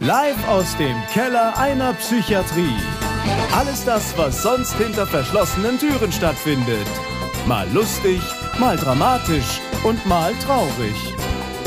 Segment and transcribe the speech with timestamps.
[0.00, 2.76] Live aus dem Keller einer Psychiatrie.
[3.52, 6.86] Alles das, was sonst hinter verschlossenen Türen stattfindet.
[7.48, 8.20] Mal lustig,
[8.60, 11.14] mal dramatisch und mal traurig.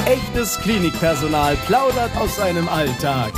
[0.06, 3.34] Echtes Klinikpersonal plaudert aus seinem Alltag.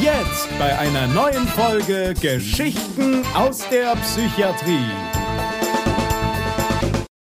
[0.00, 4.86] Jetzt bei einer neuen Folge Geschichten aus der Psychiatrie.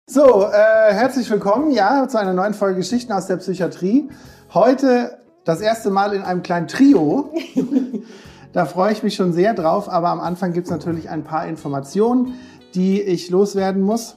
[0.06, 4.08] So, äh, herzlich willkommen, ja, zu einer neuen Folge Geschichten aus der Psychiatrie.
[4.54, 7.32] Heute das erste Mal in einem kleinen Trio.
[8.52, 11.46] da freue ich mich schon sehr drauf, aber am Anfang gibt es natürlich ein paar
[11.46, 12.34] Informationen,
[12.74, 14.16] die ich loswerden muss.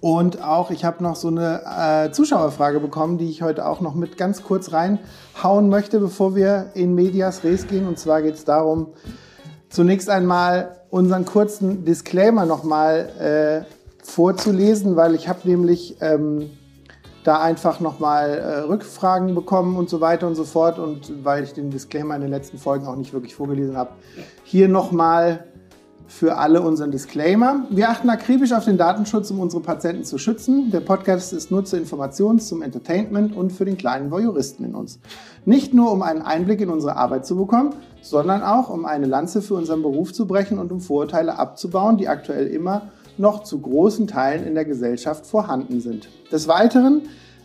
[0.00, 3.94] Und auch, ich habe noch so eine äh, Zuschauerfrage bekommen, die ich heute auch noch
[3.94, 7.86] mit ganz kurz reinhauen möchte, bevor wir in Medias Res gehen.
[7.86, 8.88] Und zwar geht es darum,
[9.68, 16.50] zunächst einmal unseren kurzen Disclaimer nochmal äh, vorzulesen, weil ich habe nämlich ähm,
[17.24, 21.52] da einfach nochmal äh, Rückfragen bekommen und so weiter und so fort und weil ich
[21.52, 23.90] den Disclaimer in den letzten Folgen auch nicht wirklich vorgelesen habe,
[24.44, 25.44] hier nochmal
[26.12, 27.64] für alle unseren Disclaimer.
[27.70, 30.70] Wir achten akribisch auf den Datenschutz, um unsere Patienten zu schützen.
[30.70, 35.00] Der Podcast ist nur zur Information, zum Entertainment und für den kleinen Voyeuristen in uns.
[35.46, 39.40] Nicht nur, um einen Einblick in unsere Arbeit zu bekommen, sondern auch, um eine Lanze
[39.40, 44.06] für unseren Beruf zu brechen und um Vorurteile abzubauen, die aktuell immer noch zu großen
[44.06, 46.08] Teilen in der Gesellschaft vorhanden sind.
[46.30, 47.02] Des Weiteren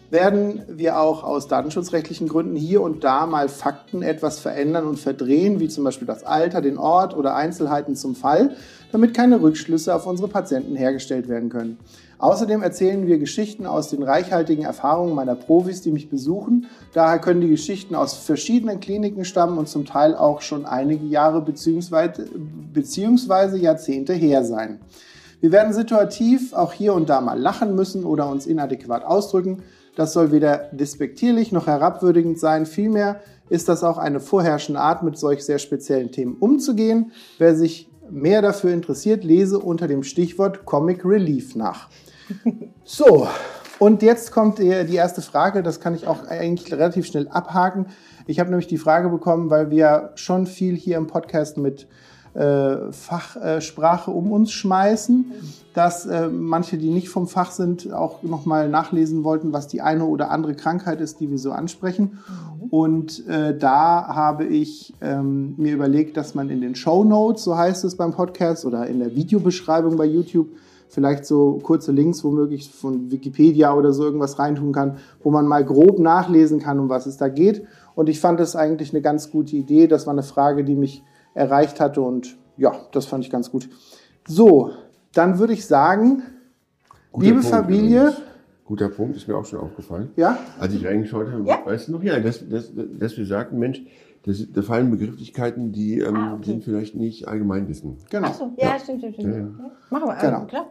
[0.09, 5.59] werden wir auch aus datenschutzrechtlichen Gründen hier und da mal Fakten etwas verändern und verdrehen,
[5.59, 8.55] wie zum Beispiel das Alter, den Ort oder Einzelheiten zum Fall,
[8.91, 11.77] damit keine Rückschlüsse auf unsere Patienten hergestellt werden können.
[12.19, 16.65] Außerdem erzählen wir Geschichten aus den reichhaltigen Erfahrungen meiner Profis, die mich besuchen.
[16.93, 21.41] Daher können die Geschichten aus verschiedenen Kliniken stammen und zum Teil auch schon einige Jahre
[21.41, 22.23] bzw.
[23.57, 24.79] Jahrzehnte her sein.
[25.39, 29.63] Wir werden situativ auch hier und da mal lachen müssen oder uns inadäquat ausdrücken.
[29.95, 32.65] Das soll weder despektierlich noch herabwürdigend sein.
[32.65, 37.11] Vielmehr ist das auch eine vorherrschende Art, mit solch sehr speziellen Themen umzugehen.
[37.37, 41.89] Wer sich mehr dafür interessiert, lese unter dem Stichwort Comic Relief nach.
[42.89, 43.27] So,
[43.79, 47.87] und jetzt kommt die erste Frage, das kann ich auch eigentlich relativ schnell abhaken.
[48.25, 51.87] Ich habe nämlich die Frage bekommen, weil wir schon viel hier im Podcast mit
[52.37, 55.25] äh, Fachsprache um uns schmeißen,
[55.73, 60.05] dass äh, manche, die nicht vom Fach sind, auch nochmal nachlesen wollten, was die eine
[60.05, 62.19] oder andere Krankheit ist, die wir so ansprechen.
[62.63, 62.67] Mhm.
[62.69, 67.57] Und äh, da habe ich ähm, mir überlegt, dass man in den Show Notes, so
[67.57, 70.49] heißt es beim Podcast, oder in der Videobeschreibung bei YouTube,
[70.89, 75.65] vielleicht so kurze Links womöglich von Wikipedia oder so irgendwas reintun kann, wo man mal
[75.65, 77.63] grob nachlesen kann, um was es da geht.
[77.95, 79.87] Und ich fand das eigentlich eine ganz gute Idee.
[79.87, 81.03] Das war eine Frage, die mich
[81.37, 82.01] erreicht hatte.
[82.01, 83.69] Und ja, das fand ich ganz gut.
[84.27, 84.71] So,
[85.13, 86.23] dann würde ich sagen,
[87.11, 88.01] Guter liebe Punkt, Familie.
[88.01, 88.21] Übrigens.
[88.65, 90.11] Guter Punkt, ist mir auch schon aufgefallen.
[90.17, 90.37] Ja?
[90.59, 91.65] Als ich reingeschaut habe, ja?
[91.65, 93.81] weißt du noch, ja, dass, dass, dass wir sagten, Mensch,
[94.25, 96.45] das, da fallen Begrifflichkeiten, die ähm, ah, okay.
[96.45, 97.97] sind vielleicht nicht Allgemeinwissen.
[98.09, 98.27] Genau.
[98.27, 99.33] Achso, ja, ja, stimmt, stimmt, stimmt.
[99.33, 99.71] Ja, ja.
[99.89, 100.45] Machen wir, genau.
[100.45, 100.67] Klar.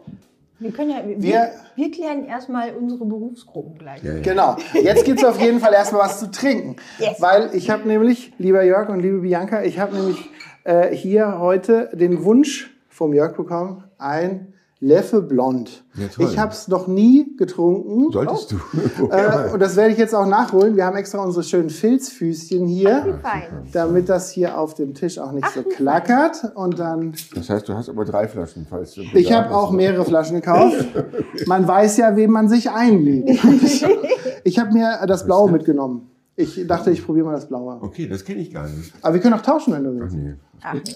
[0.58, 4.02] Wir, können ja, wir, wir, wir klären erstmal unsere Berufsgruppen gleich.
[4.02, 4.20] Ja, ja.
[4.20, 4.56] Genau.
[4.74, 6.76] Jetzt gibt es auf jeden Fall erstmal was zu trinken.
[6.98, 7.20] Yes.
[7.20, 10.18] Weil ich habe nämlich, lieber Jörg und liebe Bianca, ich habe nämlich
[10.66, 15.84] äh, hier heute den Wunsch vom Jörg bekommen, ein Leffe Blond.
[15.94, 18.12] Ja, ich habe es noch nie getrunken.
[18.12, 18.56] Solltest du.
[19.10, 20.76] äh, und das werde ich jetzt auch nachholen.
[20.76, 25.32] Wir haben extra unsere schönen Filzfüßchen hier, Ach, damit das hier auf dem Tisch auch
[25.32, 26.52] nicht Ach, so klackert.
[26.54, 27.14] Und dann.
[27.34, 29.02] Das heißt, du hast aber drei Flaschen, falls du.
[29.14, 30.84] Ich habe auch mehrere Flaschen gekauft.
[31.46, 33.30] Man weiß ja, wem man sich einlegt.
[34.44, 36.10] ich habe mir das Blaue mitgenommen.
[36.36, 37.78] Ich dachte, ich probiere mal das Blaue.
[37.80, 38.92] Okay, das kenne ich gar nicht.
[39.02, 40.14] Aber wir können auch tauschen, wenn du willst.
[40.14, 40.34] Ach nee.
[40.62, 40.94] Ach nee.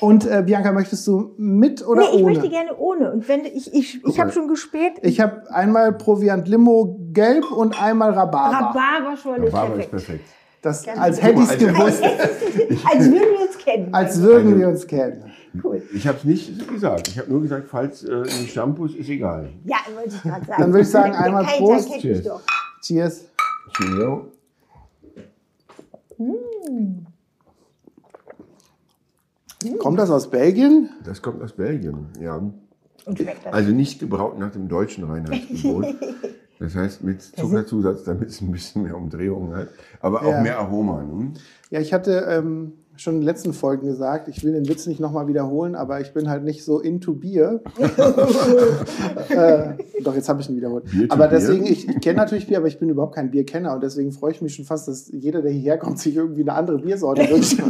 [0.00, 2.32] Und äh, Bianca, möchtest du mit oder nee, ich ohne?
[2.32, 3.12] Ich möchte gerne ohne.
[3.12, 4.94] Und wenn ich ich, ich habe schon gespäht.
[5.02, 8.68] Ich habe einmal Proviant Limo gelb und einmal Rhabarber.
[8.68, 9.94] Rhabarber schon Rhabarber perfekt.
[9.94, 10.24] ist perfekt.
[10.62, 12.02] Das, als hätte ich es gewusst.
[12.92, 13.94] als würden wir uns kennen.
[13.94, 15.24] Als würden also, wir uns kennen.
[15.64, 15.82] Cool.
[15.92, 17.08] Ich habe es nicht gesagt.
[17.08, 19.50] Ich habe nur gesagt, falls äh, nicht Shampoos, ist egal.
[19.64, 20.62] Ja, wollte ich gerade sagen.
[20.62, 21.98] Dann würde ich sagen, einmal Prost.
[21.98, 22.28] Cheers.
[22.82, 23.24] Cheers.
[23.74, 24.32] Cheerio.
[26.20, 27.06] Mm.
[29.78, 30.90] Kommt das aus Belgien?
[31.04, 32.42] Das kommt aus Belgien, ja.
[33.50, 35.86] Also nicht gebraut nach dem deutschen Reinheitsgebot.
[36.60, 39.68] Das heißt mit Zuckerzusatz, damit es ein bisschen mehr Umdrehungen hat,
[40.02, 40.42] aber auch ja.
[40.42, 41.02] mehr Aroma.
[41.02, 41.32] Ne?
[41.70, 45.00] Ja, ich hatte ähm, schon in den letzten Folgen gesagt, ich will den Witz nicht
[45.00, 47.62] nochmal wiederholen, aber ich bin halt nicht so into Bier.
[49.28, 50.84] äh, doch, jetzt habe ich ihn wiederholt.
[51.08, 54.12] aber deswegen, ich, ich kenne natürlich Bier, aber ich bin überhaupt kein Bierkenner und deswegen
[54.12, 57.22] freue ich mich schon fast, dass jeder, der hierher kommt, sich irgendwie eine andere Biersorte
[57.30, 57.62] wünscht.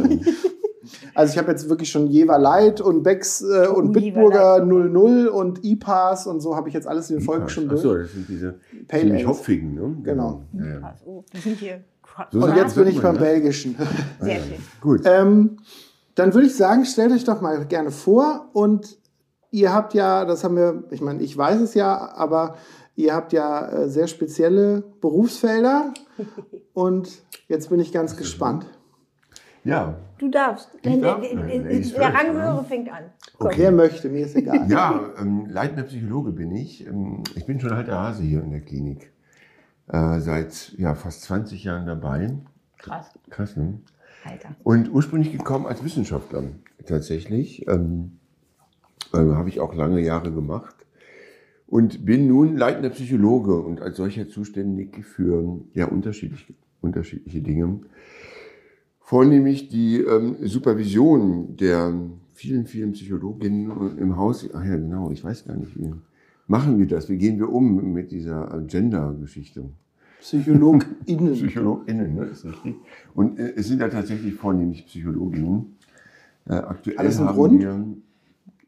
[1.13, 5.27] Also ich habe jetzt wirklich schon Jever Light und Becks äh, und oh, Bitburger 00
[5.27, 7.79] und IPAs und so habe ich jetzt alles in den Folgen schon durch.
[7.79, 8.55] Achso, das sind diese
[8.87, 9.95] Pale ziemlich hopfigen, ne?
[10.03, 10.41] Genau.
[10.53, 10.95] Ja.
[11.05, 11.81] Oh, die sind hier
[12.31, 13.19] So und jetzt bin ich beim ne?
[13.19, 13.75] Belgischen.
[14.19, 14.63] Sehr schön.
[14.81, 15.01] Gut.
[15.05, 15.57] Ähm,
[16.15, 18.97] dann würde ich sagen, stellt euch doch mal gerne vor und
[19.51, 22.55] ihr habt ja, das haben wir, ich meine, ich weiß es ja, aber
[22.95, 25.93] ihr habt ja äh, sehr spezielle Berufsfelder
[26.73, 27.09] und
[27.47, 28.65] jetzt bin ich ganz gespannt.
[29.63, 29.95] Ja.
[30.17, 30.69] Du darfst.
[30.81, 31.21] Ich darf?
[31.21, 33.03] Der, der, der Ranghöhere fängt an.
[33.37, 33.55] Okay.
[33.57, 34.69] Wer möchte, mir ist egal.
[34.69, 36.85] Ja, ähm, leitender Psychologe bin ich.
[36.85, 39.10] Ähm, ich bin schon alter Hase hier in der Klinik.
[39.91, 42.33] Äh, seit ja, fast 20 Jahren dabei.
[42.77, 43.07] Krass.
[43.29, 43.79] Krass, ne?
[44.23, 44.55] Alter.
[44.63, 46.43] Und ursprünglich gekommen als Wissenschaftler
[46.85, 47.67] tatsächlich.
[47.67, 48.19] Ähm,
[49.13, 50.75] äh, Habe ich auch lange Jahre gemacht.
[51.67, 57.81] Und bin nun leitender Psychologe und als solcher zuständig für ja, unterschiedliche, unterschiedliche Dinge.
[58.99, 61.93] Vornehmlich die ähm, Supervision der
[62.33, 64.47] vielen, vielen Psychologinnen im Haus.
[64.53, 65.93] Ach ja, genau, ich weiß gar nicht, wie
[66.51, 67.09] machen wir das?
[67.09, 69.69] Wie gehen wir um mit dieser Gender-Geschichte?
[70.19, 71.33] PsychologInnen.
[71.33, 72.75] PsychologInnen, ne, ist richtig.
[73.15, 75.77] Und äh, es sind ja tatsächlich vornehmlich Psychologinnen.
[76.45, 77.59] Äh, aktuell Alles haben Grund?
[77.61, 77.85] wir,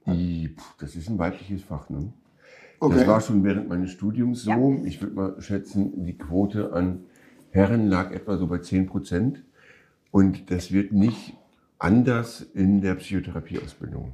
[0.07, 2.11] die, pff, das ist ein weibliches Fach, ne?
[2.79, 2.95] Okay.
[2.95, 4.51] Das war schon während meines Studiums so.
[4.51, 4.85] Ja.
[4.85, 7.01] Ich würde mal schätzen, die Quote an
[7.51, 9.43] Herren lag etwa so bei 10 Prozent.
[10.11, 11.35] Und das wird nicht
[11.79, 14.13] anders in der Psychotherapieausbildung.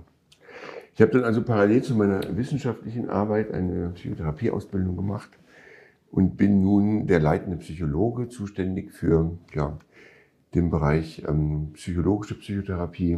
[0.99, 5.29] Ich habe dann also parallel zu meiner wissenschaftlichen Arbeit eine Psychotherapieausbildung gemacht
[6.11, 9.77] und bin nun der leitende Psychologe, zuständig für ja,
[10.53, 13.17] den Bereich ähm, psychologische Psychotherapie,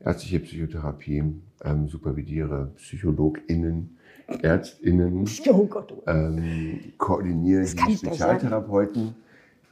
[0.00, 1.24] ärztliche Psychotherapie,
[1.64, 3.96] ähm, supervidiere PsychologInnen,
[4.42, 5.94] ÄrztInnen, Oh Gott.
[5.96, 6.02] oh.
[6.06, 9.14] ähm, koordiniere die Spezialtherapeuten.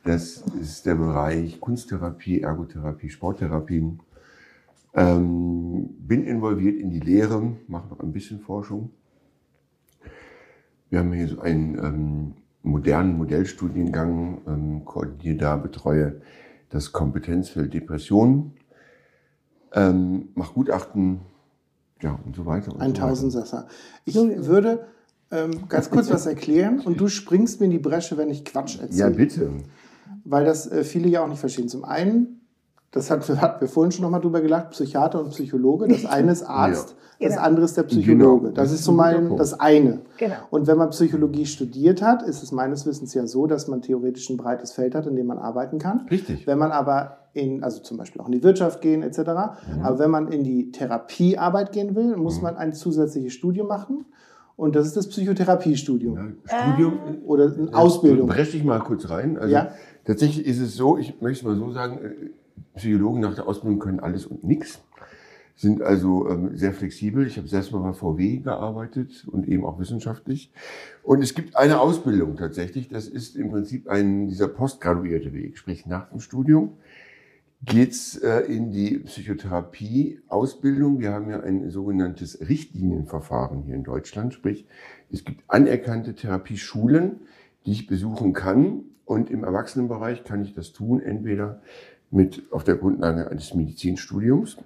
[0.04, 3.98] Das ist der Bereich Kunsttherapie, Ergotherapie, Sporttherapie.
[4.94, 5.55] Ähm,
[5.98, 8.90] bin involviert in die Lehre, mache noch ein bisschen Forschung.
[10.90, 16.20] Wir haben hier so einen ähm, modernen Modellstudiengang, ähm, koordiniere da, betreue
[16.70, 18.52] das Kompetenzfeld Depression,
[19.72, 21.20] ähm, mache Gutachten,
[22.02, 22.72] ja und so weiter.
[22.72, 23.08] Und Ein so weiter.
[23.08, 23.66] Tausendsasser.
[24.04, 24.86] Ich würde
[25.30, 28.76] ähm, ganz kurz was erklären und du springst mir in die Bresche, wenn ich Quatsch
[28.76, 29.10] Ja, erzähle.
[29.10, 29.50] bitte.
[30.24, 31.68] Weil das äh, viele ja auch nicht verstehen.
[31.68, 32.35] Zum einen,
[32.96, 35.86] das hat, hatten wir vorhin schon nochmal drüber gelacht, Psychiater und Psychologe.
[35.88, 37.42] Das eine ist Arzt, das Genau.
[37.42, 38.42] andere ist der Psychologe.
[38.48, 38.54] Genau.
[38.54, 40.00] Das ist so mein, das eine.
[40.18, 40.34] Genau.
[40.50, 44.28] Und wenn man Psychologie studiert hat, ist es meines Wissens ja so, dass man theoretisch
[44.30, 46.06] ein breites Feld hat, in dem man arbeiten kann.
[46.10, 46.46] Richtig.
[46.46, 49.18] Wenn man aber in, also zum Beispiel auch in die Wirtschaft gehen etc.,
[49.82, 54.06] aber wenn man in die Therapiearbeit gehen will, muss man ein zusätzliches Studium machen.
[54.56, 56.16] Und das ist das Psychotherapiestudium.
[56.50, 56.94] Ja, Studium.
[57.26, 58.26] Oder eine Ausbildung.
[58.26, 59.36] Breche ich mal kurz rein.
[59.38, 59.68] Also Ja.
[60.06, 62.30] tatsächlich ist es so, ich möchte es mal so sagen, äh,
[62.74, 64.80] Psychologen nach der Ausbildung können alles und nichts.
[65.54, 67.26] Sind also ähm, sehr flexibel.
[67.26, 70.52] Ich habe selbst mal bei VW gearbeitet und eben auch wissenschaftlich.
[71.02, 72.88] Und es gibt eine Ausbildung tatsächlich.
[72.88, 76.76] Das ist im Prinzip ein dieser postgraduierte Weg, sprich nach dem Studium
[77.64, 81.00] geht's äh, in die Psychotherapie-Ausbildung.
[81.00, 84.34] Wir haben ja ein sogenanntes Richtlinienverfahren hier in Deutschland.
[84.34, 84.66] Sprich,
[85.10, 87.20] es gibt anerkannte Therapieschulen,
[87.64, 88.84] die ich besuchen kann.
[89.04, 91.62] Und im Erwachsenenbereich kann ich das tun, entweder
[92.16, 94.56] mit auf der Grundlage eines Medizinstudiums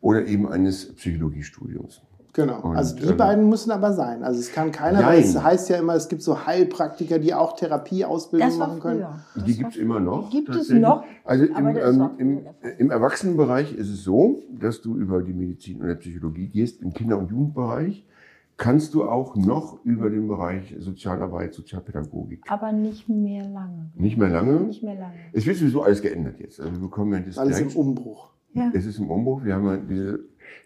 [0.00, 2.00] oder eben eines Psychologiestudiums.
[2.32, 2.60] Genau.
[2.60, 4.22] Und, also die ähm, beiden müssen aber sein.
[4.22, 5.28] Also es kann keiner, weil Nein.
[5.28, 9.04] es heißt ja immer, es gibt so Heilpraktiker, die auch Therapieausbildung machen können.
[9.34, 10.30] Das Die war gibt's immer noch.
[10.30, 11.04] Gibt es noch?
[11.24, 12.46] Also im, ähm, im,
[12.78, 16.80] im Erwachsenenbereich ist es so, dass du über die Medizin oder Psychologie gehst.
[16.82, 18.04] Im Kinder- und Jugendbereich
[18.60, 22.42] kannst du auch noch über den Bereich Sozialarbeit, Sozialpädagogik.
[22.48, 23.90] Aber nicht mehr lange.
[23.94, 24.60] Nicht mehr lange.
[24.60, 25.14] Nicht mehr lange.
[25.32, 26.60] Es wird sowieso alles geändert jetzt.
[26.60, 28.30] Also wir bekommen ja das Alles im direkt- Umbruch.
[28.52, 28.70] Ja.
[28.74, 29.44] Es ist im Umbruch.
[29.44, 30.20] Wir haben ja diese,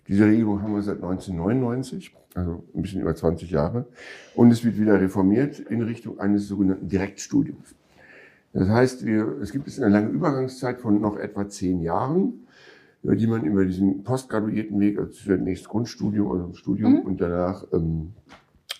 [0.08, 3.86] diese Regelung haben wir seit 1999, also ein bisschen über 20 Jahre.
[4.34, 7.76] Und es wird wieder reformiert in Richtung eines sogenannten Direktstudiums.
[8.52, 12.43] Das heißt, wir, es gibt jetzt eine lange Übergangszeit von noch etwa zehn Jahren,
[13.04, 18.14] über die man über diesen postgraduierten Weg, also zunächst Grundstudium oder Studium und danach ähm,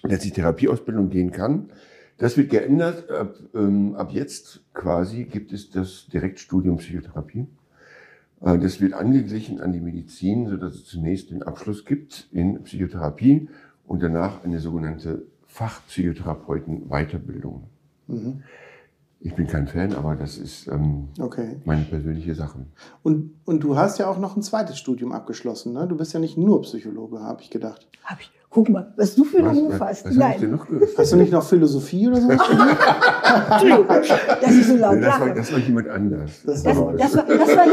[0.03, 1.69] letztlich Therapieausbildung gehen kann.
[2.17, 3.11] Das wird geändert.
[3.11, 7.49] Ab, ähm, ab jetzt quasi gibt es das Direktstudium Psychotherapie.
[8.41, 13.51] Äh, Das wird angeglichen an die Medizin, sodass es zunächst den Abschluss gibt in Psychotherapie
[13.87, 17.65] und danach eine sogenannte Fachpsychotherapeuten-Weiterbildung.
[19.27, 21.57] Ich bin kein Fan, aber das ist ähm, Okay.
[21.65, 22.59] meine persönliche Sache.
[23.03, 25.73] Und, und du hast ja auch noch ein zweites Studium abgeschlossen.
[25.73, 25.87] Ne?
[25.89, 27.89] Du bist ja nicht nur Psychologe, habe ich gedacht.
[28.05, 28.31] Hab ich.
[28.51, 30.05] Guck mal, was du für einen Ruf hast.
[30.05, 30.99] was habe ich denn Nein, noch?
[30.99, 32.29] Hast du nicht noch Philosophie oder so?
[33.51, 36.43] Entschuldigung, dass ich so laut Das war, das war jemand anders.
[36.45, 37.67] Das Das, war- das, war, das, war,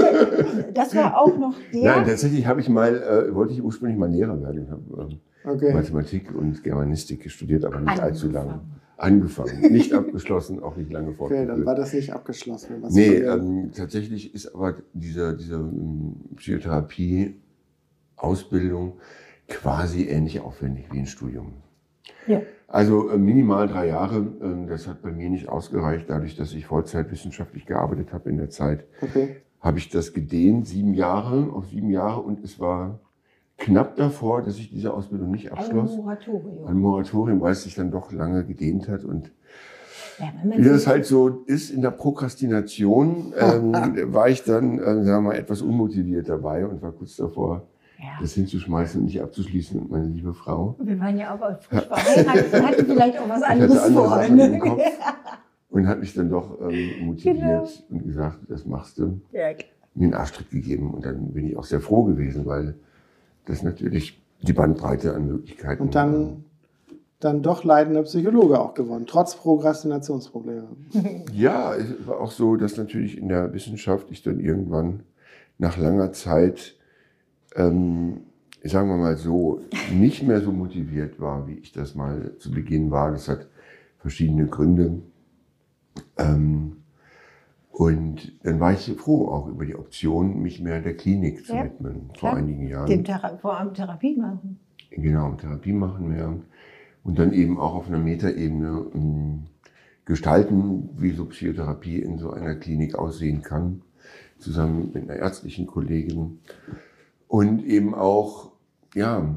[0.73, 1.83] das auch noch der.
[1.97, 4.63] Nein, tatsächlich habe ich mal, äh, wollte ich ursprünglich mal Lehrer werden.
[4.63, 5.73] Ich habe ähm, Okay.
[5.73, 8.61] Mathematik und Germanistik studiert, aber nicht allzu lange.
[9.01, 11.49] Angefangen, nicht abgeschlossen, auch nicht lange fortgeführt.
[11.49, 12.75] Okay, dann war das nicht abgeschlossen.
[12.81, 18.99] Was nee, ähm, tatsächlich ist aber diese, diese ähm, Psychotherapie-Ausbildung
[19.47, 21.53] quasi ähnlich aufwendig wie ein Studium.
[22.27, 22.43] Ja.
[22.67, 26.67] Also äh, minimal drei Jahre, äh, das hat bei mir nicht ausgereicht, dadurch, dass ich
[26.67, 28.85] Vollzeit wissenschaftlich gearbeitet habe in der Zeit.
[29.01, 29.37] Okay.
[29.61, 32.99] Habe ich das gedehnt, sieben Jahre, auf sieben Jahre und es war
[33.61, 35.91] knapp davor, dass ich diese Ausbildung nicht abschloss.
[35.91, 36.67] Ein Moratorium.
[36.67, 39.31] Ein Moratorium, weil es sich dann doch lange gedehnt hat und
[40.19, 43.73] ja, wie das halt so ist in der Prokrastination, ähm,
[44.13, 48.09] war ich dann, äh, sagen wir mal, etwas unmotiviert dabei und war kurz davor, ja.
[48.19, 50.75] das hinzuschmeißen und nicht abzuschließen, meine liebe Frau.
[50.79, 54.27] Wir waren ja auch frisch verheiratet und hatten vielleicht auch was anderes vor.
[54.27, 54.79] Ne?
[55.69, 57.67] Und hat mich dann doch ähm, motiviert genau.
[57.89, 59.21] und gesagt, das machst du.
[59.31, 59.49] Ja.
[59.93, 62.75] Mir einen Arschtritt gegeben und dann bin ich auch sehr froh gewesen, weil
[63.45, 65.83] das natürlich die Bandbreite an Möglichkeiten.
[65.83, 66.45] Und dann,
[67.19, 70.67] dann doch leidender Psychologe auch gewonnen, trotz Prokrastinationsprobleme.
[71.33, 75.03] ja, es war auch so, dass natürlich in der Wissenschaft ich dann irgendwann
[75.57, 76.75] nach langer Zeit
[77.55, 78.21] ähm,
[78.63, 82.91] sagen wir mal so, nicht mehr so motiviert war, wie ich das mal zu Beginn
[82.91, 83.11] war.
[83.11, 83.47] Das hat
[83.99, 85.01] verschiedene Gründe.
[86.17, 86.77] Ähm,
[87.81, 91.63] und dann war ich froh auch über die Option, mich mehr der Klinik zu ja,
[91.63, 92.85] widmen, vor einigen Jahren.
[92.85, 94.59] Dem Thera vor allem Therapie machen.
[94.91, 96.31] Genau, Therapie machen mehr.
[97.03, 99.39] Und dann eben auch auf einer Metaebene um, ähm,
[100.05, 103.81] gestalten, wie so Psychotherapie in so einer Klinik aussehen kann,
[104.37, 106.37] zusammen mit einer ärztlichen Kollegin
[107.27, 108.51] und eben auch,
[108.93, 109.27] ja,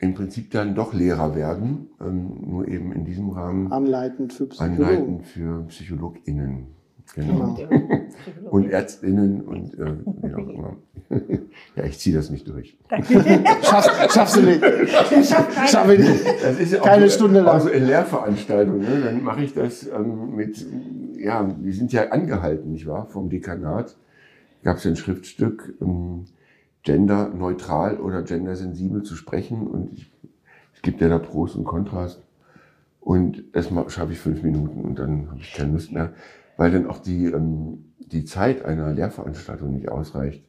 [0.00, 3.70] im Prinzip dann doch Lehrer werden, ähm, nur eben in diesem Rahmen.
[3.70, 4.82] Anleitend für Psychologen.
[4.82, 6.74] Anleitend für PsychologInnen.
[7.14, 7.54] Genau.
[7.54, 8.00] genau.
[8.50, 10.76] und Ärztinnen und äh, wie auch immer.
[11.76, 12.76] ja, ich ziehe das nicht durch.
[13.62, 14.60] schaffst, schaffst du nicht.
[15.28, 16.24] Schaff, Schaff ich nicht.
[16.42, 17.54] Das ist ja auch Keine Stunde lang.
[17.54, 20.64] Also in Lehrveranstaltungen, ne, dann mache ich das ähm, mit,
[21.16, 23.96] ja, wir sind ja angehalten, nicht wahr, vom Dekanat.
[24.62, 26.24] Gab es ein Schriftstück, ähm,
[26.82, 29.66] genderneutral oder gendersensibel zu sprechen.
[29.66, 30.10] Und ich,
[30.74, 32.22] es gibt ja da Pros und Kontrast.
[33.00, 36.14] Und erstmal schaffe ich fünf Minuten und dann habe ich keine Lust mehr,
[36.56, 40.44] weil dann auch die, ähm, die Zeit einer Lehrveranstaltung nicht ausreicht.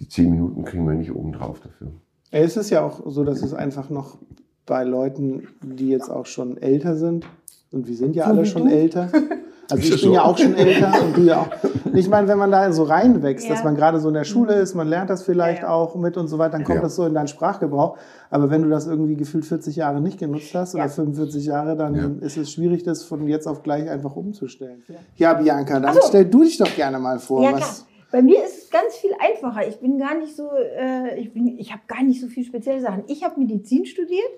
[0.00, 1.92] Die zehn Minuten kriegen wir nicht obendrauf dafür.
[2.30, 4.18] Es ist ja auch so, dass es einfach noch
[4.66, 7.26] bei Leuten, die jetzt auch schon älter sind,
[7.70, 8.72] und wir sind ja so alle schon du?
[8.72, 9.10] älter,
[9.70, 10.14] Also ich bin so?
[10.14, 11.48] ja auch schon älter und du ja auch.
[11.94, 13.54] Ich meine, wenn man da so reinwächst, ja.
[13.54, 15.74] dass man gerade so in der Schule ist, man lernt das vielleicht ja, ja.
[15.74, 17.96] auch mit und so weiter, dann kommt das so in deinen Sprachgebrauch.
[18.30, 22.20] Aber wenn du das irgendwie gefühlt 40 Jahre nicht genutzt hast oder 45 Jahre, dann
[22.20, 24.82] ist es schwierig, das von jetzt auf gleich einfach umzustellen.
[25.16, 26.00] Ja, Bianca, dann so.
[26.06, 27.42] stell du dich doch gerne mal vor.
[27.42, 29.66] Ja, was Bei mir ist es ganz viel einfacher.
[29.66, 32.80] Ich bin gar nicht so, äh, ich, bin, ich habe gar nicht so viel spezielle
[32.80, 33.04] Sachen.
[33.08, 34.30] Ich habe Medizin studiert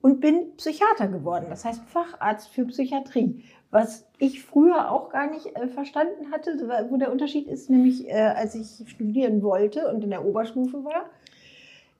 [0.00, 3.42] und bin Psychiater geworden, das heißt Facharzt für Psychiatrie.
[3.76, 8.14] Was ich früher auch gar nicht äh, verstanden hatte, wo der Unterschied ist, nämlich äh,
[8.14, 11.10] als ich studieren wollte und in der Oberstufe war.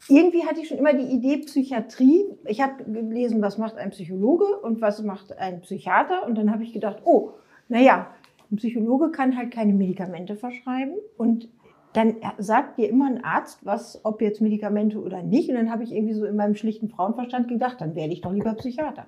[0.09, 2.25] Irgendwie hatte ich schon immer die Idee Psychiatrie.
[2.47, 6.27] Ich habe gelesen, was macht ein Psychologe und was macht ein Psychiater.
[6.27, 7.33] Und dann habe ich gedacht, oh,
[7.69, 8.07] naja,
[8.51, 10.95] ein Psychologe kann halt keine Medikamente verschreiben.
[11.19, 11.51] Und
[11.93, 15.51] dann sagt dir immer ein Arzt, was, ob jetzt Medikamente oder nicht.
[15.51, 18.33] Und dann habe ich irgendwie so in meinem schlichten Frauenverstand gedacht, dann werde ich doch
[18.33, 19.05] lieber Psychiater.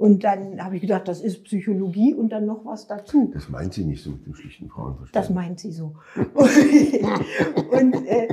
[0.00, 3.30] Und dann habe ich gedacht, das ist Psychologie und dann noch was dazu.
[3.34, 5.14] Das meint sie nicht so mit dem schlichten Frauenverstand.
[5.14, 5.94] Das meint sie so.
[6.14, 8.28] und äh,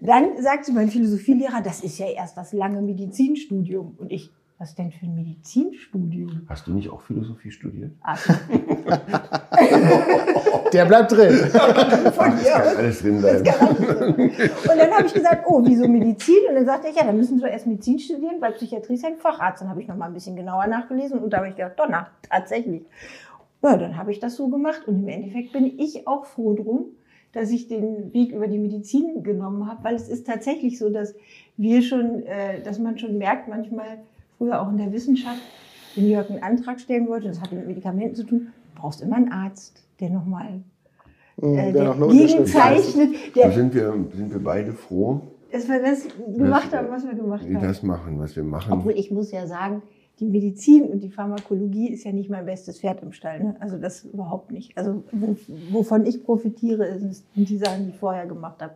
[0.00, 3.96] dann sagte mein Philosophielehrer, das ist ja erst das lange Medizinstudium.
[3.98, 6.42] Und ich, was denn für ein Medizinstudium?
[6.48, 7.92] Hast du nicht auch Philosophie studiert?
[8.02, 8.20] Ach.
[10.72, 11.32] Der bleibt drin.
[12.12, 13.46] Von dir kann alles drin bleiben.
[13.48, 16.40] Und dann habe ich gesagt, oh, wieso Medizin?
[16.48, 19.16] Und dann sagte er, ja, dann müssen Sie erst Medizin studieren, weil Psychiatrie ist ein
[19.16, 19.62] Facharzt.
[19.62, 22.08] Dann habe ich noch mal ein bisschen genauer nachgelesen und da habe ich gedacht, Donner,
[22.28, 22.82] tatsächlich.
[23.62, 26.86] Ja, dann habe ich das so gemacht und im Endeffekt bin ich auch froh drum,
[27.32, 31.14] dass ich den Weg über die Medizin genommen habe, weil es ist tatsächlich so, dass
[31.56, 33.98] wir schon, äh, dass man schon merkt manchmal,
[34.38, 35.42] früher auch in der Wissenschaft,
[35.94, 39.16] wenn Jörg einen Antrag stellen wollte, das hat mit Medikamenten zu tun, du brauchst immer
[39.16, 40.62] einen Arzt, der nochmal
[41.40, 43.10] hm, äh, der, der gegenzeichnet.
[43.34, 47.42] Da sind wir, sind wir beide froh, dass wir das gemacht haben, was wir gemacht
[47.42, 47.60] haben.
[47.60, 48.72] das machen, was wir machen.
[48.72, 49.82] Obwohl ich muss ja sagen,
[50.20, 53.40] die Medizin und die Pharmakologie ist ja nicht mein bestes Pferd im Stall.
[53.40, 53.56] Ne?
[53.60, 54.76] Also das überhaupt nicht.
[54.76, 55.04] Also
[55.70, 58.74] wovon ich profitiere, sind die Sachen, die ich vorher gemacht habe.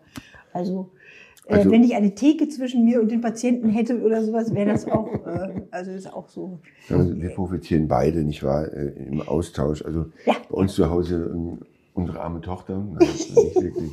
[0.52, 1.01] Also äh,
[1.48, 4.86] also, wenn ich eine Theke zwischen mir und den Patienten hätte oder sowas, wäre das
[4.86, 6.60] auch, äh, also ist auch so.
[6.88, 9.84] Also wir profitieren beide, nicht wahr, äh, im Austausch.
[9.84, 10.34] Also ja.
[10.48, 11.58] bei uns zu Hause ähm,
[11.94, 13.92] unsere arme Tochter, nein, nicht wirklich,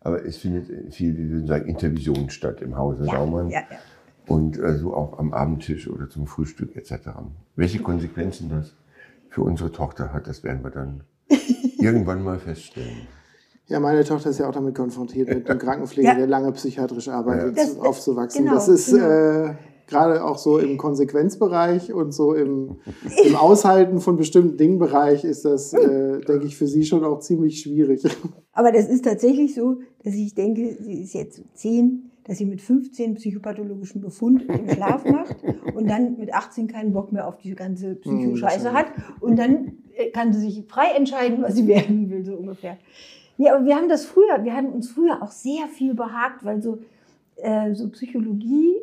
[0.00, 3.50] aber es findet viel, wie würden sagen, Intervision statt im Hause ja, Saumann.
[3.50, 3.78] Ja, ja.
[4.26, 7.08] Und äh, so auch am Abendtisch oder zum Frühstück etc.
[7.56, 8.74] Welche Konsequenzen das
[9.30, 10.26] für unsere Tochter hat.
[10.26, 11.04] Das werden wir dann
[11.78, 13.06] irgendwann mal feststellen.
[13.70, 16.14] Ja, meine Tochter ist ja auch damit konfrontiert, mit einem Krankenpfleger, Ja.
[16.16, 18.42] der lange psychiatrisch arbeitet, Das- aufzuwachsen.
[18.44, 19.06] genau, das ist genau.
[19.08, 19.54] äh,
[19.86, 22.78] gerade auch so im Konsequenzbereich und so im,
[23.24, 27.60] im Aushalten von bestimmten Dingenbereich ist das, äh, denke ich, für sie schon auch ziemlich
[27.60, 28.02] schwierig.
[28.52, 32.60] Aber das ist tatsächlich so, dass ich denke, sie ist jetzt zehn, dass sie mit
[32.60, 35.36] 15 psychopathologischen Befund im Schlaf macht
[35.74, 38.86] und dann mit 18 keinen Bock mehr auf diese ganze Psychoscheiße Hm, hat.
[39.20, 42.76] Und dann äh, kann sie sich frei entscheiden, was sie werden will, so ungefähr.
[43.40, 46.60] Nee, aber wir haben das früher, wir haben uns früher auch sehr viel behagt, weil
[46.60, 46.78] so,
[47.36, 48.74] äh, so Psychologie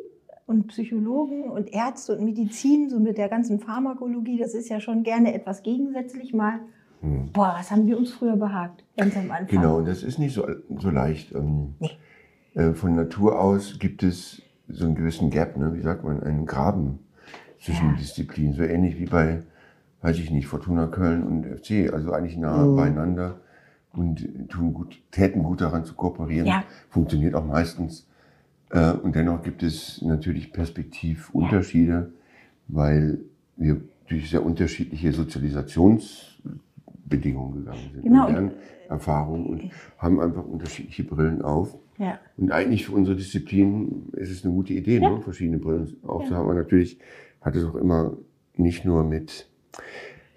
[0.46, 5.04] und Psychologen und Ärzte und Medizin, so mit der ganzen Pharmakologie, das ist ja schon
[5.04, 6.58] gerne etwas gegensätzlich mal.
[7.02, 7.30] Hm.
[7.32, 9.46] Boah, was haben wir uns früher behagt, ganz am Anfang.
[9.46, 10.44] Genau, und das ist nicht so,
[10.76, 11.32] so leicht.
[11.36, 11.90] Ähm, Nee.
[12.60, 15.72] äh, von Natur aus gibt es so einen gewissen Gap, ne?
[15.74, 16.98] wie sagt man, einen Graben
[17.60, 17.96] zwischen Ja.
[17.96, 18.54] Disziplinen.
[18.54, 19.44] So ähnlich wie bei,
[20.02, 21.92] weiß ich nicht, Fortuna Köln und FC.
[21.92, 22.74] Also eigentlich nah Mhm.
[22.74, 23.36] beieinander
[23.92, 26.46] und tun gut, täten gut daran zu kooperieren.
[26.46, 26.62] Ja.
[26.90, 28.06] Funktioniert auch meistens.
[28.70, 32.12] Äh, und dennoch gibt es natürlich Perspektivunterschiede,
[32.68, 33.18] weil
[33.56, 38.02] wir durch sehr unterschiedliche Sozialisationsbedingungen gegangen sind.
[38.02, 38.28] Genau.
[38.28, 38.52] Und
[38.88, 41.76] Lernerfahrungen und haben einfach unterschiedliche Brillen auf.
[41.98, 42.18] Ja.
[42.36, 45.20] Und eigentlich für unsere Disziplin ist es eine gute Idee, ne?
[45.20, 46.46] verschiedene Brillen aufzuhaben.
[46.46, 46.98] Aber natürlich
[47.40, 48.16] hat es auch immer
[48.56, 49.48] nicht nur mit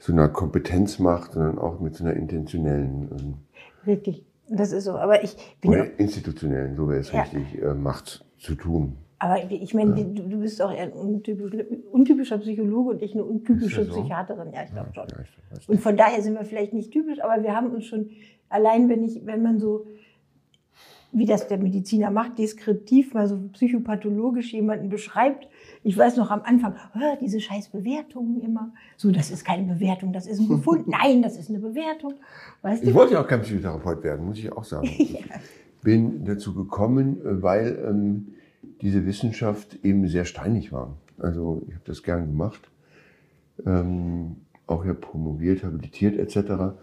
[0.01, 3.37] so einer Kompetenzmacht, sondern auch mit so einer intentionellen
[3.85, 4.25] Wirklich.
[4.49, 4.93] Das ist so.
[4.97, 5.71] Aber ich bin.
[5.71, 7.21] oder institutionellen, so wäre es Ja.
[7.21, 8.97] richtig, äh, Macht zu tun.
[9.19, 11.53] Aber ich meine, du, du bist auch ein untypisch,
[11.91, 13.91] untypischer Psychologe und ich eine untypische so?
[13.91, 14.51] Psychiaterin.
[14.51, 15.07] Ja, ich glaube schon.
[15.07, 18.09] Ja, ich Und von daher sind wir vielleicht nicht typisch, aber wir haben uns schon,
[18.49, 19.85] allein wenn ich, wenn man so,
[21.11, 25.47] wie das der Mediziner macht, deskriptiv mal so psychopathologisch jemanden beschreibt.
[25.83, 28.71] Ich weiß noch am Anfang, "Hör, diese scheiß Bewertungen immer.
[28.97, 30.87] So, das ist keine Bewertung, das ist ein Befund.
[30.87, 32.13] Nein, das ist eine Bewertung.
[32.61, 32.95] Weißt Ich du?
[32.95, 34.87] wollte ja auch kein Psychotherapeut werden, muss ich auch sagen.
[35.83, 38.27] Ich bin dazu gekommen, äh, weil ähm,
[38.83, 40.95] diese Wissenschaft eben sehr steinig war.
[41.17, 42.69] Also ich habe das gern gemacht,
[43.65, 44.35] ähm,
[44.67, 46.75] auch ja promoviert, habilitiert etc.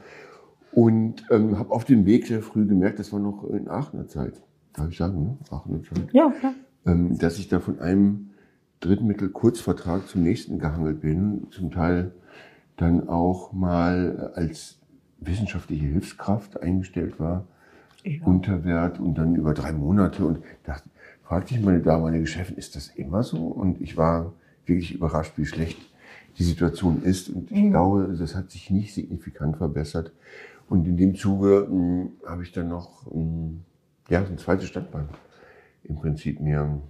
[0.72, 4.42] Und ähm, habe auf dem Weg sehr früh gemerkt, das war noch in Aachener Zeit,
[4.72, 5.37] darf ich sagen, ne?
[5.50, 6.54] Aachener Zeit, Ja, klar.
[6.87, 8.27] ähm, dass ich da von einem
[8.80, 12.12] Drittmittel-Kurzvertrag zum nächsten gehangelt bin, zum Teil
[12.76, 14.78] dann auch mal als
[15.20, 17.44] wissenschaftliche Hilfskraft eingestellt war,
[18.04, 18.24] Ja.
[18.24, 20.88] Unterwert und dann über drei Monate und dachte,
[21.24, 23.38] fragte ich meine damalige Chefin, ist das immer so?
[23.48, 24.32] Und ich war
[24.66, 25.78] wirklich überrascht, wie schlecht
[26.38, 30.12] die Situation ist und ich glaube, das hat sich nicht signifikant verbessert.
[30.68, 33.54] Und in dem Zuge mh, habe ich dann noch mh,
[34.08, 35.08] ja, ein zweites Standbein
[35.82, 36.80] im Prinzip mir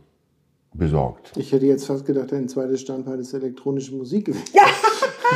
[0.79, 1.33] besorgt.
[1.37, 4.45] Ich hätte jetzt fast gedacht, dein zweites Standbein ist elektronische Musik gewesen.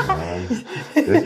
[0.07, 1.23] Das ist, äh,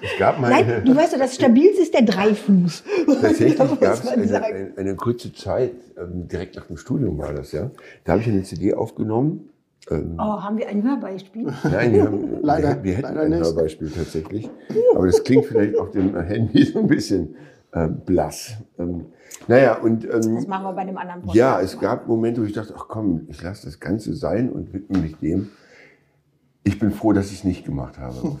[0.00, 2.82] es gab mal Nein, du weißt doch, das Stabilste ist der Dreifuß.
[3.20, 7.52] Tatsächlich gab es eine, eine, eine kurze Zeit, ähm, direkt nach dem Studium war das
[7.52, 7.70] ja.
[8.04, 9.50] Da habe ich eine CD aufgenommen.
[9.90, 11.52] Ähm, Oh, haben wir ein Hörbeispiel?
[11.64, 13.42] Nein, wir, haben, Leider- wir, wir hätten leider ein nicht.
[13.44, 14.48] Hörbeispiel tatsächlich.
[14.94, 17.34] Aber das klingt vielleicht auf dem Handy so ein bisschen
[17.72, 18.54] äh, blass.
[18.78, 19.06] Ähm,
[19.48, 21.36] naja, und Das ähm, machen wir bei dem anderen Podcast.
[21.36, 24.72] ja, es gab Momente, wo ich dachte, ach komm, ich lasse das Ganze sein und
[24.72, 25.48] widme mich dem.
[26.64, 28.14] Ich bin froh, dass ich es nicht gemacht habe.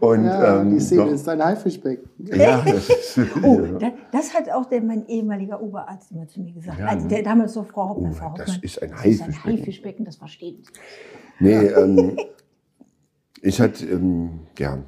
[0.00, 2.08] und, Ja, ähm, die Szene doch- ist ein Haifischbecken.
[2.18, 3.78] Ja, das ist Oh, ja.
[3.78, 6.78] da- das hat auch der, mein ehemaliger Oberarzt immer zu mir gesagt.
[6.78, 7.08] Ja, also ne?
[7.14, 8.12] der damals so Frau Hauptmann.
[8.12, 9.58] Oh, Frau das ist ein das ist ein Haifischbecken.
[9.58, 10.72] Haifischbecken, das verstehen Sie.
[11.40, 12.16] Nee, ähm,
[13.42, 14.78] es hat, ähm, ja.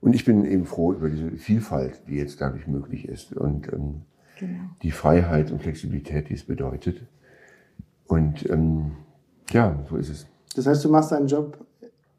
[0.00, 3.32] Und ich bin eben froh über diese Vielfalt, die jetzt dadurch möglich ist.
[3.32, 4.02] Und ähm,
[4.38, 4.60] Genau.
[4.82, 7.02] die Freiheit und Flexibilität, die es bedeutet.
[8.06, 8.92] Und ähm,
[9.50, 10.26] ja, so ist es.
[10.54, 11.58] Das heißt, du machst deinen Job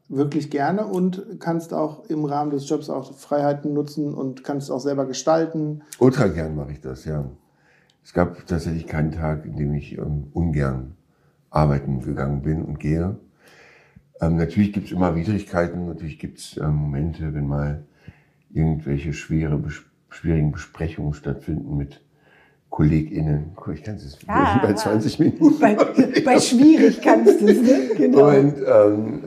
[0.08, 4.80] wirklich gerne und kannst auch im Rahmen des Jobs auch Freiheiten nutzen und kannst auch
[4.80, 5.82] selber gestalten.
[5.98, 7.24] Ultra gern mache ich das, ja.
[8.04, 10.96] Es gab tatsächlich keinen Tag, in dem ich ähm, ungern
[11.50, 13.16] arbeiten gegangen bin und gehe.
[14.20, 17.84] Ähm, natürlich gibt es immer Widrigkeiten, natürlich gibt es ähm, Momente, wenn mal
[18.52, 22.02] irgendwelche schwere, bes schwierigen Besprechungen stattfinden mit
[22.68, 23.52] KollegInnen.
[23.54, 25.58] Guck, Ich kann es jetzt Ja, bei aber- 20 Minuten.
[25.60, 25.74] Bei,
[26.24, 27.90] bei schwierig kannst du es, ne?
[27.96, 28.28] Genau.
[28.28, 29.24] Und, ähm,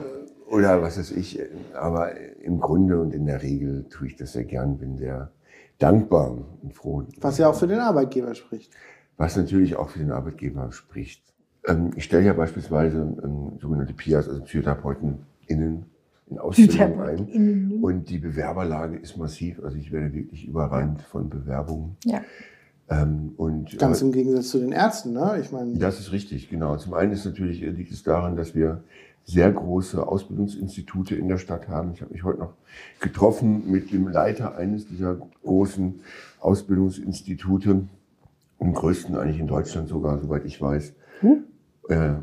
[0.48, 1.40] oder was weiß ich.
[1.74, 5.32] Aber im Grunde und in der Regel tue ich das sehr gern, bin sehr
[5.78, 7.02] dankbar und froh.
[7.20, 8.72] Was ja auch für den Arbeitgeber spricht.
[9.16, 11.22] Was natürlich auch für den Arbeitgeber spricht.
[11.66, 15.86] Ähm, ich stelle ja beispielsweise ähm, sogenannte PIAs, also PsychotherapeutInnen
[16.26, 17.80] in Ausbildung ein.
[17.82, 19.62] Und die Bewerberlage ist massiv.
[19.62, 21.96] Also ich werde wirklich überrannt von Bewerbungen.
[22.04, 22.22] Ja.
[22.88, 25.38] Ähm, und, Ganz äh, im Gegensatz zu den Ärzten, ne?
[25.40, 26.76] Ich meine, das ist richtig, genau.
[26.76, 28.82] Zum einen ist natürlich, äh, liegt es daran, dass wir
[29.24, 31.92] sehr große Ausbildungsinstitute in der Stadt haben.
[31.94, 32.52] Ich habe mich heute noch
[33.00, 36.00] getroffen mit dem Leiter eines dieser großen
[36.40, 37.88] Ausbildungsinstitute,
[38.60, 40.92] im größten eigentlich in Deutschland sogar, soweit ich weiß.
[41.20, 41.44] Hm?
[41.88, 42.14] Äh,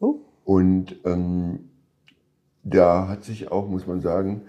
[0.00, 0.20] Oh.
[0.44, 1.68] und ähm,
[2.62, 4.42] da hat sich auch, muss man sagen,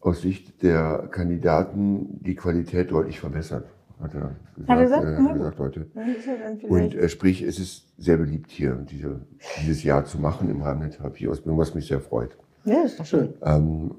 [0.00, 3.66] aus Sicht der Kandidaten die Qualität deutlich verbessert,
[4.00, 5.04] hat er gesagt, Hat er gesagt?
[5.04, 5.76] äh, hat gesagt
[6.18, 9.20] ist ja dann Und äh, sprich, es ist sehr beliebt hier, diese,
[9.60, 12.36] dieses Jahr zu machen im Rahmen der Therapieausbildung, was mich sehr freut.
[12.64, 13.34] ja, ist doch schön.
[13.42, 13.94] Ähm,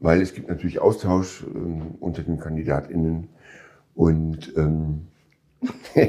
[0.00, 3.28] weil es gibt natürlich Austausch ähm, unter den KandidatInnen
[3.94, 5.06] und, ähm,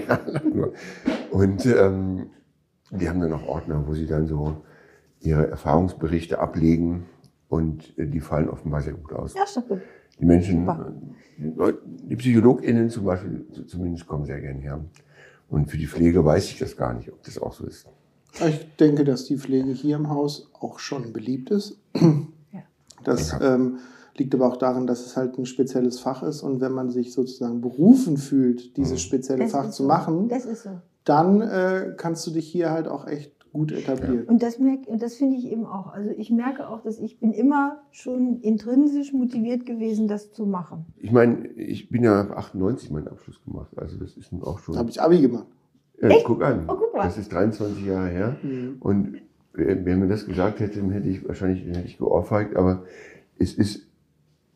[1.32, 2.30] und ähm,
[2.98, 4.58] die haben dann auch Ordner, wo sie dann so
[5.22, 7.06] ihre Erfahrungsberichte ablegen
[7.50, 9.34] und äh, die fallen offenbar sehr gut aus.
[9.34, 9.80] Ja, gut.
[10.20, 10.94] Die Menschen, Super.
[11.38, 11.80] äh, die, Leute,
[12.10, 14.80] die PsychologInnen zum Beispiel, zumindest kommen sehr gern her.
[15.50, 17.86] Und für die Pflege weiß ich das gar nicht, ob das auch so ist.
[18.48, 21.78] Ich denke, dass die Pflege hier im Haus auch schon beliebt ist.
[23.04, 23.56] Das Ja.
[23.56, 23.78] ähm,
[24.18, 27.14] liegt aber auch darin, dass es halt ein spezielles Fach ist und wenn man sich
[27.14, 29.88] sozusagen berufen fühlt, dieses spezielle Das Fach ist zu so.
[29.88, 30.82] machen, Das ist so.
[31.06, 34.26] Dann äh, kannst du dich hier halt auch echt gut etablieren.
[34.26, 35.94] Und das merke, und das finde ich eben auch.
[35.94, 40.86] Also ich merke auch, dass ich bin immer schon intrinsisch motiviert gewesen, das zu machen.
[40.98, 44.60] Ich meine, ich bin ja ab 98 meinen Abschluss gemacht, also das ist nun auch
[44.60, 44.76] schon.
[44.78, 45.46] Habe ich Abi gemacht.
[46.02, 47.04] ja, guck an, Oh, guck mal.
[47.04, 48.36] das ist 23 Jahre her.
[48.44, 48.76] Mhm.
[48.82, 49.22] Und
[49.54, 52.84] wer mir das gesagt hätte, dann hätte ich wahrscheinlich hätte ich geohrfeigt, aber
[53.40, 53.88] es ist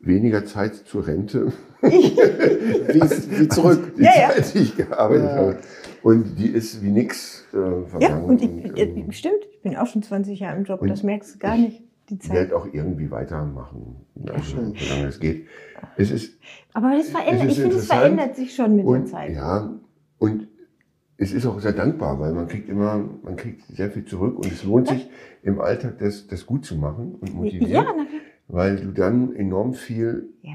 [0.00, 3.94] weniger Zeit zur Rente, Wie, wie zurück.
[3.96, 4.28] die Ja, ja.
[4.30, 5.36] Zeit, die ich gearbeitet Ja.
[5.36, 5.56] habe.
[6.02, 8.24] Und die ist wie nix äh, Ja, vergangen.
[8.24, 10.88] und ich, und, äh, ähm, stimmt, ich bin auch schon 20 Jahre im Job, Und-
[10.88, 12.32] das merkst du gar nicht, die ich Zeit.
[12.36, 13.96] werde auch irgendwie weitermachen,
[14.28, 14.74] also, schön.
[14.78, 15.46] solange es geht.
[15.96, 16.38] Es ist
[16.72, 19.34] Aber das verändert, Es ist ich finde, es verändert sich schon mit der Und, Zeit.
[19.34, 19.78] ja,
[20.18, 20.48] und
[21.18, 24.46] es ist auch sehr dankbar, weil man kriegt immer, man kriegt sehr viel zurück und
[24.46, 25.10] es lohnt sich
[25.42, 27.84] im Alltag das, das gut zu machen und motiviert, Ja,
[28.48, 30.54] weil du dann enorm viel Ja.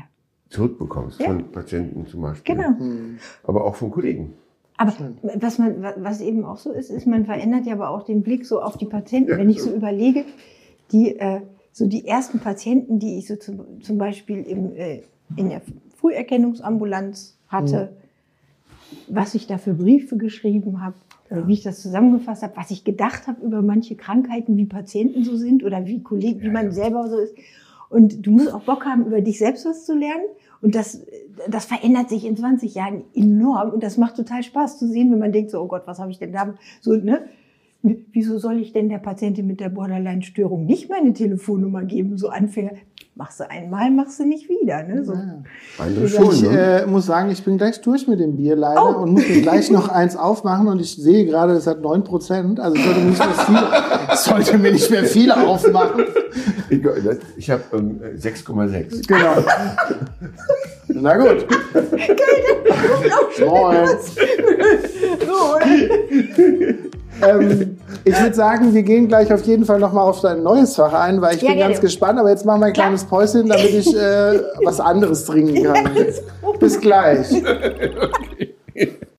[0.50, 1.28] zurückbekommst Ja.
[1.28, 2.70] von Patienten zum Beispiel, Genau.
[2.72, 3.18] Mhm.
[3.44, 4.34] aber auch von Kollegen.
[4.78, 4.94] Aber
[5.40, 8.24] was, man, wa- was eben auch so ist, ist, man verändert ja aber auch den
[8.24, 9.32] Blick so auf die Patienten.
[9.32, 9.38] Ja.
[9.38, 10.26] Wenn ich so überlege,
[10.92, 15.02] die, äh, so die ersten Patienten, die ich so zum, zum Beispiel im, äh,
[15.38, 15.62] in der
[15.98, 17.94] Früherkennungsambulanz hatte,
[19.08, 20.96] was ich da für Briefe geschrieben habe,
[21.32, 25.24] oder wie ich das zusammengefasst habe, was ich gedacht habe über manche Krankheiten, wie Patienten
[25.24, 26.72] so sind oder wie Kollegen, wie Ja, man ja.
[26.72, 27.34] selber so ist.
[27.90, 30.24] Und du musst auch Bock haben, über dich selbst was zu lernen.
[30.66, 31.06] Und das,
[31.48, 33.70] das verändert sich in 20 Jahren enorm.
[33.70, 36.10] Und das macht total Spaß zu sehen, wenn man denkt, so, oh Gott, was habe
[36.10, 36.56] ich denn da?
[36.82, 37.30] So, ne?
[37.84, 42.18] Wieso soll ich denn der Patientin mit der Borderline-Störung nicht meine Telefonnummer geben?
[42.18, 42.72] So Anfänger,
[43.16, 44.84] machst du einmal, machst du nicht wieder.
[44.84, 45.04] Ne?
[45.06, 45.14] So.
[45.14, 45.42] Ja.
[45.78, 46.82] Andere schon, Ich ne?
[46.82, 49.02] äh, muss sagen, ich bin gleich durch mit dem Bier leider Oh.
[49.04, 52.76] und muss mir gleich noch eins aufmachen und ich sehe gerade, es hat 9%, also
[52.76, 56.04] ich sollte mir nicht mehr viel, sollte mir nicht mehr viel aufmachen.
[56.70, 56.82] Ich,
[57.38, 59.08] ich habe ähm, 6,6.
[59.08, 59.36] Genau.
[61.02, 61.48] Na gut.
[63.40, 63.88] Moin.
[65.26, 65.58] So,
[67.22, 70.94] Ähm, ich würde sagen, wir gehen gleich auf jeden Fall nochmal auf dein neues Fach
[70.94, 71.74] ein, weil ich Ja, bin gerne.
[71.74, 72.20] ganz gespannt.
[72.20, 75.90] Aber jetzt machen wir ein kleines Päuschen, damit ich äh, was anderes trinken kann.
[76.60, 77.28] Bis gleich.
[78.78, 79.15] So,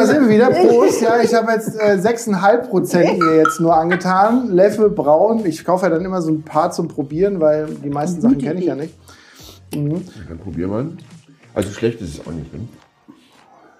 [0.00, 0.50] da sind wir wieder.
[0.50, 1.02] Prost.
[1.02, 4.50] Ja, ich habe jetzt äh, 6,5 Prozent mir jetzt nur angetan.
[4.50, 5.44] Leffe braun.
[5.44, 8.60] Ich kaufe ja dann immer so ein paar zum Probieren, weil die meisten Sachen kenne
[8.60, 8.94] ich ja nicht.
[9.74, 10.04] Mhm.
[10.28, 10.92] Dann probieren wir.
[11.54, 12.52] Also schlecht ist es auch nicht.
[12.52, 12.60] Ne?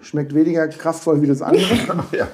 [0.02, 1.62] Schmeckt weniger kraftvoll wie das andere.
[2.12, 2.26] ja.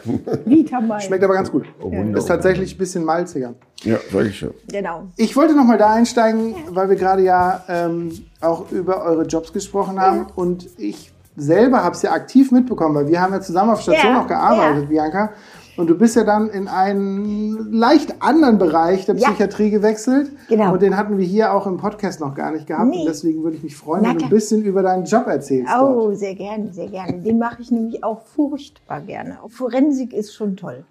[0.45, 1.01] Vita mal.
[1.01, 1.65] Schmeckt aber ganz gut.
[1.81, 1.91] Oh.
[1.91, 3.55] Ist tatsächlich ein bisschen malziger.
[3.83, 4.55] Ja, sag ich schon.
[4.69, 5.09] Genau.
[5.17, 9.53] Ich wollte noch mal da einsteigen, weil wir gerade ja ähm, auch über eure Jobs
[9.53, 10.27] gesprochen haben.
[10.37, 14.13] Und ich selber habe es ja aktiv mitbekommen, weil wir haben ja zusammen auf Station
[14.15, 15.31] Ja, auch gearbeitet, Bianca.
[15.77, 19.29] Und du bist ja dann in einen leicht anderen Bereich der Ja.
[19.29, 20.31] Psychiatrie gewechselt.
[20.49, 20.73] Genau.
[20.73, 22.89] Und den hatten wir hier auch im Podcast noch gar nicht gehabt.
[22.89, 23.01] Nee.
[23.01, 25.71] Und deswegen würde ich mich freuen, Na wenn du ein bisschen über deinen Job erzählst.
[25.79, 26.19] Oh, dort.
[26.19, 27.21] sehr gerne, sehr gerne.
[27.21, 29.39] Den mache ich nämlich auch furchtbar gerne.
[29.49, 30.85] Forensik ist schon toll.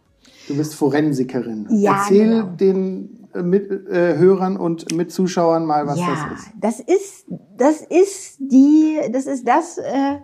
[0.47, 1.65] Du bist Forensikerin.
[1.71, 2.47] Ja, Erzähl genau.
[2.55, 6.51] den äh, mit, äh, Hörern und Mitzuschauern mal, was ja, das ist.
[6.59, 7.25] das ist,
[7.57, 10.17] das ist die, das ist das, äh,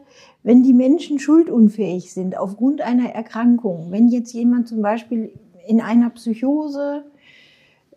[0.43, 3.87] wenn die Menschen schuldunfähig sind aufgrund einer Erkrankung.
[3.91, 5.31] Wenn jetzt jemand zum Beispiel
[5.67, 7.03] in einer Psychose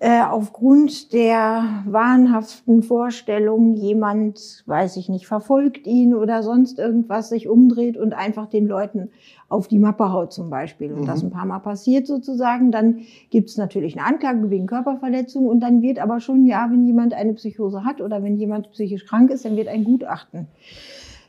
[0.00, 7.48] äh, aufgrund der wahnhaften Vorstellung, jemand, weiß ich nicht, verfolgt ihn oder sonst irgendwas, sich
[7.48, 9.08] umdreht und einfach den Leuten
[9.48, 10.92] auf die Mappe haut zum Beispiel.
[10.92, 11.06] Und Mhm.
[11.06, 12.98] das ein paar Mal passiert sozusagen, dann
[13.30, 17.14] gibt es natürlich eine Anklage wegen Körperverletzung und dann wird aber schon, ja, wenn jemand
[17.14, 20.48] eine Psychose hat oder wenn jemand psychisch krank ist, dann wird ein Gutachten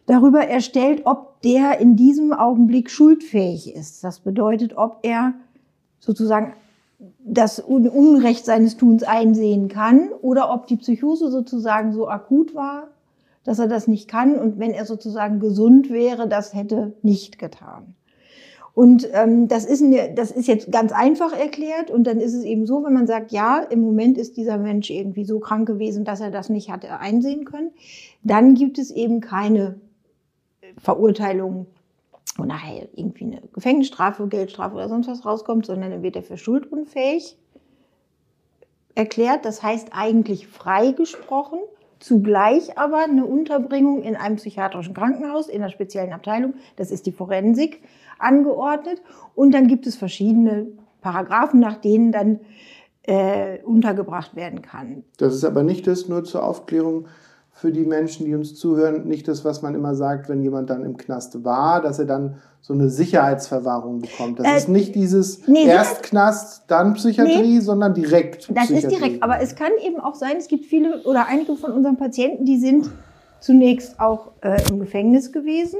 [0.05, 4.03] darüber erstellt, ob der in diesem Augenblick schuldfähig ist.
[4.03, 5.33] Das bedeutet, ob er
[5.99, 6.53] sozusagen
[7.19, 12.87] das Un- Unrecht seines Tuns einsehen kann oder ob die Psychose sozusagen so akut war,
[13.43, 17.95] dass er das nicht kann und wenn er sozusagen gesund wäre, das hätte nicht getan.
[18.73, 22.43] Und ähm, das, ist eine, das ist jetzt ganz einfach erklärt und dann ist es
[22.43, 26.03] eben so, wenn man sagt, ja, im Moment ist dieser Mensch irgendwie so krank gewesen,
[26.03, 27.71] dass er das nicht hatte einsehen können,
[28.23, 29.75] dann gibt es eben keine
[30.77, 31.67] Verurteilung
[32.37, 36.37] und nachher irgendwie eine Gefängnisstrafe, Geldstrafe oder sonst was rauskommt, sondern dann wird er für
[36.37, 37.37] schuldunfähig
[38.93, 39.45] erklärt.
[39.45, 41.59] Das heißt eigentlich freigesprochen,
[41.99, 47.11] zugleich aber eine Unterbringung in einem psychiatrischen Krankenhaus in einer speziellen Abteilung, das ist die
[47.11, 47.81] Forensik,
[48.19, 49.01] angeordnet.
[49.33, 50.67] Und dann gibt es verschiedene
[51.01, 52.39] Paragraphen, nach denen dann
[53.03, 55.03] äh, untergebracht werden kann.
[55.17, 57.07] Das ist aber nicht das, nur zur Aufklärung
[57.57, 60.83] für die Menschen, die uns zuhören, nicht das, was man immer sagt, wenn jemand dann
[60.83, 64.39] im Knast war, dass er dann so eine Sicherheitsverwahrung bekommt.
[64.39, 68.97] Das Äh, ist nicht dieses nee, erst Knast, dann Psychiatrie, sondern direkt Das ist Psychiatrie.
[68.97, 72.43] direkt, aber es kann eben auch sein, es gibt viele oder einige von unseren Patienten,
[72.43, 72.91] die sind
[73.39, 75.79] zunächst auch äh, im Gefängnis gewesen,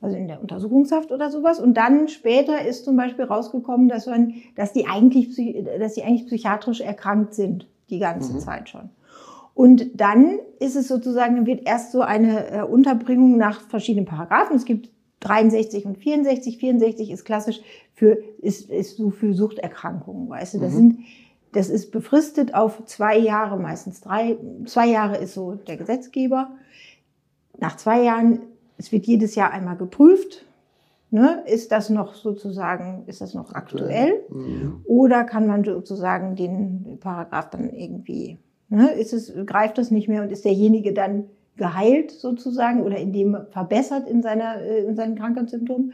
[0.00, 1.60] also in der Untersuchungshaft oder sowas.
[1.60, 5.28] Und dann später ist zum Beispiel rausgekommen, dass, man, dass, die, eigentlich,
[5.78, 8.88] dass die eigentlich psychiatrisch erkrankt sind, die ganze Zeit schon.
[9.54, 14.56] Und dann ist es sozusagen, dann wird erst so eine äh, Unterbringung nach verschiedenen Paragraphen.
[14.56, 16.58] Es gibt 63 und 64.
[16.58, 17.60] 64 ist klassisch
[17.94, 20.58] für, ist, ist so für Suchterkrankungen, weißt du.
[20.60, 21.00] Das sind,
[21.52, 24.36] das ist befristet auf zwei Jahre, meistens drei.
[24.66, 26.50] Zwei Jahre ist so der Gesetzgeber.
[27.58, 28.40] Nach zwei Jahren,
[28.78, 30.46] es wird jedes Jahr einmal geprüft.
[31.14, 34.22] Ne, ist das noch sozusagen, ist das noch aktuell?
[34.30, 34.80] Mhm.
[34.86, 38.38] Oder kann man sozusagen den Paragraph dann irgendwie,
[38.80, 41.24] ist es, greift das nicht mehr und ist derjenige dann
[41.56, 45.92] geheilt sozusagen oder in dem verbessert in, seiner, äh, in seinen Krankheitssymptomen?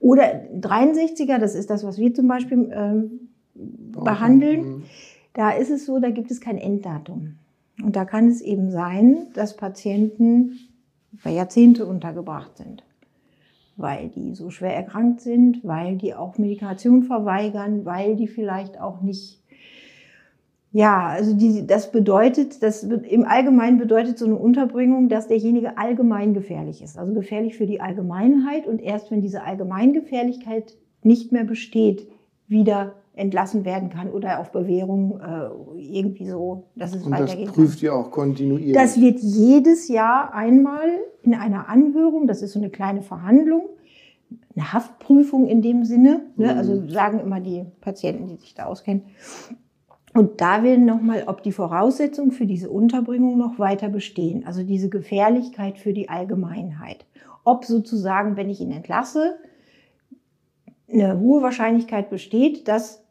[0.00, 4.60] Oder 63er, das ist das, was wir zum Beispiel ähm, behandeln.
[4.60, 4.82] Mhm.
[5.34, 7.36] Da ist es so, da gibt es kein Enddatum.
[7.82, 10.58] Und da kann es eben sein, dass Patienten
[11.12, 12.84] über Jahrzehnte untergebracht sind,
[13.76, 19.00] weil die so schwer erkrankt sind, weil die auch Medikation verweigern, weil die vielleicht auch
[19.00, 19.42] nicht
[20.74, 26.34] ja, also die, das bedeutet, das im Allgemeinen bedeutet so eine Unterbringung, dass derjenige allgemein
[26.34, 26.98] gefährlich ist.
[26.98, 32.08] Also gefährlich für die Allgemeinheit und erst wenn diese Allgemeingefährlichkeit nicht mehr besteht,
[32.48, 37.46] wieder entlassen werden kann oder auf Bewährung äh, irgendwie so, dass es Und das weitergehen
[37.46, 37.54] kann.
[37.54, 38.74] prüft ihr auch kontinuierlich.
[38.74, 40.88] Das wird jedes Jahr einmal
[41.22, 43.68] in einer Anhörung, das ist so eine kleine Verhandlung,
[44.56, 46.52] eine Haftprüfung in dem Sinne, ne?
[46.52, 46.58] Mhm.
[46.58, 49.02] also sagen immer die Patienten, die sich da auskennen.
[50.14, 54.88] Und da werden nochmal, ob die Voraussetzungen für diese Unterbringung noch weiter bestehen, also diese
[54.88, 57.04] Gefährlichkeit für die Allgemeinheit.
[57.42, 59.36] Ob sozusagen, wenn ich ihn entlasse,
[60.90, 63.02] eine hohe Wahrscheinlichkeit besteht, dass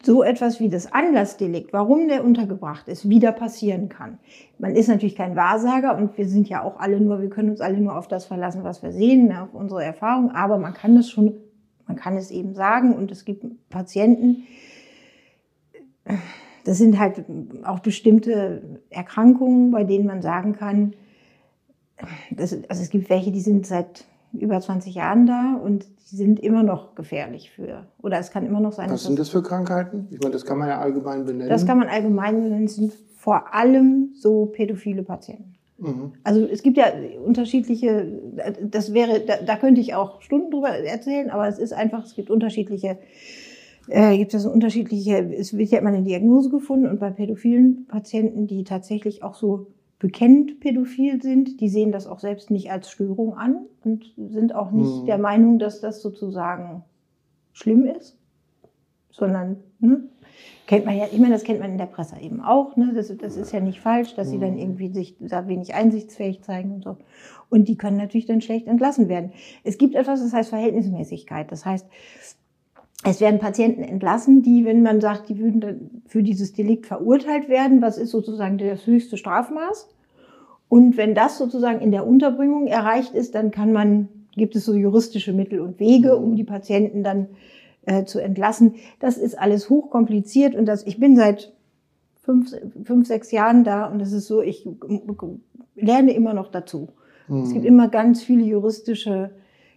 [0.00, 4.18] so etwas wie das Anlassdelikt, warum der untergebracht ist, wieder passieren kann.
[4.58, 7.60] Man ist natürlich kein Wahrsager und wir sind ja auch alle nur, wir können uns
[7.60, 10.94] alle nur auf das verlassen, was wir sehen, ne, auf unsere Erfahrung, aber man kann
[10.94, 11.34] das schon,
[11.88, 14.44] man kann es eben sagen und es gibt Patienten,
[16.64, 17.24] das sind halt
[17.64, 20.94] auch bestimmte Erkrankungen, bei denen man sagen kann,
[22.30, 26.40] das, also es gibt welche, die sind seit über 20 Jahren da und die sind
[26.40, 30.08] immer noch gefährlich für, oder es kann immer noch sein, Was sind das für Krankheiten?
[30.10, 31.48] Ich meine, das kann man ja allgemein benennen.
[31.48, 35.54] das kann man allgemein nennen, es sind vor allem so pädophile Patienten.
[35.78, 36.12] Mhm.
[36.24, 36.86] Also es gibt ja
[37.24, 38.20] unterschiedliche,
[38.60, 42.14] das wäre, da, da könnte ich auch Stunden drüber erzählen, aber es ist einfach, es
[42.14, 42.98] gibt unterschiedliche,
[43.88, 48.46] äh, gibt es unterschiedliche, es wird ja immer eine Diagnose gefunden und bei pädophilen Patienten,
[48.46, 49.66] die tatsächlich auch so
[49.98, 54.70] bekennt pädophil sind, die sehen das auch selbst nicht als Störung an und sind auch
[54.70, 55.06] nicht Mhm.
[55.06, 56.82] der Meinung, dass das sozusagen
[57.52, 58.18] schlimm ist,
[59.10, 60.02] sondern ne,
[60.66, 62.92] kennt man ja, ich meine, das kennt man in der Presse eben auch, ne?
[62.94, 66.72] das, das ist ja nicht falsch, dass sie dann irgendwie sich da wenig einsichtsfähig zeigen
[66.72, 66.96] und so.
[67.48, 69.32] Und die können natürlich dann schlecht entlassen werden.
[69.62, 71.52] Es gibt etwas, das heißt Verhältnismäßigkeit.
[71.52, 71.86] Das heißt,
[73.02, 77.48] es werden Patienten entlassen, die, wenn man sagt, die würden dann für dieses Delikt verurteilt
[77.48, 79.88] werden, was ist sozusagen das höchste Strafmaß?
[80.68, 84.74] Und wenn das sozusagen in der Unterbringung erreicht ist, dann kann man, gibt es so
[84.74, 87.28] juristische Mittel und Wege, um die Patienten dann
[87.84, 88.76] äh, zu entlassen.
[89.00, 91.52] Das ist alles hochkompliziert und das, ich bin seit
[92.22, 92.54] fünf,
[92.84, 94.66] fünf, sechs Jahren da und das ist so, ich
[95.76, 96.88] lerne immer noch dazu.
[97.28, 97.42] Mhm.
[97.42, 99.30] Es gibt immer ganz viele juristische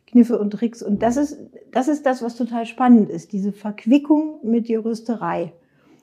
[0.07, 1.37] Kniffe und Tricks und das ist,
[1.71, 5.53] das ist das, was total spannend ist, diese Verquickung mit Juristerei.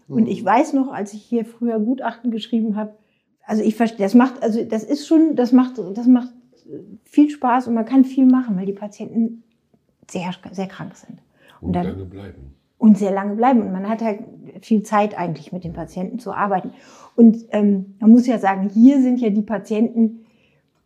[0.09, 0.17] Mhm.
[0.17, 2.95] Und ich weiß noch, als ich hier früher Gutachten geschrieben habe,
[3.47, 6.33] also ich verstehe, das macht, also das ist schon, das macht, das macht
[7.05, 9.43] viel Spaß und man kann viel machen, weil die Patienten
[10.11, 11.19] sehr, sehr krank sind.
[11.61, 12.55] Und, und dann, lange bleiben.
[12.79, 13.63] Und sehr lange bleiben.
[13.63, 14.21] Und man hat halt
[14.61, 16.73] viel Zeit eigentlich mit den Patienten zu arbeiten.
[17.17, 20.25] Und ähm, man muss ja sagen, hier sind ja die Patienten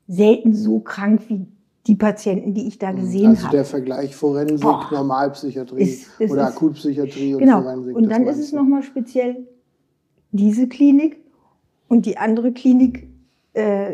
[0.07, 1.46] selten so krank wie
[1.88, 3.48] die Patienten, die ich da gesehen also habe.
[3.48, 4.87] Also der Vergleich Forensik, Boah.
[4.92, 7.62] Normalpsychiatrie ist, oder ist, Akutpsychiatrie und genau.
[7.62, 7.96] Forensik.
[7.96, 9.48] Und dann ist es nochmal speziell
[10.31, 11.16] diese Klinik
[11.88, 13.09] und die andere Klinik,
[13.55, 13.92] äh,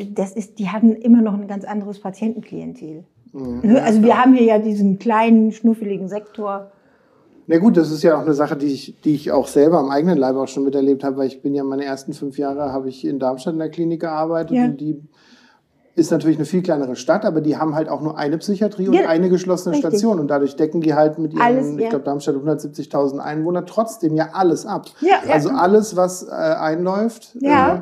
[0.00, 3.04] äh, das ist, die haben immer noch ein ganz anderes Patientenklientel.
[3.32, 3.60] Mhm.
[3.64, 3.82] Ne?
[3.82, 6.70] Also wir haben hier ja diesen kleinen, schnuffeligen Sektor.
[7.48, 9.90] Na gut, das ist ja auch eine Sache, die ich, die ich auch selber am
[9.90, 12.88] eigenen Leib auch schon miterlebt habe, weil ich bin ja meine ersten fünf Jahre habe
[12.88, 14.64] ich in Darmstadt in der Klinik gearbeitet ja.
[14.66, 15.02] und die
[15.94, 18.94] ist natürlich eine viel kleinere Stadt, aber die haben halt auch nur eine Psychiatrie und
[18.94, 19.90] ja, eine geschlossene richtig.
[19.90, 20.20] Station.
[20.20, 21.78] Und dadurch decken die halt mit ihren, alles, ja.
[21.80, 24.86] ich glaube, Darmstadt 170.000 Einwohner trotzdem ja alles ab.
[25.00, 27.80] Ja, also alles, was äh, einläuft, äh,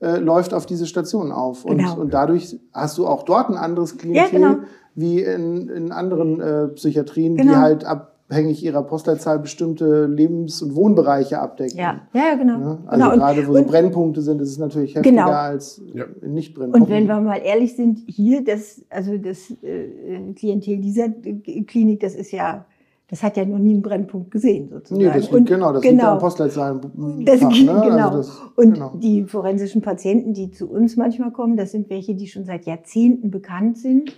[0.00, 1.64] äh, läuft auf diese Station auf.
[1.64, 1.96] Und, genau.
[1.96, 4.56] und dadurch hast du auch dort ein anderes Klientel genau.
[4.96, 7.52] wie in, in anderen äh, Psychiatrien, genau.
[7.52, 11.78] die halt ab abhängig ihrer Postleitzahl bestimmte Lebens- und Wohnbereiche abdecken.
[11.78, 12.60] Ja, ja genau.
[12.60, 13.16] Ja, also genau.
[13.16, 15.30] gerade wo und, so Brennpunkte sind, ist es natürlich heftiger genau.
[15.30, 16.04] als ja.
[16.26, 16.82] nicht Brennpunkte.
[16.82, 22.14] Und wenn wir mal ehrlich sind, hier das, also das äh, Klientel dieser Klinik, das
[22.14, 22.64] ist ja
[23.12, 25.02] das hat ja noch nie einen Brennpunkt gesehen, sozusagen.
[25.02, 26.80] Nee, das liegt, und, genau, das genau, liegt am Postleitzahlen.
[27.26, 27.50] Das, ne?
[27.50, 28.08] Genau.
[28.08, 28.92] Also das, und genau.
[28.94, 33.30] die forensischen Patienten, die zu uns manchmal kommen, das sind welche, die schon seit Jahrzehnten
[33.30, 34.14] bekannt sind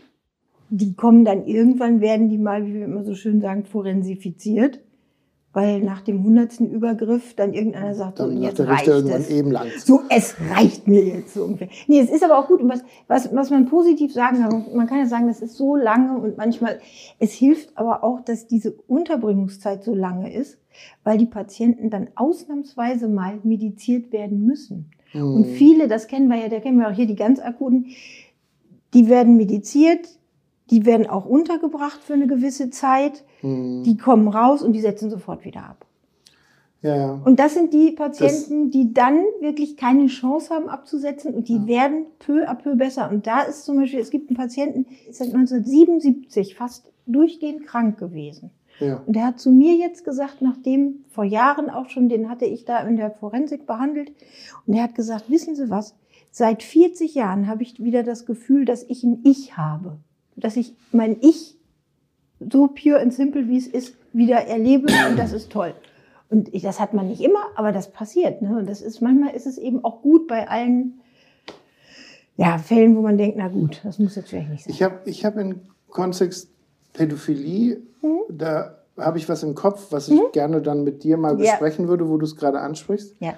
[0.70, 4.80] die kommen dann irgendwann, werden die mal, wie wir immer so schön sagen, forensifiziert.
[5.54, 9.30] Weil nach dem hundertsten Übergriff dann irgendeiner sagt, dann so, jetzt reicht irgendwann es.
[9.30, 9.68] Eben lang.
[9.78, 11.68] So, es reicht mir jetzt so ungefähr.
[11.86, 12.60] Nee, es ist aber auch gut.
[12.60, 15.76] Und was, was, was man positiv sagen kann, man kann ja sagen, das ist so
[15.76, 16.80] lange und manchmal,
[17.20, 20.58] es hilft aber auch, dass diese Unterbringungszeit so lange ist,
[21.04, 24.90] weil die Patienten dann ausnahmsweise mal mediziert werden müssen.
[25.12, 25.34] Mhm.
[25.34, 27.86] Und viele, das kennen wir ja, da kennen wir auch hier die ganz akuten,
[28.92, 30.08] die werden mediziert,
[30.70, 33.24] die werden auch untergebracht für eine gewisse Zeit.
[33.42, 33.82] Mhm.
[33.84, 35.86] Die kommen raus und die setzen sofort wieder ab.
[36.82, 37.20] Ja, ja.
[37.24, 41.56] Und das sind die Patienten, das die dann wirklich keine Chance haben abzusetzen und die
[41.56, 41.66] ja.
[41.66, 43.10] werden peu à peu besser.
[43.10, 47.98] Und da ist zum Beispiel, es gibt einen Patienten, ist seit 1977 fast durchgehend krank
[47.98, 48.50] gewesen.
[48.80, 49.02] Ja.
[49.06, 52.66] Und der hat zu mir jetzt gesagt, nachdem vor Jahren auch schon, den hatte ich
[52.66, 54.12] da in der Forensik behandelt,
[54.66, 55.94] und er hat gesagt, wissen Sie was,
[56.30, 59.98] seit 40 Jahren habe ich wieder das Gefühl, dass ich ein Ich habe
[60.36, 61.56] dass ich mein Ich
[62.40, 65.74] so pure und simple, wie es ist, wieder erlebe und das ist toll.
[66.30, 68.42] Und ich, das hat man nicht immer, aber das passiert.
[68.42, 68.58] Ne?
[68.58, 71.00] Und das ist, manchmal ist es eben auch gut bei allen
[72.36, 74.72] ja, Fällen, wo man denkt, na gut, das muss jetzt vielleicht nicht sein.
[74.72, 76.50] Ich habe ich hab in Kontext
[76.92, 78.20] Pädophilie, mhm.
[78.28, 80.32] da habe ich was im Kopf, was ich mhm.
[80.32, 81.88] gerne dann mit dir mal besprechen ja.
[81.88, 83.14] würde, wo du es gerade ansprichst.
[83.20, 83.34] Ja.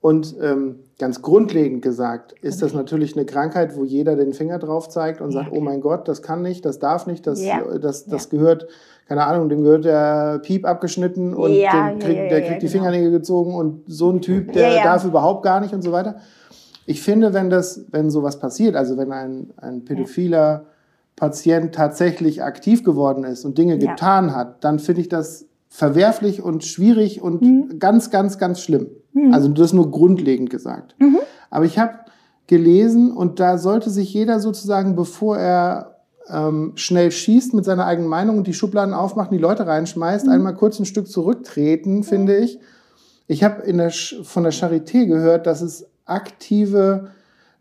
[0.00, 4.88] Und ähm, ganz grundlegend gesagt ist das natürlich eine Krankheit, wo jeder den Finger drauf
[4.88, 7.62] zeigt und sagt, oh mein Gott, das kann nicht, das darf nicht, das, ja.
[7.78, 8.38] das, das ja.
[8.38, 8.66] gehört,
[9.06, 12.78] keine Ahnung, dem gehört der Piep abgeschnitten und ja, krieg, der kriegt die genau.
[12.78, 16.16] Fingernägel gezogen und so ein Typ, der darf überhaupt gar nicht und so weiter.
[16.86, 20.64] Ich finde, wenn das, wenn sowas passiert, also wenn ein, ein pädophiler
[21.14, 26.64] Patient tatsächlich aktiv geworden ist und Dinge getan hat, dann finde ich das verwerflich und
[26.64, 27.78] schwierig und mhm.
[27.78, 28.86] ganz, ganz, ganz schlimm.
[29.12, 29.32] Mhm.
[29.32, 30.94] Also das nur grundlegend gesagt.
[30.98, 31.18] Mhm.
[31.50, 32.00] Aber ich habe
[32.46, 35.96] gelesen und da sollte sich jeder sozusagen, bevor er
[36.28, 40.26] ähm, schnell schießt mit seiner eigenen Meinung und die Schubladen aufmacht und die Leute reinschmeißt,
[40.26, 40.32] mhm.
[40.32, 42.58] einmal kurz ein Stück zurücktreten, finde ich.
[43.26, 47.12] Ich habe der, von der Charité gehört, dass es aktive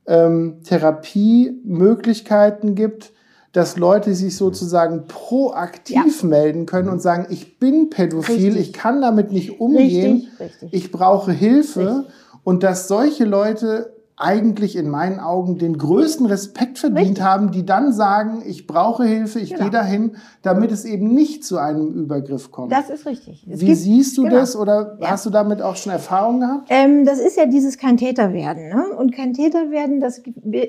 [0.08, 3.14] ähm, Therapiemöglichkeiten gibt,
[3.52, 6.28] dass Leute sich sozusagen proaktiv ja.
[6.28, 8.70] melden können und sagen, ich bin pädophil, richtig.
[8.70, 10.74] ich kann damit nicht umgehen, richtig, richtig.
[10.74, 12.06] ich brauche Hilfe
[12.44, 17.24] und dass solche Leute eigentlich in meinen Augen den größten Respekt verdient Richtig.
[17.24, 19.64] haben, die dann sagen, ich brauche Hilfe, ich genau.
[19.64, 22.70] gehe dahin, damit es eben nicht zu einem Übergriff kommt.
[22.70, 23.48] Das ist richtig.
[23.50, 24.36] Es Wie gibt, siehst du genau.
[24.36, 25.12] das oder ja.
[25.12, 26.68] hast du damit auch schon Erfahrungen gehabt?
[26.70, 28.68] Ähm, das ist ja dieses kein Täter werden.
[28.68, 28.88] Ne?
[28.98, 30.22] Und kein Täter werden, das,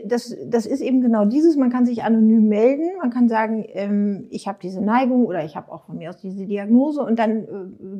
[0.05, 4.29] das, das ist eben genau dieses, man kann sich anonym melden, man kann sagen, ähm,
[4.31, 7.49] ich habe diese Neigung oder ich habe auch von mir aus diese Diagnose und dann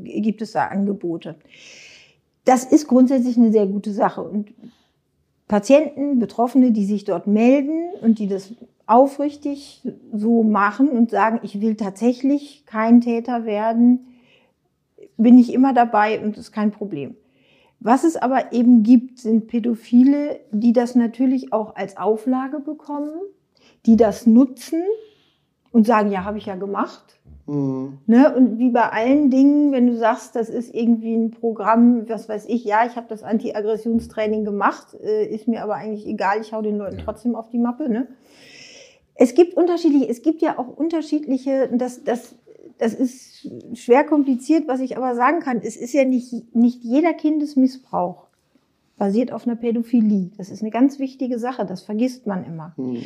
[0.05, 1.35] äh, gibt es da Angebote.
[2.45, 4.55] Das ist grundsätzlich eine sehr gute Sache und
[5.51, 8.55] Patienten, Betroffene, die sich dort melden und die das
[8.87, 9.83] aufrichtig
[10.13, 14.07] so machen und sagen, ich will tatsächlich kein Täter werden,
[15.17, 17.17] bin ich immer dabei und ist kein Problem.
[17.81, 23.11] Was es aber eben gibt, sind Pädophile, die das natürlich auch als Auflage bekommen,
[23.87, 24.85] die das nutzen
[25.73, 27.19] und sagen, ja, habe ich ja gemacht.
[27.51, 27.99] Mhm.
[28.07, 28.33] Ne?
[28.35, 32.47] Und wie bei allen Dingen, wenn du sagst, das ist irgendwie ein Programm, was weiß
[32.49, 36.63] ich, ja, ich habe das Anti-Aggressionstraining gemacht, äh, ist mir aber eigentlich egal, ich hau
[36.63, 37.89] den Leuten trotzdem auf die Mappe.
[37.89, 38.07] Ne?
[39.17, 42.37] Es gibt unterschiedliche, es gibt ja auch unterschiedliche, das, das,
[42.79, 45.61] das ist schwer kompliziert, was ich aber sagen kann.
[45.61, 48.29] Es ist ja nicht, nicht jeder Kindesmissbrauch
[48.97, 50.31] basiert auf einer Pädophilie.
[50.39, 52.75] Das ist eine ganz wichtige Sache, das vergisst man immer.
[52.77, 53.03] Mhm.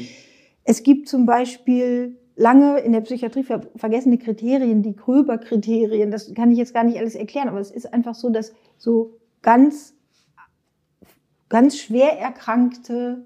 [0.64, 6.11] Es gibt zum Beispiel lange in der Psychiatrie ver vergessene Kriterien, die Kröber-Kriterien.
[6.11, 9.18] Das kann ich jetzt gar nicht alles erklären, aber es ist einfach so, dass so
[9.43, 9.95] ganz,
[11.49, 13.24] ganz schwer erkrankte,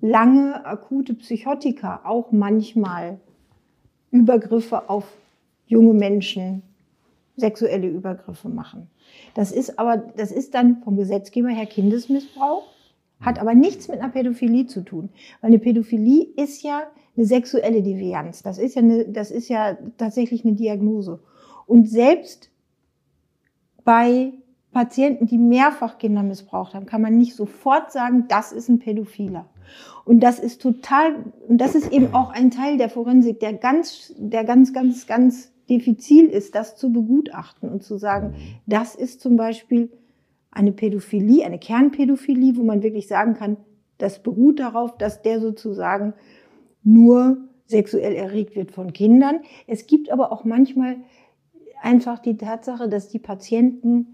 [0.00, 3.20] lange akute Psychotika auch manchmal
[4.10, 5.04] Übergriffe auf
[5.66, 6.62] junge Menschen,
[7.36, 8.88] sexuelle Übergriffe machen.
[9.34, 12.64] Das ist aber, das ist dann vom Gesetzgeber her Kindesmissbrauch,
[13.20, 15.08] hat aber nichts mit einer Pädophilie zu tun.
[15.40, 16.82] Weil eine Pädophilie ist ja
[17.16, 18.42] eine sexuelle Devianz.
[18.42, 21.20] Das ist ja, eine, das ist ja tatsächlich eine Diagnose.
[21.66, 22.50] Und selbst
[23.84, 24.32] bei
[24.72, 29.46] Patienten, die mehrfach Kinder missbraucht haben, kann man nicht sofort sagen, das ist ein Pädophiler.
[30.04, 31.14] Und das ist total,
[31.48, 35.52] und das ist eben auch ein Teil der Forensik, der ganz, der ganz, ganz, ganz
[35.70, 38.34] diffizil ist, das zu begutachten und zu sagen,
[38.66, 39.90] das ist zum Beispiel
[40.50, 43.56] eine Pädophilie, eine Kernpädophilie, wo man wirklich sagen kann,
[43.98, 46.14] das beruht darauf, dass der sozusagen
[46.84, 49.40] nur sexuell erregt wird von Kindern.
[49.66, 50.96] Es gibt aber auch manchmal
[51.82, 54.13] einfach die Tatsache, dass die Patienten,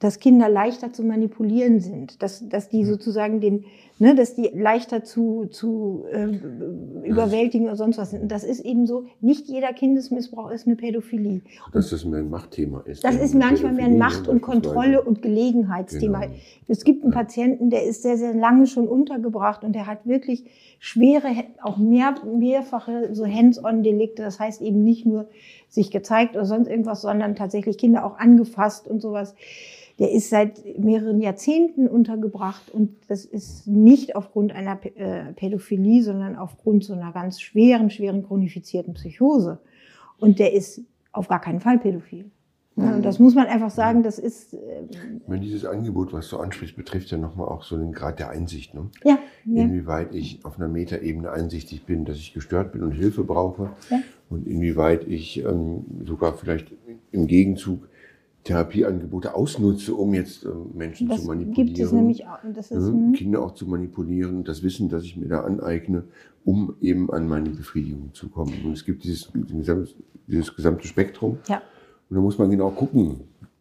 [0.00, 3.64] dass Kinder leichter zu manipulieren sind, dass, dass die sozusagen den,
[3.98, 6.26] ne, dass die leichter zu, zu äh,
[7.04, 8.22] überwältigen oder sonst was sind.
[8.22, 11.40] Und das ist eben so, nicht jeder Kindesmissbrauch ist eine Pädophilie.
[11.72, 13.02] Dass das mehr ein Machtthema ist.
[13.02, 14.40] Das ist manchmal mehr ein Macht- und.
[14.40, 16.20] Kontrolle- und Gelegenheitsthema.
[16.20, 16.34] Genau.
[16.68, 20.44] Es gibt einen Patienten, der ist sehr, sehr lange schon untergebracht und der hat wirklich
[20.78, 21.28] schwere,
[21.62, 24.22] auch mehr, mehrfache so Hands-on-Delikte.
[24.22, 25.28] Das heißt eben nicht nur
[25.68, 29.34] sich gezeigt oder sonst irgendwas, sondern tatsächlich Kinder auch angefasst und sowas.
[29.98, 36.36] Der ist seit mehreren Jahrzehnten untergebracht und das ist nicht aufgrund einer äh, Pädophilie, sondern
[36.36, 39.58] aufgrund so einer ganz schweren, schweren chronifizierten Psychose.
[40.18, 42.30] Und der ist auf gar keinen Fall pädophil.
[42.76, 44.58] Ja, und das muss man einfach sagen, das ist, äh,
[45.26, 48.72] meine, dieses Angebot, was du ansprichst, betrifft ja nochmal auch so den Grad der Einsicht.
[48.72, 48.88] Ne?
[49.02, 49.64] ja, ja.
[49.64, 53.70] Inwieweit ich auf einer Metaebene einsichtig bin, dass ich gestört bin und Hilfe brauche.
[53.90, 53.98] Ja.
[54.30, 56.72] Und inwieweit ich ähm, sogar vielleicht
[57.12, 57.88] im Gegenzug
[58.44, 61.66] Therapieangebote ausnutze, um jetzt ähm, Menschen das zu manipulieren.
[61.66, 62.42] gibt es nämlich auch.
[62.44, 63.12] Ist, hm.
[63.12, 66.04] Kinder auch zu manipulieren, das Wissen, das ich mir da aneigne,
[66.44, 68.54] um eben an meine Befriedigung zu kommen.
[68.64, 69.94] Und es gibt dieses, dieses,
[70.26, 71.38] dieses gesamte Spektrum.
[71.48, 71.62] ja.
[72.08, 73.20] Und da muss man genau gucken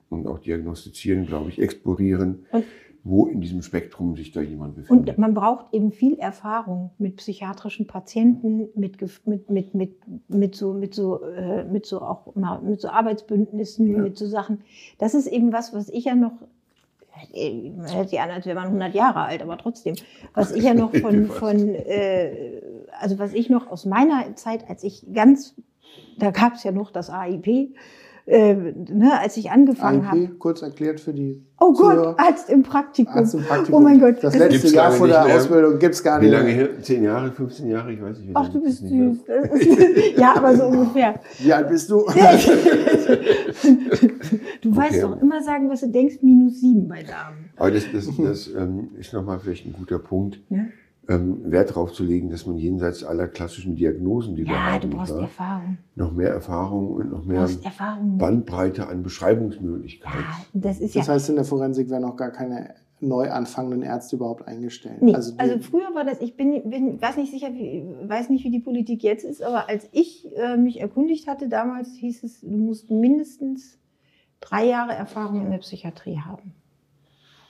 [0.10, 2.64] und auch diagnostizieren, glaube ich, explorieren, Und-
[3.04, 5.10] wo in diesem Spektrum sich da jemand befindet.
[5.10, 9.96] Und man braucht eben viel Erfahrung mit psychiatrischen Patienten, mit, mit, mit, mit,
[10.28, 13.98] mit so, mit so, äh, mit so auch mal, mit so Arbeitsbündnissen, Ja.
[14.00, 14.62] mit so Sachen.
[14.98, 16.34] Das ist eben was, was ich ja noch,
[17.76, 19.96] man hört sich an, als wäre man 100 Jahre alt, aber trotzdem,
[20.34, 22.62] was ich ja noch von, von äh,
[23.00, 25.56] also was ich noch aus meiner Zeit, als ich ganz,
[26.20, 27.74] da gab es ja noch das AIP,
[28.26, 30.20] äh, ne, als ich angefangen habe.
[30.20, 32.20] AIP, kurz erklärt für die Oh Gott.
[32.20, 33.14] Arzt im Praktikum.
[33.16, 33.74] Arzt im Praktikum.
[33.74, 34.16] Oh mein Gott.
[34.22, 35.36] Das das- letzte Gibt's Jahr vor nicht der.
[35.36, 36.34] Ausbildung gibt's gar Wie nicht.
[36.34, 36.56] lange mehr.
[36.56, 36.70] her?
[36.84, 37.92] Zehn Jahre, 15 Jahre?
[37.92, 38.30] Ich weiß nicht.
[38.30, 39.18] wie Ach, lange du bist süß.
[40.18, 41.20] Ja, aber so ungefähr.
[41.40, 42.06] Wie alt bist du?
[44.62, 45.02] Du weißt Okay.
[45.02, 47.50] doch immer sagen, was du denkst, minus sieben bei Damen.
[47.58, 50.58] Aber das, das, das ähm, ist nochmal vielleicht ein guter Punkt, Ja,
[51.10, 54.90] ähm, Wert darauf zu legen, dass man jenseits aller klassischen Diagnosen, die wir ja haben,
[54.90, 55.78] du brauchst Erfahrung.
[55.96, 57.48] noch mehr Erfahrung und noch mehr.
[58.18, 60.20] Bandbreite an Beschreibungsmöglichkeiten.
[60.20, 61.14] Ja, das ist Das ja.
[61.14, 65.02] heißt, in der Forensik werden auch gar keine neu anfangenden Ärzte überhaupt eingestellt.
[65.02, 68.44] Nee, Also, also, früher war das, ich bin, bin weiß nicht sicher, wie, weiß nicht,
[68.44, 72.42] wie die Politik jetzt ist, aber als ich äh, mich erkundigt hatte, damals hieß es,
[72.42, 73.78] du musst mindestens
[74.40, 76.54] drei Jahre Erfahrung in der Psychiatrie haben.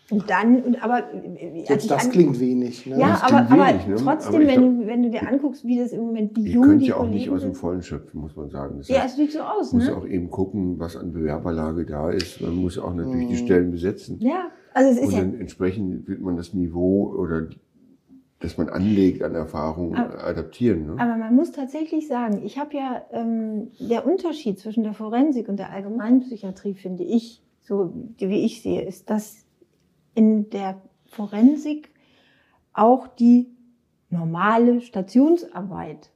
[0.10, 2.86] Und dann, und aber äh, selbst ich das klingt wenig.
[2.86, 2.98] Ne?
[2.98, 3.96] Ja, Das aber, aber wenig, ne?
[3.96, 6.52] trotzdem, Aber wenn, glaub- du, wenn du dir anguckst, wie das im Moment, wie Ihr
[6.54, 7.56] jung könnt die ja auch Kollegen nicht aus dem.
[7.56, 8.78] Vollen schöpfen, muss man sagen.
[8.78, 9.98] Das Ja, heißt, es sieht so aus, man muss ne?
[9.98, 12.40] auch eben gucken, was an Bewerberlage da ist.
[12.40, 13.46] Man muss auch natürlich die Mhm.
[13.46, 14.18] Stellen besetzen.
[14.22, 17.48] Ja, also es ist Und ja, dann entsprechend wird man das Niveau oder
[18.40, 20.86] das man anlegt an Erfahrung Aber- adaptieren.
[20.86, 20.94] Ne?
[21.02, 25.58] aber man muss tatsächlich sagen, ich habe ja, ähm, der Unterschied zwischen der Forensik und
[25.58, 29.44] der Allgemeinpsychiatrie, finde ich, so wie ich sehe, ist, dass
[30.18, 31.92] in der Forensik
[32.74, 33.48] auch die
[34.10, 36.10] normale Stationsarbeit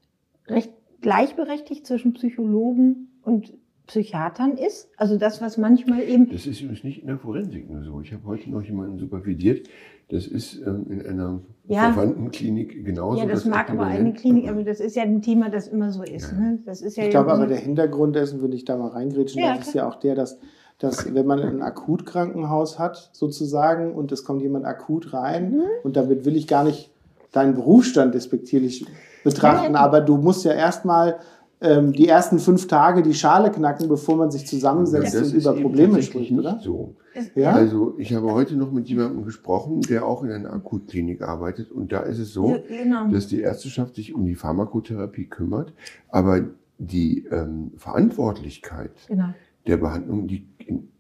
[0.48, 3.54] recht gleichberechtigt zwischen Psychologen und
[3.86, 4.90] Psychiatern ist.
[4.98, 6.30] Also das, was manchmal eben.
[6.32, 8.02] Das ist übrigens nicht in der Forensik nur so.
[8.02, 9.68] Ich habe heute noch jemanden supervidiert.
[10.10, 11.92] Das ist ähm, in einer Ja.
[11.92, 13.20] verwandten Klinik genauso.
[13.22, 16.02] Ja, das mag aber eine Klinik, aber das ist ja ein Thema, das immer so
[16.02, 16.32] ist.
[16.32, 16.40] Ja.
[16.40, 16.60] Ne?
[16.66, 19.54] Das ist ja Ich glaube aber, der Hintergrund dessen, wenn ich da mal reingrätschen Ja,
[19.54, 20.40] darf, ist ja auch der, dass,
[20.82, 25.62] dass wenn man ein Akutkrankenhaus hat, sozusagen, und es kommt jemand akut rein, Mhm.
[25.84, 26.92] und damit will ich gar nicht
[27.32, 28.86] deinen Berufsstand despektierlich
[29.24, 29.80] betrachten, ja.
[29.80, 31.20] aber du musst ja erstmal
[31.64, 35.54] ähm, die ersten fünf Tage die Schale knacken, bevor man sich zusammensetzt das und über
[35.54, 36.60] Probleme spricht, oder?
[36.60, 36.96] So.
[37.36, 37.52] Ja?
[37.52, 41.72] Also ich habe heute noch mit jemandem gesprochen, der auch in einer Akutklinik arbeitet.
[41.72, 43.08] Und da ist es so, Genau.
[43.10, 45.72] dass die Ärzteschaft sich um die Pharmakotherapie kümmert,
[46.10, 46.42] aber
[46.80, 49.34] die ähm, Verantwortlichkeit genau.
[49.68, 50.51] der Behandlung liegt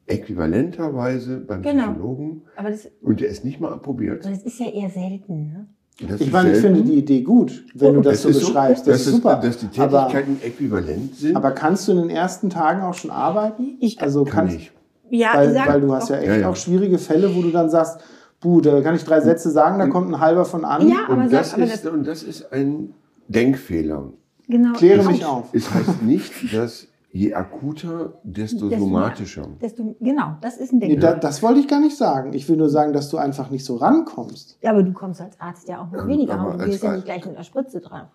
[0.07, 1.91] in äquivalenter Weise beim Genau.
[1.91, 4.25] Psychologen Aber das, und der ist nicht mal approbiert.
[4.25, 5.51] aber das ist ja eher selten.
[5.53, 5.67] Ne?
[6.07, 8.87] Das Ich meine, ich finde die Idee gut, wenn du das, so beschreibst.
[8.87, 9.35] Das, dass ist super.
[9.35, 11.35] dass die aber, Tätigkeiten äquivalent sind.
[11.35, 13.77] aber kannst du in den ersten Tagen auch schon arbeiten?
[13.79, 14.71] Ich- also kann kannst, ich.
[15.11, 16.49] Ja, weil, sag weil du hast ja echt Ja, ja.
[16.49, 17.99] auch schwierige Fälle, wo du dann sagst,
[18.39, 20.87] buh, da kann ich drei Sätze sagen, da kommt ein halber von an.
[20.87, 22.93] Ja, aber Und sag, das, aber ist, das, und das ist ein
[23.27, 24.11] Denkfehler.
[24.47, 24.73] genau.
[24.73, 25.49] Kläre mich auf.
[25.53, 29.47] Es heißt nicht, dass je akuter, desto Desto somatischer.
[29.61, 30.99] Desto, genau, das ist ein Nee, Ding.
[31.01, 32.33] da, das wollte ich gar nicht sagen.
[32.33, 34.57] Ich will nur sagen, dass du einfach nicht so rankommst.
[34.61, 36.57] Ja, aber du kommst als Arzt ja auch noch Ja, weniger ran.
[36.57, 38.07] Du gehst ja nicht gleich mit einer Spritze drauf.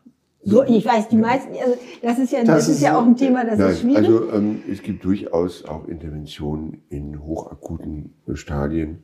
[0.49, 2.99] So, ich weiß, die meisten, also das ist ja, das, Das ist ist ja so-
[3.01, 3.97] auch ein Thema, das Nein, ist schwierig.
[3.99, 9.03] also ähm, es gibt durchaus auch Interventionen in hochakuten Stadien.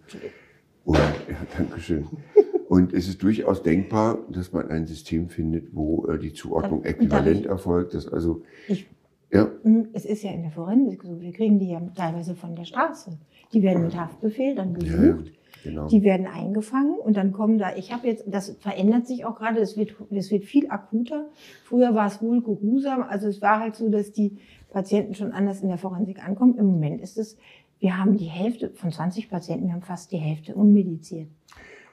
[0.84, 2.07] Und, ja, Dankeschön.
[2.68, 7.45] Und es ist durchaus denkbar, dass man ein System findet, wo äh, die Zuordnung äquivalent
[7.47, 7.93] erfolgt.
[7.95, 8.86] Dass also, Ich-
[9.33, 12.55] ja, Hm, Es ist ja in der Forensik so, wir kriegen die ja teilweise von
[12.55, 13.18] der Straße.
[13.53, 15.33] Die werden mit Haftbefehl dann ja, gesucht,
[15.64, 15.87] genau.
[15.89, 19.61] die werden eingefangen und dann kommen da, ich habe jetzt, das verändert sich auch gerade,
[19.61, 21.26] es wird, es wird viel akuter.
[21.64, 24.39] Früher war es wohl geruhsam, also es war halt so, dass die
[24.70, 26.57] Patienten schon anders in der Forensik ankommen.
[26.57, 27.37] Im Moment ist es,
[27.78, 31.28] wir haben die Hälfte von 20 Patienten, wir haben fast die Hälfte unmediziert.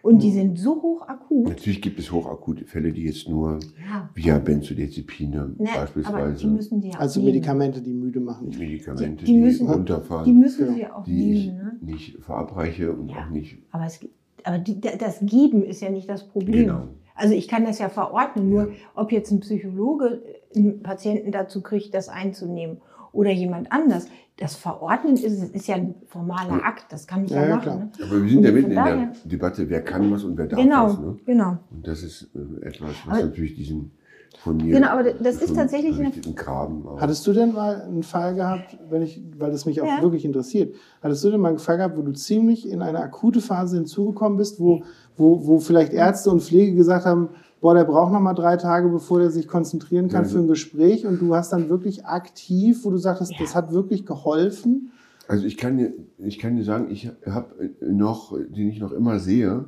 [0.02, 1.50] Und die sind so hoch akut.
[1.50, 4.10] Natürlich gibt es hochakute Fälle, die jetzt nur Ja.
[4.14, 7.34] via Benzodiazepine Ne, aber beispielsweise, die müssen die ja auch Also nehmen.
[7.34, 8.50] Medikamente, die müde machen.
[8.58, 10.74] Medikamente, Die- die, die müssen- runterfahren, Die müssen Ja.
[10.74, 11.58] sie auch die ich nehmen.
[11.58, 11.78] Ne?
[11.82, 13.18] nicht verabreiche und Ja.
[13.26, 14.00] auch nicht Aber, es,
[14.43, 16.66] aber die, das Geben ist ja nicht das Problem.
[16.68, 16.82] Genau.
[17.16, 20.22] Also ich kann das ja verordnen, nur ob jetzt ein Psychologe
[20.56, 22.78] einen Patienten dazu kriegt, das einzunehmen
[23.12, 24.07] oder jemand anders.
[24.38, 27.62] Das Verordnen ist, ist ja ein formaler Akt, das kann ich ja, Ja, machen.
[27.62, 27.78] klar.
[27.78, 27.89] Ne?
[28.03, 30.86] Aber wir sind ja mitten in der Debatte, wer kann was und wer darf Genau,
[30.86, 30.99] was.
[30.99, 31.16] Ne?
[31.26, 31.57] genau.
[31.72, 33.91] Und das ist äh, etwas, was Aber- natürlich diesen
[34.38, 37.01] von mir Genau, aber das ist tatsächlich eine- berichteten Graben auch.
[37.01, 40.01] Hattest du denn mal einen Fall gehabt, wenn ich, weil das mich auch Ja.
[40.01, 43.41] wirklich interessiert, hattest du denn mal einen Fall gehabt, wo du ziemlich in eine akute
[43.41, 44.84] Phase hinzugekommen bist, wo,
[45.18, 47.30] wo, wo vielleicht Ärzte und Pflege gesagt haben,
[47.62, 50.30] boah, der braucht noch mal drei Tage, bevor der sich konzentrieren kann Ja.
[50.30, 53.38] für ein Gespräch und du hast dann wirklich aktiv, wo du sagtest, Ja.
[53.39, 54.91] das hat wirklich geholfen?
[55.28, 59.20] Also ich kann dir, ich kann dir sagen, ich habe noch, den ich noch immer
[59.20, 59.66] sehe,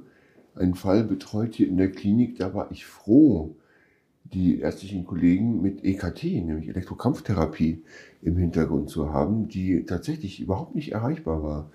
[0.55, 3.55] einen Fall betreut hier in der Klinik, da war ich froh,
[4.33, 7.83] die ärztlichen Kollegen mit EKT, nämlich Elektrokrampftherapie,
[8.21, 11.69] im Hintergrund zu haben, die tatsächlich überhaupt nicht erreichbar war.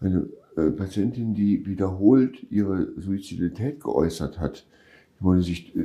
[0.00, 4.66] Eine äh, Patientin, die wiederholt ihre Suizidalität geäußert hat,
[5.18, 5.80] die wollte sich, äh,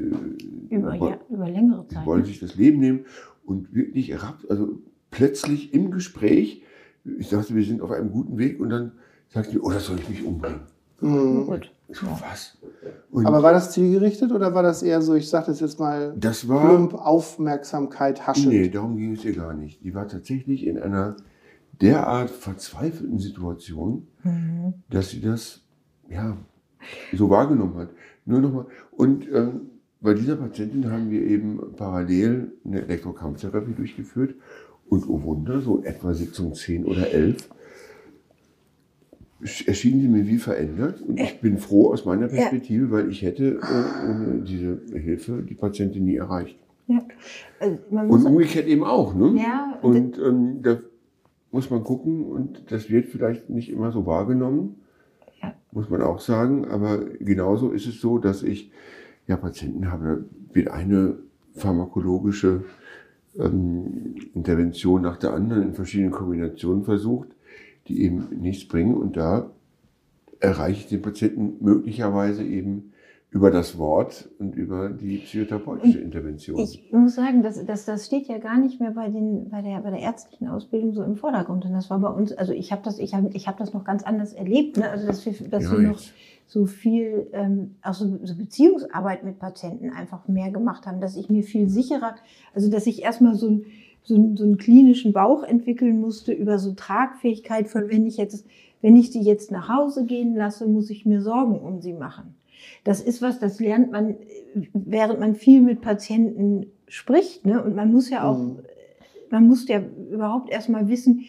[0.69, 2.05] Über, woll- ja, über längere die Zeit.
[2.05, 2.27] wollte Ne?
[2.27, 3.05] sich das Leben nehmen
[3.45, 4.13] und wirklich
[4.49, 4.79] also
[5.09, 6.63] plötzlich im Gespräch,
[7.03, 8.91] ich dachte, wir sind auf einem guten Weg und dann
[9.29, 10.61] sagte sie, oder soll ich mich umbringen?
[10.99, 11.45] Mhm.
[11.47, 11.71] Gut.
[11.87, 12.57] Ich so, was?
[13.09, 16.13] Und Aber war das zielgerichtet oder war das eher so, ich sage das jetzt mal,
[16.17, 18.49] das war, plump Aufmerksamkeit haschend?
[18.49, 19.83] nee, darum ging es ihr gar nicht.
[19.83, 21.17] Die war tatsächlich in einer
[21.81, 24.73] derart verzweifelten Situation, Mhm.
[24.89, 25.61] dass sie das,
[26.09, 26.37] ja,
[27.13, 27.89] so wahrgenommen hat.
[28.25, 29.61] Nur nochmal, und ähm,
[29.99, 34.35] bei dieser Patientin haben wir eben parallel eine Elektrokrampftherapie durchgeführt
[34.89, 37.49] und oh Wunder, so etwa Sitzung 10 oder 11
[39.65, 43.59] erschien sie mir wie verändert und ich bin froh aus meiner Perspektive, weil ich hätte
[43.59, 46.57] äh, ohne diese Hilfe die Patientin nie erreicht.
[46.87, 47.03] Ja.
[47.59, 49.35] Also Und umgekehrt eben auch, ne?
[49.41, 50.79] ja, Und ähm, da
[51.51, 54.80] muss man gucken und das wird vielleicht nicht immer so wahrgenommen,
[55.41, 55.53] Ja.
[55.71, 56.65] muss man auch sagen.
[56.65, 58.71] Aber genauso ist es so, dass ich
[59.27, 61.17] ja Patienten habe, wird eine
[61.53, 62.63] pharmakologische
[63.37, 67.29] ähm, Intervention nach der anderen in verschiedenen Kombinationen versucht,
[67.87, 68.95] die eben nichts bringen.
[68.95, 69.51] Und da
[70.39, 72.93] erreiche ich den Patienten möglicherweise eben
[73.33, 76.59] über das Wort und über die psychotherapeutische Intervention.
[76.59, 79.79] Ich muss sagen, das, das, das steht ja gar nicht mehr bei, den, bei, der,
[79.79, 81.63] bei der ärztlichen Ausbildung so im Vordergrund.
[81.63, 83.85] Und das war bei uns, also ich habe das, ich hab, ich hab das noch
[83.85, 84.89] ganz anders erlebt, ne?
[84.89, 85.99] also dass wir, dass Ja, wir noch
[86.45, 91.29] so viel ähm, auch so, so Beziehungsarbeit mit Patienten einfach mehr gemacht haben, dass ich
[91.29, 92.15] mir viel sicherer,
[92.53, 93.65] also dass ich erstmal so, ein,
[94.03, 98.45] so, ein, so einen klinischen Bauch entwickeln musste über so Tragfähigkeit von wenn ich jetzt,
[98.81, 102.35] wenn ich sie jetzt nach Hause gehen lasse, muss ich mir Sorgen um sie machen.
[102.83, 104.15] Das ist was, das lernt man,
[104.73, 107.63] während man viel mit Patienten spricht, ne?
[107.63, 108.59] Und man muss ja auch, Mhm.
[109.29, 109.81] man muss ja
[110.11, 111.25] überhaupt erstmal wissen,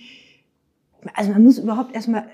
[1.14, 2.24] also man muss überhaupt erstmal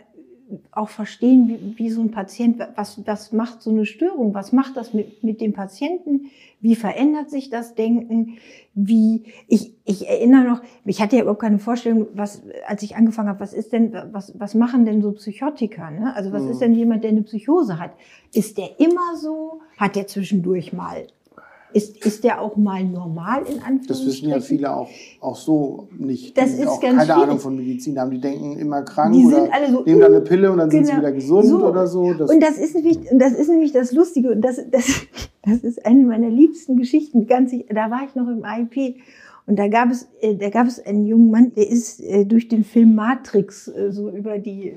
[0.72, 4.76] auch verstehen, wie, wie so ein Patient, was, was macht so eine Störung, was macht
[4.76, 6.30] das mit, mit dem Patienten,
[6.61, 8.38] wie verändert sich das Denken,
[8.74, 13.28] wie, ich, ich erinnere noch, ich hatte ja überhaupt keine Vorstellung, was, als ich angefangen
[13.28, 16.14] habe, was ist denn, was, was machen denn so Psychotiker, ne?
[16.16, 16.51] Also was Mhm.
[16.51, 17.92] ist denn jemand, der eine Psychose hat?
[18.32, 19.61] Ist der immer so?
[19.76, 21.07] Hat der zwischendurch mal?
[21.74, 23.86] Ist, ist der auch mal normal in Anführungsstrichen?
[23.88, 24.88] Das wissen ja viele auch,
[25.20, 26.36] auch so nicht.
[26.38, 27.22] Das die ist auch ganz keine schwierig.
[27.24, 28.10] Ahnung von Medizin haben.
[28.10, 30.70] Die denken immer krank Die oder sind alle so, nehmen dann eine Pille und dann
[30.70, 31.02] sind sie Genau.
[31.02, 31.66] wieder gesund So.
[31.66, 32.14] oder so.
[32.14, 34.84] Das, und das ist nämlich, das ist nämlich das Lustige und das, das,
[35.42, 37.26] das ist eine meiner liebsten Geschichten.
[37.26, 38.96] Ganz, da war ich noch im AIP
[39.46, 42.48] und da gab es, äh, da gab es einen jungen Mann, der ist äh, durch
[42.48, 44.72] den Film Matrix äh, so über die,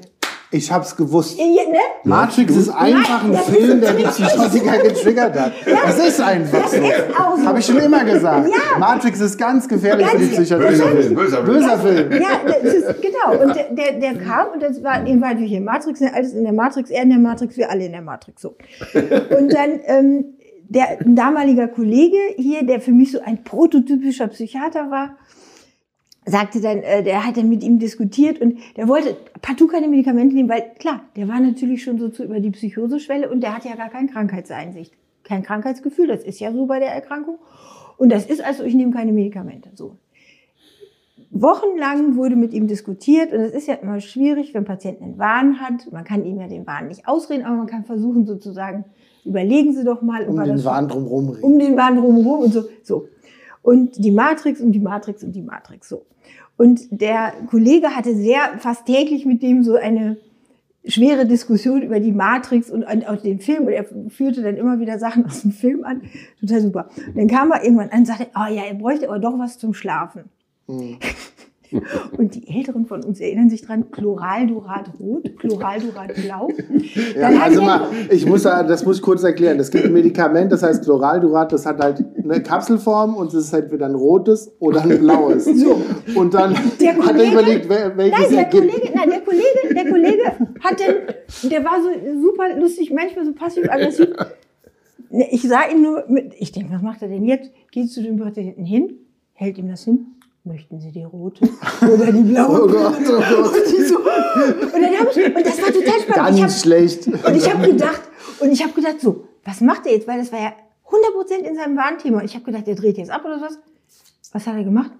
[0.52, 1.40] ich hab's gewusst.
[1.40, 1.78] äh, ne?
[2.04, 5.54] Matrix ist einfach ein das Film, der die Psychotiker getriggert hat.
[5.66, 6.76] Das ist einfach so.
[6.78, 7.46] ist auch so.
[7.46, 8.50] Habe ich schon immer gesagt.
[8.50, 8.78] Ja.
[8.78, 10.68] Matrix ist ganz gefährlich für die Ganz- Psychiatrie.
[10.68, 11.46] Böser Film, böser Film.
[11.46, 12.12] Böser Film.
[12.22, 13.44] Ja, das ist, genau.
[13.44, 16.44] Und der, der, der kam und das war, dem war natürlich in Matrix, alles in
[16.44, 18.56] der Matrix, er in der Matrix, wir alle in der Matrix, so.
[18.94, 20.26] Und dann, ähm,
[20.68, 25.18] der ein damaliger Kollege hier, der für mich so ein prototypischer Psychiater war,
[26.26, 30.36] sagte dann, äh, der hat dann mit ihm diskutiert und der wollte partout keine Medikamente
[30.36, 33.66] nehmen, weil klar, der war natürlich schon so zu über die Psychoseschwelle und der hat
[33.66, 34.94] ja gar keine Krankheitseinsicht,
[35.24, 37.40] kein Krankheitsgefühl, das ist ja so bei der Erkrankung.
[37.98, 39.98] Und das ist also, ich nehme keine Medikamente, so.
[41.34, 45.18] Wochenlang wurde mit ihm diskutiert und es ist ja immer schwierig, wenn ein Patient einen
[45.18, 45.90] Wahn hat.
[45.92, 48.84] Man kann ihm ja den Wahn nicht ausreden, aber man kann versuchen sozusagen,
[49.24, 51.44] überlegen Sie doch mal, Um den Wahn drumherum reden.
[51.44, 52.64] um den Wahn drumherum und so.
[52.84, 53.08] so.
[53.62, 56.06] Und die Matrix und die Matrix und die Matrix so.
[56.58, 60.18] Und der Kollege hatte sehr fast täglich mit dem so eine
[60.86, 63.66] schwere Diskussion über die Matrix und, auch den Film.
[63.66, 66.02] Und er führte dann immer wieder Sachen aus dem Film an.
[66.40, 66.90] Total super.
[67.08, 69.58] Und dann kam er irgendwann an und sagte, oh ja, er bräuchte aber doch was
[69.58, 70.26] zum Schlafen.
[70.68, 70.98] Hm.
[72.18, 76.50] Und die Älteren von uns erinnern sich dran, Chloraldurat rot, Chloraldurat blau.
[77.16, 79.60] Ja, Dann also mal, ich muss da, das muss ich kurz erklären.
[79.60, 83.54] Es gibt ein Medikament, das heißt Chloraldurat, das hat halt eine Kapselform und es ist
[83.54, 85.46] halt entweder ein rotes oder ein blaues.
[85.46, 85.82] So.
[86.16, 88.70] Und dann Der hat er Kollege- überlegt, wel- welches Nein, der er gibt.
[88.72, 90.24] Kollege, nein, der Kollege, der Kollege
[90.62, 91.90] hat dann, der war so
[92.22, 94.10] super lustig, manchmal so passiv-aggressiv.
[95.32, 97.52] Ich sah ihn nur mit, ich denke, was macht er denn jetzt?
[97.72, 98.94] Geht zu dem Patienten hin,
[99.34, 100.08] hält ihm das hin.
[100.44, 101.48] Möchten Sie die rote
[101.82, 102.62] oder die blaue?
[102.64, 103.56] Oh Gott, oh Gott.
[103.56, 106.16] Und, so, und dann habe ich, und das war total spannend.
[106.16, 107.08] Ganz ich hab, schlecht.
[107.08, 108.02] und ich habe gedacht,
[108.40, 110.08] und ich habe gedacht, so, was macht er jetzt?
[110.08, 110.54] Weil das war ja
[110.90, 112.20] 100% in seinem Warnthema.
[112.20, 113.60] Und ich habe gedacht, der dreht jetzt ab oder was?
[114.34, 114.92] Was hat er gemacht?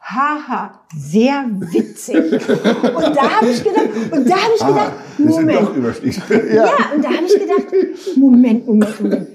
[0.00, 2.32] Haha, sehr witzig.
[2.32, 5.76] Und da habe ich gedacht, und da habe ich gedacht, Das sind Moment.
[5.76, 6.22] Überstieg.
[6.54, 7.66] Ja, und da habe ich gedacht,
[8.16, 9.28] Moment, Moment, Moment.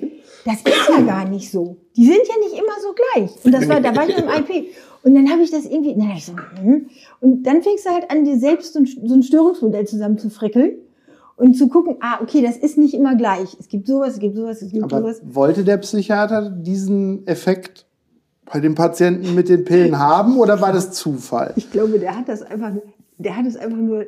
[0.45, 1.77] Das ist ja gar nicht so.
[1.95, 3.31] Die sind ja nicht immer so gleich.
[3.43, 4.73] Und das war, da war ich im IP.
[5.03, 6.87] Und dann habe ich das irgendwie, na, ich so, hm.
[7.21, 10.73] und dann fängst du halt an, dir selbst so ein, so ein Störungsmodell zusammenzufrickeln
[11.37, 13.57] und zu gucken, ah, okay, das ist nicht immer gleich.
[13.59, 15.21] Es gibt sowas, es gibt sowas, es gibt Aber sowas.
[15.23, 17.87] wollte der Psychiater diesen Effekt
[18.45, 21.53] bei den Patienten mit den Pillen haben oder war das Zufall?
[21.55, 22.71] Ich glaube, der hat das einfach,
[23.17, 24.05] der hat es einfach nur,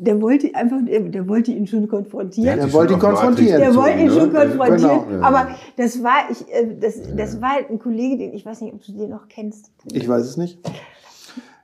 [0.00, 2.58] der wollte einfach, der, der wollte ihn schon konfrontieren.
[2.58, 3.60] Der wollte ihn konfrontieren.
[3.60, 5.08] Der wollte ihn schon konfrontieren.
[5.08, 5.26] Genau.
[5.26, 8.72] Aber das war, ich, äh, das, das war halt ein Kollege, den ich weiß nicht,
[8.72, 9.70] ob du den noch kennst.
[9.92, 10.58] Ich weiß es nicht.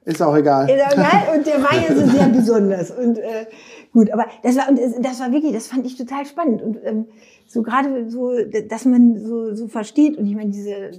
[0.04, 0.68] Ist auch egal.
[0.68, 1.22] Ist auch geil.
[1.36, 2.90] Und der war ja so sehr besonders.
[2.90, 3.46] Und äh,
[3.92, 6.62] gut, aber das war, und das, das war wirklich, das fand ich total spannend.
[6.62, 7.06] Und ähm,
[7.48, 8.32] so gerade so,
[8.68, 10.16] dass man so, so versteht.
[10.18, 10.90] Und ich meine, diese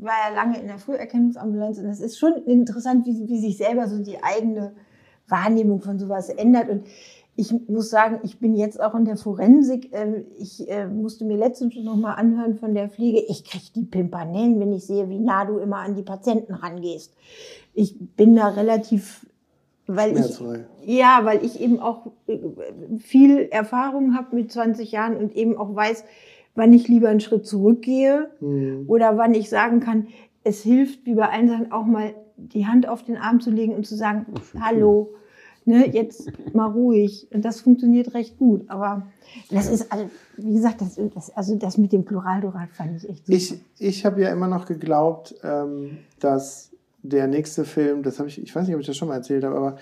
[0.00, 1.78] war ja lange in der Früherkennungsambulanz.
[1.78, 4.72] Und das ist schon interessant, wie, wie sich selber so die eigene
[5.28, 6.68] Wahrnehmung von sowas ändert.
[6.68, 6.84] Und
[7.36, 9.90] ich muss sagen, ich bin jetzt auch in der Forensik.
[9.92, 13.20] Ähm, Ich äh, musste mir letztens schon noch mal anhören von der Pflege.
[13.28, 17.14] Ich kriege die Pimpanellen, wenn ich sehe, wie nah du immer an die Patienten rangehst.
[17.74, 19.26] Ich bin da relativ,
[19.86, 20.40] weil ich
[20.86, 22.38] ja, weil ich eben auch äh,
[22.98, 26.04] viel Erfahrung habe mit 20 Jahren und eben auch weiß,
[26.54, 28.84] wann ich lieber einen Schritt zurückgehe Hm.
[28.88, 30.06] oder wann ich sagen kann,
[30.42, 33.74] es hilft, wie bei allen Sachen, auch mal die Hand auf den Arm zu legen
[33.74, 34.26] und zu sagen,
[34.60, 35.14] hallo,
[35.64, 37.26] ne, jetzt mal ruhig.
[37.32, 38.68] Und das funktioniert recht gut.
[38.68, 39.06] Aber
[39.50, 43.26] das ist, also, wie gesagt, das, das, also das mit dem Pluraldurat fand ich echt
[43.26, 43.36] super.
[43.36, 46.70] Ich, ich habe ja immer noch geglaubt, ähm, dass
[47.02, 49.44] der nächste Film, das habe ich, ich weiß nicht, ob ich das schon mal erzählt
[49.44, 49.76] habe, aber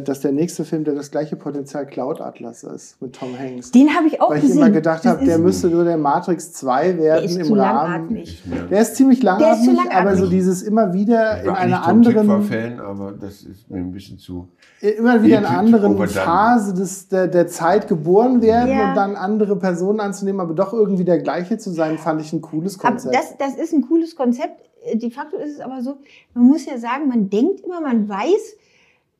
[0.00, 3.72] dass der nächste Film, der das gleiche Potenzial Cloud Atlas ist mit Tom Hanks.
[3.72, 4.58] Den habe ich auch Weil ich gesehen.
[4.58, 7.54] immer gedacht habe, der ist- müsste nur der Matrix 2 werden der ist im zu
[7.54, 7.90] Rahmen.
[7.90, 8.42] langatmig.
[8.70, 9.92] Der ist ziemlich langatmig, langatmig.
[9.94, 13.12] aber so dieses immer wieder Ich in war einer eigentlich Tom Tykwer anderen, Fan, aber
[13.12, 14.46] das ist mir ein bisschen zu.
[14.80, 15.98] immer wieder in einer anderen.
[16.08, 18.90] Phase des, der, der Zeit geboren werden Ja.
[18.90, 22.40] und dann andere Personen anzunehmen, aber doch irgendwie der gleiche zu sein, fand ich ein
[22.40, 23.14] cooles Aber Konzept.
[23.16, 24.60] das, das ist ein cooles Konzept.
[24.84, 25.96] Äh, De facto ist es aber so,
[26.34, 28.56] man muss ja sagen, man denkt immer, man weiß,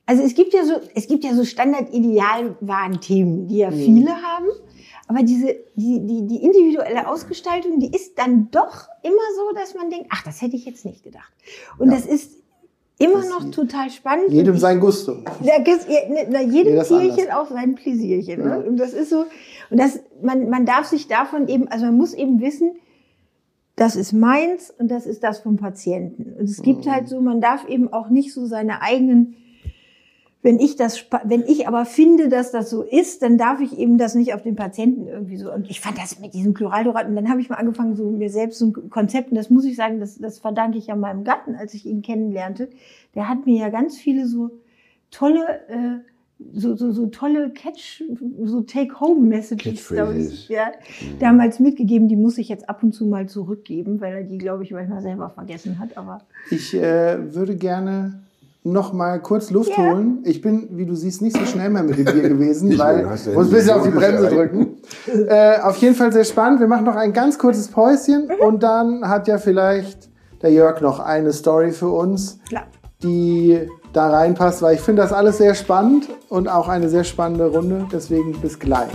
[0.05, 3.75] also es gibt ja so, es gibt ja so Standard-Idealwarenthemen, die ja Mhm.
[3.75, 4.45] viele haben.
[5.07, 9.89] Aber diese, die, die, die individuelle Ausgestaltung, die ist dann doch immer so, dass man
[9.89, 11.31] denkt, ach, das hätte ich jetzt nicht gedacht.
[11.77, 11.95] Und Ja.
[11.97, 12.37] das ist
[12.99, 14.29] immer Das noch total spannend.
[14.29, 15.17] Jedem sein Gusto.
[15.41, 18.39] da ja, ne, jedem ist Tierchen auch sein Pläsierchen.
[18.39, 18.57] Ja.
[18.59, 18.65] Ne?
[18.65, 19.25] Und das ist so,
[19.69, 22.71] und das, man, man darf sich davon eben, also man muss eben wissen,
[23.75, 26.33] das ist meins und das ist das vom Patienten.
[26.39, 26.91] Und es gibt Mhm.
[26.91, 29.35] halt so, man darf eben auch nicht so seine eigenen,
[30.43, 33.97] wenn ich das, wenn ich aber finde, dass das so ist, dann darf ich eben
[33.97, 35.51] das nicht auf den Patienten irgendwie so.
[35.51, 38.29] Und ich fand das mit diesem Chloraldorat, und dann habe ich mal angefangen, so mir
[38.29, 41.23] selbst so ein Konzept, und das muss ich sagen, das, das verdanke ich ja meinem
[41.23, 42.69] Gatten, als ich ihn kennenlernte.
[43.15, 44.51] Der hat mir ja ganz viele so
[45.11, 45.99] tolle, äh,
[46.51, 48.03] so, so, so tolle Catch,
[48.43, 50.47] so Take-Home-Messages, glaube ich, Catchphrases.
[50.49, 50.71] ja,
[51.19, 52.09] damals mitgegeben.
[52.09, 55.01] Die muss ich jetzt ab und zu mal zurückgeben, weil er die, glaube ich, manchmal
[55.01, 55.95] selber vergessen hat.
[55.95, 56.19] Aber
[56.51, 58.23] Ich äh, würde gerne
[58.63, 59.83] noch mal kurz Luft Ja.
[59.91, 60.19] holen.
[60.23, 63.01] Ich bin, wie du siehst, nicht so schnell mehr mit dem Bier gewesen, mehr, weil
[63.01, 64.77] ja ich muss ein bisschen auf die Bremse drücken.
[65.27, 66.59] äh, auf jeden Fall sehr spannend.
[66.61, 70.09] Wir machen noch ein ganz kurzes Päuschen und dann hat ja vielleicht
[70.41, 72.63] der Jörg noch eine Story für uns, klar.
[73.01, 73.59] die
[73.91, 77.85] da reinpasst, weil ich finde das alles sehr spannend und auch eine sehr spannende Runde.
[77.91, 78.89] Deswegen bis gleich.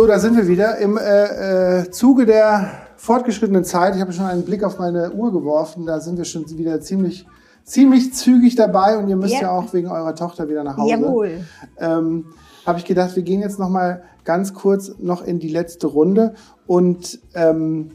[0.00, 3.94] So, da sind wir wieder im äh, äh, Zuge der fortgeschrittenen Zeit.
[3.94, 5.84] Ich habe schon einen Blick auf meine Uhr geworfen.
[5.84, 7.26] Da sind wir schon wieder ziemlich,
[7.64, 9.50] ziemlich zügig dabei und ihr müsst ja, Ja.
[9.50, 10.90] auch wegen eurer Tochter wieder nach Hause.
[10.90, 11.40] Jawohl.
[11.76, 12.24] Ähm,
[12.64, 16.32] habe ich gedacht, wir gehen jetzt noch mal ganz kurz noch in die letzte Runde
[16.66, 17.90] und ähm,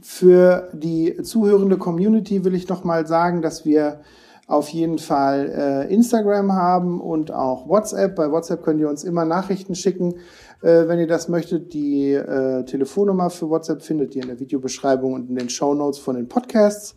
[0.00, 4.00] für die zuhörende Community will ich noch mal sagen, dass wir
[4.46, 8.14] auf jeden Fall äh, Instagram haben und auch WhatsApp.
[8.16, 10.16] Bei WhatsApp könnt ihr uns immer Nachrichten schicken,
[10.62, 11.72] äh, wenn ihr das möchtet.
[11.72, 15.98] Die äh, Telefonnummer für WhatsApp findet ihr in der Videobeschreibung und in den Show Notes
[15.98, 16.94] von den Podcasts.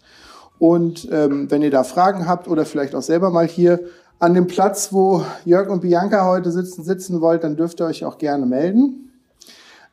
[0.59, 3.81] Und ähm, wenn ihr da Fragen habt oder vielleicht auch selber mal hier
[4.19, 8.03] an dem Platz, wo Jörg und Bianca heute sitzen, sitzen wollt, dann dürft ihr euch
[8.05, 9.11] auch gerne melden.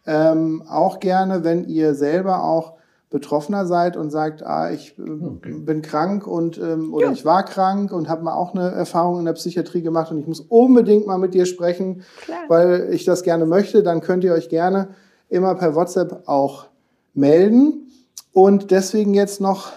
[0.07, 2.74] Ähm, auch gerne, wenn ihr selber auch
[3.15, 7.13] Betroffener seid und sagt, ah, ich äh, bin krank und ähm, oder Ja.
[7.13, 10.27] ich war krank und habe mal auch eine Erfahrung in der Psychiatrie gemacht und ich
[10.27, 12.39] muss unbedingt mal mit dir sprechen, Klar.
[12.49, 14.89] weil ich das gerne möchte, dann könnt ihr euch gerne
[15.29, 16.67] immer per WhatsApp auch
[17.15, 17.87] melden.
[18.33, 19.71] Und deswegen jetzt noch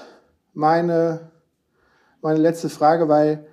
[0.55, 1.29] meine,
[2.23, 3.45] meine letzte Frage, weil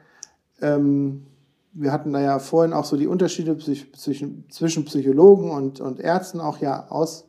[0.62, 1.26] ähm,
[1.74, 6.00] wir hatten da ja vorhin auch so die Unterschiede psych zwischen, zwischen Psychologen und, und
[6.00, 7.26] Ärzten auch ja aus,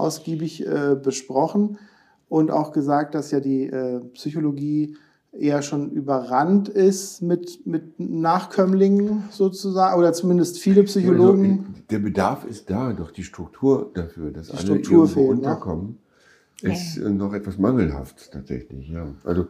[0.00, 1.78] ausgiebig äh, besprochen
[2.28, 4.96] und auch gesagt, dass ja die äh, Psychologie
[5.32, 11.66] eher schon überrannt ist mit, mit Nachkömmlingen sozusagen, oder zumindest viele Psychologen.
[11.68, 15.28] Also, der Bedarf ist da, doch die Struktur dafür, dass Die alle Struktur irgendwo fehlt,
[15.28, 15.34] ne?
[15.34, 15.98] unterkommen,
[16.62, 18.88] ist äh, noch etwas mangelhaft tatsächlich.
[18.88, 19.06] Ja.
[19.24, 19.46] Also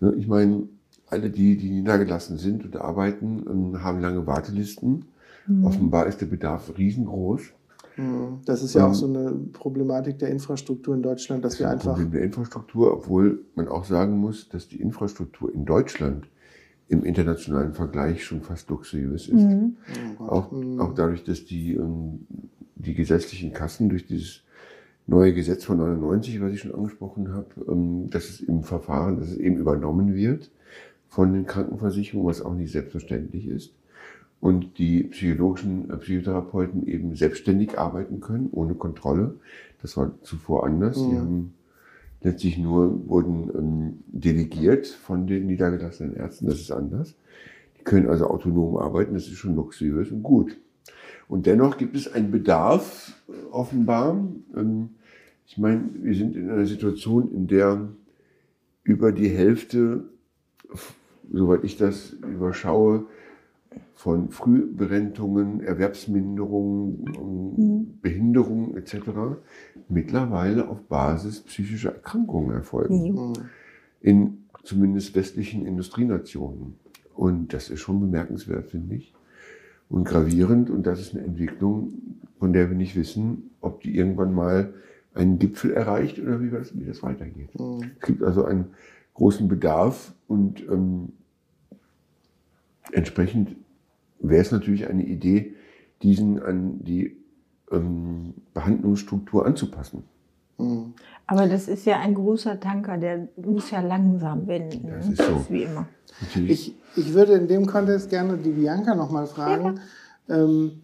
[0.00, 0.68] ne, ich meine,
[1.08, 5.06] alle die, die niedergelassen sind und arbeiten, ähm, haben lange Wartelisten.
[5.46, 5.64] Mhm.
[5.64, 7.42] Offenbar ist der Bedarf riesengroß.
[7.96, 8.40] Mhm.
[8.44, 11.70] Das ist ja auch so eine Problematik der Infrastruktur in Deutschland, dass Das wir ist
[11.72, 11.92] ein einfach.
[11.92, 16.26] Problem der Infrastruktur, obwohl man auch sagen muss, dass die Infrastruktur in Deutschland
[16.88, 19.42] im internationalen Vergleich schon fast luxuriös ist.
[19.42, 19.76] Mhm.
[20.18, 20.24] Oh.
[20.24, 20.80] Auch, Mhm.
[20.80, 22.26] auch dadurch, dass die, ähm,
[22.76, 24.42] die gesetzlichen Kassen durch dieses
[25.06, 29.28] neue Gesetz von 99, was ich schon angesprochen habe, ähm, dass es im Verfahren, dass
[29.30, 30.50] es eben übernommen wird
[31.08, 33.72] von den Krankenversicherungen, was auch nicht selbstverständlich ist.
[34.44, 39.36] Und die psychologischen äh, Psychotherapeuten eben selbstständig arbeiten können, ohne Kontrolle.
[39.80, 40.96] Das war zuvor anders.
[40.96, 41.18] Die Mhm.
[41.18, 41.54] haben
[42.20, 46.44] letztlich nur, wurden ähm, delegiert von den niedergelassenen Ärzten.
[46.46, 47.14] Das ist anders.
[47.78, 49.14] Die können also autonom arbeiten.
[49.14, 50.58] Das ist schon luxuriös und gut.
[51.26, 54.10] Und dennoch gibt es einen Bedarf, äh, offenbar.
[54.54, 54.90] Ähm,
[55.46, 57.88] Ich meine, wir sind in einer Situation, in der
[58.82, 60.04] über die Hälfte,
[61.32, 63.06] soweit ich das überschaue,
[63.94, 69.38] von Frühberentungen, Erwerbsminderungen, ähm, Behinderungen etc.
[69.88, 73.12] mittlerweile auf Basis psychischer Erkrankungen erfolgen.
[73.12, 73.32] Mhm.
[74.00, 76.74] in zumindest westlichen Industrienationen.
[77.14, 79.14] Und das ist schon bemerkenswert, finde ich.
[79.88, 80.70] Und gravierend.
[80.70, 81.92] Und das ist eine Entwicklung,
[82.38, 84.74] von der wir nicht wissen, ob die irgendwann mal
[85.14, 87.58] einen Gipfel erreicht oder wie das, wie das weitergeht.
[87.58, 87.92] Mhm.
[88.00, 88.66] Es gibt also einen
[89.14, 91.12] großen Bedarf und ähm,
[92.92, 93.56] entsprechend
[94.18, 95.54] wäre es natürlich eine Idee,
[96.02, 97.16] diesen an die
[97.70, 100.04] ähm, Behandlungsstruktur anzupassen.
[100.58, 100.94] Mhm.
[101.26, 104.88] Aber das ist ja ein großer Tanker, der muss ja langsam wenden.
[104.88, 105.12] Das ne?
[105.12, 105.46] ist so.
[105.48, 105.88] wie immer.
[106.46, 109.80] Ich, ich würde in dem Kontext gerne die Bianca nochmal fragen.
[110.28, 110.82] ähm,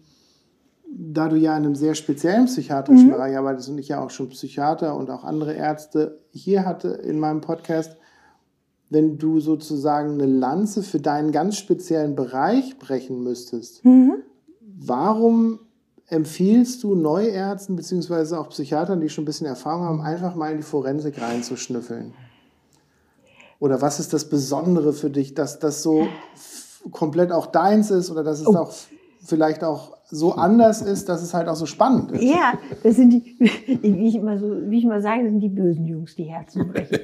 [0.93, 3.11] da du ja in einem sehr speziellen psychiatrischen Mhm.
[3.11, 7.19] Bereich arbeitest und ich ja auch schon Psychiater und auch andere Ärzte hier hatte in
[7.19, 7.95] meinem Podcast,
[8.91, 14.17] wenn du sozusagen eine Lanze für deinen ganz speziellen Bereich brechen müsstest, Mhm.
[14.79, 15.59] warum
[16.07, 20.57] empfiehlst du Neuärzten beziehungsweise auch Psychiatern, die schon ein bisschen Erfahrung haben, einfach mal in
[20.57, 22.13] die Forensik reinzuschnüffeln?
[23.59, 26.07] Oder was ist das Besondere für dich, dass das so
[26.91, 28.57] komplett auch deins ist oder dass es Oh.
[28.57, 28.73] auch
[29.23, 32.23] vielleicht auch so anders ist, dass es halt auch so spannend ist?
[32.23, 32.53] Ja,
[32.83, 33.35] das sind die,
[33.81, 36.67] wie ich immer so, wie ich immer sage, das sind die bösen Jungs, die Herzen
[36.67, 36.99] brechen.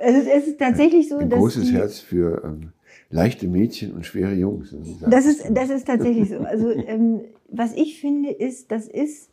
[0.00, 2.72] es, ist, es ist tatsächlich so, Ein dass großes die, Herz für ähm,
[3.10, 4.74] leichte Mädchen und schwere Jungs.
[5.08, 6.38] Das ist, das ist tatsächlich so.
[6.38, 9.30] Also, ähm, was ich finde, ist, das ist,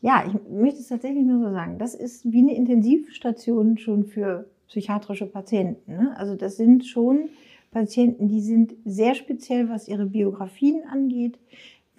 [0.00, 4.46] ja, ich möchte es tatsächlich nur so sagen, das ist wie eine Intensivstation schon für
[4.68, 5.92] psychiatrische Patienten.
[5.92, 6.14] Ne?
[6.16, 7.28] Also, das sind schon
[7.70, 11.38] Patienten, die sind sehr speziell, was ihre Biografien angeht,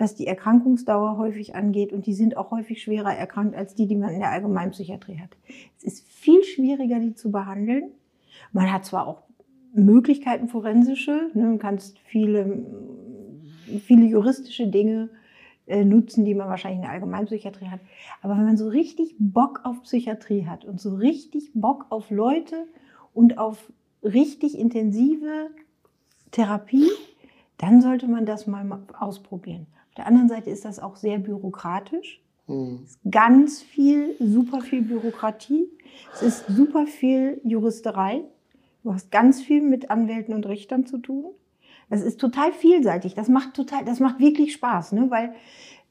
[0.01, 3.95] was die Erkrankungsdauer häufig angeht und die sind auch häufig schwerer erkrankt als die, die
[3.95, 5.29] man in der Allgemeinpsychiatrie hat.
[5.77, 7.91] Es ist viel schwieriger, die zu behandeln.
[8.51, 9.21] Man hat zwar auch
[9.73, 12.65] Möglichkeiten forensische, ne, du kannst viele,
[13.85, 15.09] viele juristische Dinge
[15.67, 17.79] äh, nutzen, die man wahrscheinlich in der Allgemeinpsychiatrie hat.
[18.23, 22.65] Aber wenn man so richtig Bock auf Psychiatrie hat und so richtig Bock auf Leute
[23.13, 23.71] und auf
[24.01, 25.51] richtig intensive
[26.31, 26.89] Therapie,
[27.59, 29.67] dann sollte man das mal ma- ausprobieren.
[29.91, 32.21] Auf der anderen Seite ist das auch sehr bürokratisch.
[32.47, 32.85] Hm.
[33.11, 35.67] Ganz viel, super viel Bürokratie.
[36.13, 38.23] Es ist super viel Juristerei.
[38.83, 41.25] Du hast ganz viel mit Anwälten und Richtern zu tun.
[41.89, 43.15] Das ist total vielseitig.
[43.15, 45.11] Das macht total, das macht wirklich Spaß, ne?
[45.11, 45.33] Weil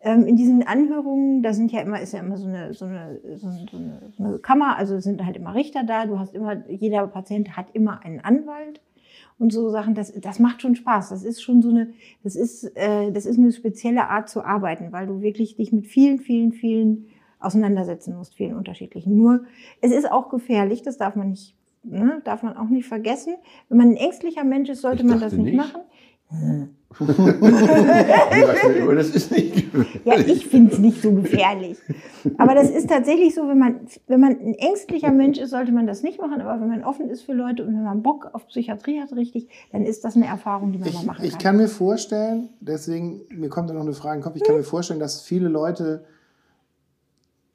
[0.00, 3.20] ähm, in diesen Anhörungen, da sind ja immer, ist ja immer so eine, so eine,
[3.36, 6.06] so eine, so eine, so eine Kammer, also es sind halt immer Richter da.
[6.06, 8.80] Du hast immer, jeder Patient hat immer einen Anwalt
[9.40, 9.94] und so Sachen.
[9.94, 11.08] Das, das macht schon Spaß.
[11.08, 14.92] Das ist schon so eine, das ist, äh, das ist eine spezielle Art zu arbeiten,
[14.92, 17.06] weil du wirklich dich mit vielen, vielen, vielen
[17.40, 19.16] auseinandersetzen musst, vielen unterschiedlichen.
[19.16, 19.44] Nur,
[19.80, 23.34] es ist auch gefährlich, das darf man nicht, ne, darf man auch nicht vergessen.
[23.70, 25.56] Wenn man ein ängstlicher Mensch ist, sollte man das nicht, nicht.
[25.56, 25.80] machen.
[26.28, 26.68] Aber
[28.94, 30.04] das ist nicht gefährlich.
[30.04, 31.78] Ja, ich finde es nicht so gefährlich.
[32.36, 35.86] Aber das ist tatsächlich so, wenn man, wenn man ein ängstlicher Mensch ist, sollte man
[35.86, 36.40] das nicht machen.
[36.40, 39.48] Aber wenn man offen ist für Leute und wenn man Bock auf Psychiatrie hat, richtig,
[39.72, 41.40] dann ist das eine Erfahrung, die man mal Ich, machen ich kann.
[41.40, 44.56] kann mir vorstellen, deswegen, mir kommt da noch eine Frage in den Kopf, ich kann
[44.56, 46.04] mir vorstellen, dass viele Leute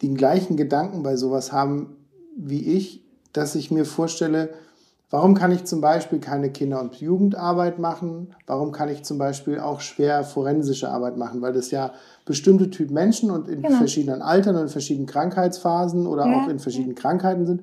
[0.02, 1.98] den gleichen Gedanken bei sowas haben
[2.38, 4.50] wie ich, dass ich mir vorstelle,
[5.10, 8.34] warum kann ich zum Beispiel keine Kinder- und Jugendarbeit machen?
[8.48, 11.42] Warum kann ich zum Beispiel auch schwer forensische Arbeit machen?
[11.42, 11.92] Weil das ja
[12.26, 13.78] bestimmte Typ Menschen und in Genau.
[13.78, 17.62] verschiedenen Altern und in verschiedenen Krankheitsphasen oder Ja, auch in verschiedenen Krankheiten sind,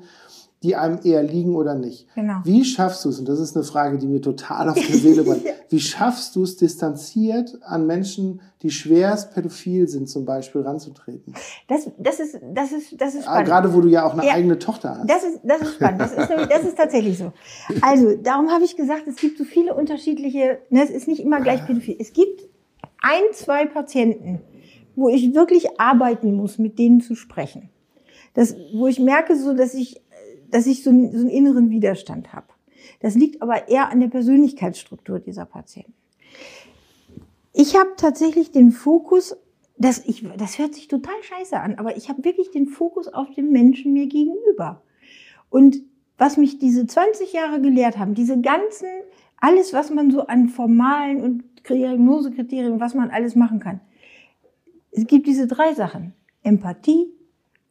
[0.62, 2.06] die einem eher liegen oder nicht.
[2.14, 2.34] Genau.
[2.44, 5.22] Wie schaffst du es, und das ist eine Frage, die mir total auf der Seele
[5.24, 11.34] brennt, wie schaffst du es, distanziert an Menschen, die schwerst pädophil sind, zum Beispiel ranzutreten?
[11.68, 13.48] Das, das ist, das ist, das ist Ah, spannend.
[13.48, 14.34] Gerade wo du ja auch eine Ja.
[14.34, 15.10] eigene Tochter hast.
[15.10, 16.00] Das ist, das ist spannend.
[16.00, 17.32] Das ist, das ist tatsächlich so.
[17.82, 21.40] Also, darum habe ich gesagt, es gibt so viele unterschiedliche, ne, es ist nicht immer
[21.40, 21.96] gleich pädophil.
[21.98, 22.42] Es gibt
[23.02, 24.40] ein, zwei Patienten,
[24.94, 27.70] wo ich wirklich arbeiten muss, mit denen zu sprechen.
[28.34, 30.00] Das, wo ich merke, so, dass ich,
[30.52, 32.46] dass ich so, einen, so einen inneren Widerstand habe.
[33.00, 35.94] Das liegt aber eher an der Persönlichkeitsstruktur dieser Patienten.
[37.52, 39.36] Ich habe tatsächlich den Fokus,
[39.76, 43.30] das, ich, das hört sich total scheiße an, aber ich habe wirklich den Fokus auf
[43.34, 44.82] den Menschen mir gegenüber.
[45.50, 45.82] Und
[46.16, 48.88] was mich diese 20 Jahre gelehrt haben, diese ganzen,
[49.38, 53.80] alles, was man so an formalen und Diagnosekriterien, was man alles machen kann.
[54.90, 56.14] Es gibt diese drei Sachen.
[56.42, 57.06] Empathie,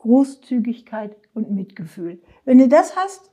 [0.01, 2.19] Großzügigkeit und Mitgefühl.
[2.43, 3.31] Wenn du das hast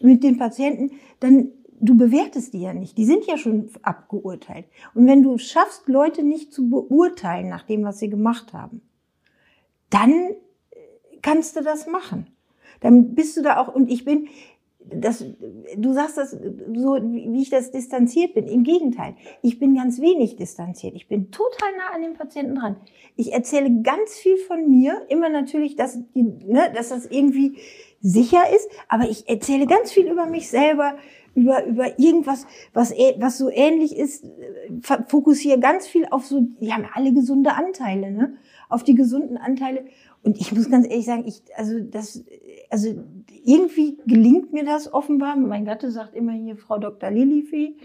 [0.00, 2.96] mit den Patienten, dann du bewertest die ja nicht.
[2.98, 4.66] Die sind ja schon abgeurteilt.
[4.94, 8.82] Und wenn du schaffst, Leute nicht zu beurteilen nach dem, was sie gemacht haben,
[9.90, 10.36] dann äh,
[11.22, 12.28] kannst du das machen.
[12.80, 14.28] Dann bist du da auch, und ich bin,
[14.90, 15.24] das,
[15.76, 18.46] du sagst das so, wie ich das distanziert bin.
[18.46, 20.94] Im Gegenteil, ich bin ganz wenig distanziert.
[20.94, 22.76] Ich bin total nah an den Patienten dran.
[23.16, 27.58] Ich erzähle ganz viel von mir, immer natürlich, dass, die, ne, dass das irgendwie
[28.00, 30.96] sicher ist, aber ich erzähle ganz viel über mich selber,
[31.34, 34.24] über, über irgendwas, was, was so ähnlich ist,
[35.08, 38.36] fokussiere ganz viel auf so, die haben alle gesunde Anteile, ne?
[38.68, 39.86] Auf die gesunden Anteile.
[40.22, 42.24] Und ich muss ganz ehrlich sagen, ich, also das,
[42.70, 42.88] also
[43.44, 45.36] irgendwie gelingt mir das offenbar.
[45.36, 47.10] Mein Gatte sagt immer hier Frau Dr.
[47.10, 47.76] Lilifee.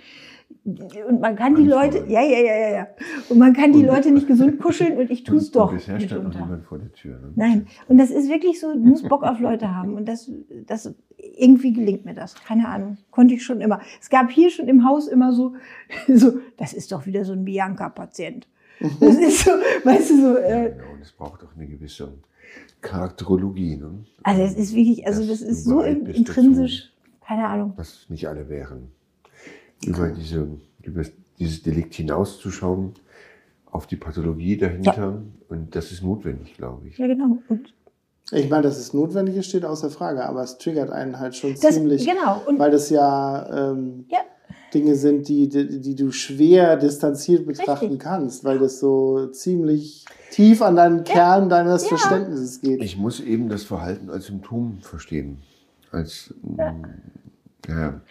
[0.66, 2.88] Und man kann die Leute, ja, ja, ja, ja, ja.
[3.30, 5.74] Und man kann die Leute nicht gesund kuscheln und ich tue es doch.
[5.74, 7.20] Bisher stand noch niemand vor der Tür.
[7.20, 7.32] Ne?
[7.36, 7.68] Nein.
[7.88, 9.96] Und das ist wirklich so, du musst Bock auf Leute haben.
[9.96, 10.32] Und das,
[10.66, 12.36] das, irgendwie gelingt mir das.
[12.36, 12.98] Keine Ahnung.
[13.12, 13.80] Konnte ich schon immer.
[14.02, 15.56] Es gab hier schon im Haus immer so,
[16.08, 18.48] so, das ist doch wieder so ein Bianca-Patient.
[18.80, 19.51] Das ist so,
[19.84, 22.13] weißt du, so, äh, Genau, und es braucht doch eine gewisse
[22.82, 23.78] Charakterologie.
[23.78, 24.03] Ne?
[24.24, 26.91] Also es ist wirklich, also das, Das ist so intrinsisch,
[27.26, 27.74] keine Ahnung.
[27.76, 28.91] was nicht alle wären.
[29.86, 30.47] Über, diese,
[30.82, 31.03] über
[31.39, 32.93] dieses Delikt hinauszuschauen,
[33.71, 35.21] auf die Pathologie dahinter.
[35.49, 36.97] Und das ist notwendig, glaube ich.
[36.97, 37.39] Ja, genau.
[37.49, 37.74] Und
[38.32, 41.55] Ich meine, dass es notwendig ist, steht außer Frage, aber es triggert einen halt schon
[41.59, 42.41] das, ziemlich, genau.
[42.45, 44.19] Und weil das ja, ähm, Ja.
[44.74, 47.99] Dinge sind, die, die, die du schwer distanziert betrachten Richtig.
[47.99, 52.82] kannst, weil das so ziemlich tief an deinen Kern deines Verständnisses geht.
[52.82, 55.39] Ich muss eben das Verhalten als Symptom verstehen.
[55.91, 56.76] Als ja.
[57.67, 58.01] Ja,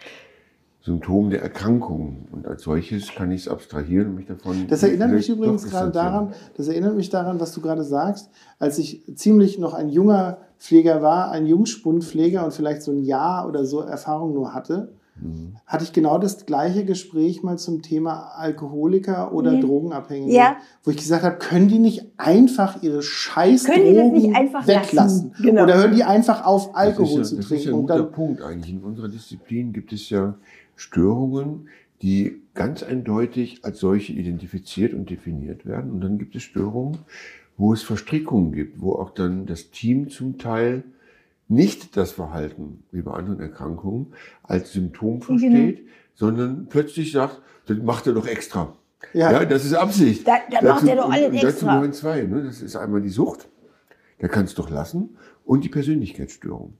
[0.81, 2.27] Symptom der Erkrankung.
[2.31, 4.67] Und als solches kann ich es abstrahieren und mich davon.
[4.67, 8.77] Das erinnert mich übrigens gerade daran, das erinnert mich daran, was du gerade sagst, als
[8.79, 13.65] ich ziemlich noch ein junger Pfleger war, ein Jungspundpfleger und vielleicht so ein Jahr oder
[13.65, 15.55] so Erfahrung nur hatte, Mhm.
[15.67, 19.61] hatte ich genau das gleiche Gespräch mal zum Thema Alkoholiker oder Mhm.
[19.61, 20.57] Drogenabhängige, Ja.
[20.83, 24.35] wo ich gesagt habe, können die nicht einfach ihre scheiß Können die das Drogen nicht
[24.35, 25.31] einfach weglassen?
[25.31, 25.43] lassen?
[25.43, 25.63] Genau.
[25.63, 27.69] Oder hören die einfach auf, Das Alkohol ist zu ja, das ist ja trinken?
[27.69, 28.71] ein Und guter dann, Punkt eigentlich.
[28.73, 30.35] In unserer Disziplin gibt es ja
[30.75, 31.67] Störungen,
[32.01, 35.91] die ganz eindeutig als solche identifiziert und definiert werden.
[35.91, 36.97] Und dann gibt es Störungen,
[37.57, 40.83] wo es Verstrickungen gibt, wo auch dann das Team zum Teil
[41.47, 44.13] nicht das Verhalten wie bei anderen Erkrankungen
[44.43, 45.85] als Symptom versteht,
[46.15, 48.75] sondern plötzlich sagt, das macht er doch extra.
[49.13, 49.31] Ja.
[49.31, 50.27] Ja, das ist Absicht.
[50.27, 51.75] Da- da macht er doch alles und Dazu extra.
[51.75, 52.21] gehören zwei.
[52.23, 52.43] Ne?
[52.43, 53.47] Das ist einmal die Sucht,
[54.21, 56.73] der kann es doch lassen, und die Persönlichkeitsstörung.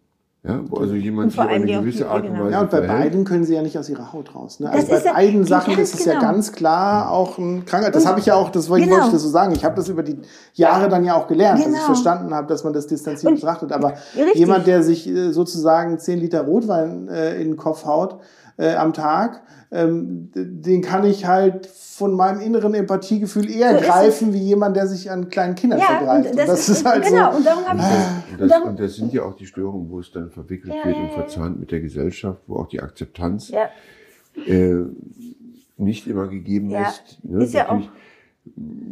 [0.46, 2.44] Ja, wo also jemand Und sich auf eine gewisse Art und genau.
[2.44, 3.00] Weise ja, und bei verhält.
[3.04, 4.60] beiden können sie ja nicht aus ihrer Haut raus.
[4.60, 4.66] Ne?
[4.74, 6.26] Das Also bei ja- beiden Sachen ist es ja genau.
[6.26, 7.96] ganz klar auch ein Krankheit.
[7.96, 8.68] Das habe ich ja auch, Genau.
[8.68, 9.54] wollte ich das so sagen.
[9.56, 10.18] Ich habe das über die
[10.54, 11.86] Jahre dann ja auch gelernt, dass ich Genau.
[11.86, 13.72] verstanden habe, dass man das distanziert Und- betrachtet.
[13.72, 14.36] Aber Richtig.
[14.36, 18.18] jemand, der sich äh, sozusagen 10 Liter Rotwein äh, in den Kopf haut
[18.58, 19.42] äh, am Tag,
[19.72, 23.88] ähm, den kann ich halt von meinem inneren Empathiegefühl eher So ist es.
[23.88, 26.32] greifen, wie jemand, der sich an kleinen Kindern ja, vergreift.
[26.32, 27.32] und das, ist, halt genau.
[27.32, 27.38] so.
[27.38, 27.94] Und darum habe ich das.
[27.94, 30.74] Und Und das, darum, und das sind ja auch die Störungen, wo es dann verwickelt
[30.74, 33.70] Ja, wird und verzahnt mit der Gesellschaft, wo auch die Akzeptanz ja,
[34.48, 34.86] äh,
[35.78, 37.24] nicht immer gegeben Ja, ist.
[37.24, 37.44] Ne?
[37.44, 37.90] ist ja Natürlich,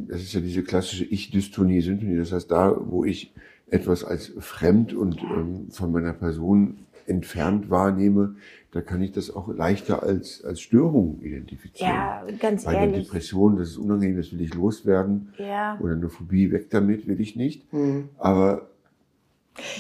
[0.07, 2.18] Das ist ja diese klassische Ich-Dystonie, Syntonie.
[2.18, 3.34] Das heißt, da, wo ich
[3.70, 8.36] etwas als fremd und ähm, von meiner Person entfernt wahrnehme,
[8.72, 11.91] da kann ich das auch leichter als, als Störung identifizieren.
[11.93, 13.05] ja, ganz Bei ehrlich.
[13.07, 15.34] Depression, das ist unangenehm, das will ich loswerden.
[15.38, 15.78] Ja.
[15.82, 17.72] Oder eine Phobie, weg damit, will ich nicht.
[17.74, 18.09] Mhm.
[18.17, 18.67] Aber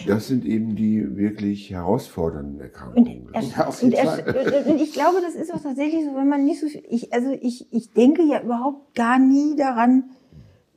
[0.05, 3.29] das sind eben die wirklich herausfordernden Und, Erkrankungen.
[3.31, 6.27] er, Ja, auf und, jeden er, und ich glaube, das ist auch tatsächlich so, wenn
[6.27, 10.03] man nicht so viel, ich, also ich, ich denke ja überhaupt gar nie daran,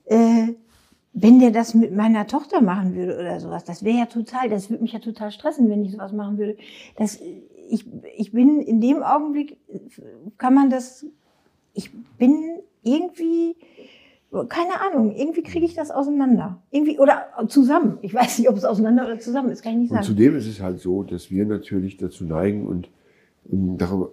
[0.05, 0.53] äh,
[1.12, 3.65] wenn der das mit meiner Tochter machen würde oder sowas.
[3.65, 6.57] Das wäre ja total, das würde mich ja total stressen, wenn ich sowas machen würde.
[6.97, 7.21] Das,
[7.75, 9.59] ich, ich bin in dem Augenblick,
[10.39, 11.05] kann man das,
[11.72, 13.57] ich bin irgendwie,
[14.49, 16.62] keine Ahnung, irgendwie kriege ich das auseinander.
[16.70, 17.99] Irgendwie, oder zusammen.
[18.03, 20.07] Ich weiß nicht, ob es auseinander oder zusammen ist, kann ich nicht Und sagen.
[20.07, 22.91] zudem ist es halt so, dass wir natürlich dazu neigen und
[23.51, 24.11] ähm, darauf,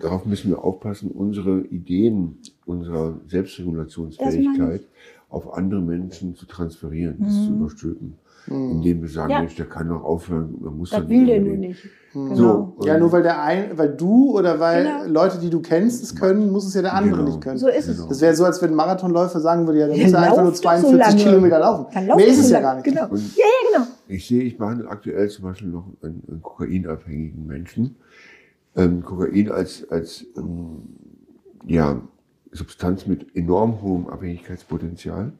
[0.00, 4.82] darauf müssen wir aufpassen, unsere Ideen, unserer Selbstregulationsfähigkeit
[5.28, 8.14] auf andere Menschen zu transferieren, das zu überstülpen.
[8.46, 9.32] Indem wir sagen, Mhm.
[9.32, 9.38] Ja.
[9.40, 11.82] Mensch, der kann doch aufhören, man muss Das doch will der nur nicht.
[12.12, 12.34] Genau.
[12.34, 15.22] So, Ja, und- nur weil der ein, weil du oder weil Genau.
[15.22, 17.30] Leute, die du kennst, es können, muss es ja der andere Genau.
[17.30, 17.58] nicht können.
[17.58, 17.96] So ist es.
[17.96, 18.08] Genau.
[18.08, 20.36] Das wäre so, als wenn ein Marathonläufer sagen würde, ja, der Ja, muss ja einfach
[20.36, 21.30] nur lauf doch so 42 lange.
[21.30, 21.86] Kilometer laufen.
[21.94, 22.84] Dann Mehr ist so es ja gar nicht.
[22.84, 23.08] Genau.
[23.08, 23.90] Und- ja, ja, genau.
[24.08, 27.96] Ich sehe, ich behandle aktuell zum Beispiel noch einen, einen kokainabhängigen Menschen.
[28.76, 30.82] Ähm, Kokain als, als ähm,
[31.66, 32.00] ja,
[32.52, 35.32] Substanz mit enorm hohem Abhängigkeitspotenzial.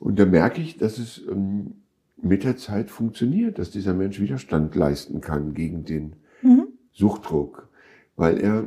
[0.00, 1.74] Und da merke ich, dass es ähm,
[2.22, 6.68] mit der Zeit funktioniert, dass dieser Mensch Widerstand leisten kann gegen den Mhm.
[6.92, 7.68] Suchtdruck,
[8.16, 8.64] weil er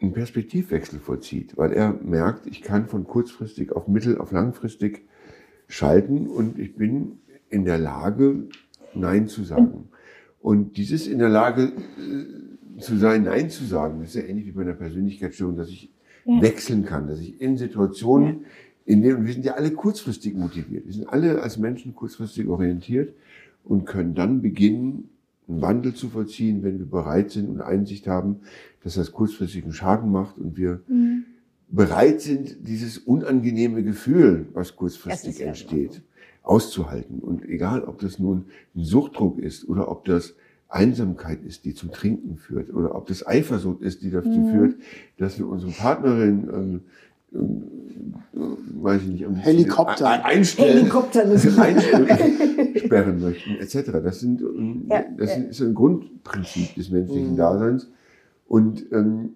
[0.00, 5.02] einen Perspektivwechsel vollzieht, weil er merkt, ich kann von kurzfristig auf mittel, auf langfristig
[5.68, 7.18] schalten und ich bin
[7.50, 8.48] in der Lage,
[8.94, 9.88] Nein zu sagen.
[10.40, 14.52] Und dieses in der Lage äh, zu sein, Nein zu sagen, ist ja ähnlich wie
[14.52, 15.90] bei einer Persönlichkeitsstörung, dass ich
[16.24, 16.40] Ja.
[16.40, 18.44] wechseln kann, dass ich in Situationen,
[18.84, 23.14] in und wir sind ja alle kurzfristig motiviert, wir sind alle als Menschen kurzfristig orientiert
[23.64, 25.08] und können dann beginnen,
[25.48, 28.40] einen Wandel zu vollziehen, wenn wir bereit sind und Einsicht haben,
[28.82, 31.24] dass das kurzfristigen Schaden macht und wir Mhm.
[31.68, 36.02] bereit sind, dieses unangenehme Gefühl, was kurzfristig ja entsteht,
[36.42, 37.20] auszuhalten.
[37.20, 40.34] Und egal, ob das nun ein Suchtdruck ist oder ob das
[40.68, 44.44] Einsamkeit ist, die zum Trinken führt, oder ob das Eifersucht ist, die dazu Mhm.
[44.46, 44.74] führt,
[45.18, 46.80] dass wir unsere Partnerin, ähm, ähm, äh,
[47.34, 50.08] weiß ich nicht, am Helikopter.
[50.08, 53.90] ein- einstellen, Helikopter, ist einsperren möchten, etc.
[54.02, 55.42] Das, sind, ähm, Ja, das ja.
[55.44, 57.36] ist ein Grundprinzip des menschlichen Mhm.
[57.36, 57.90] Daseins.
[58.46, 59.30] Und ähm,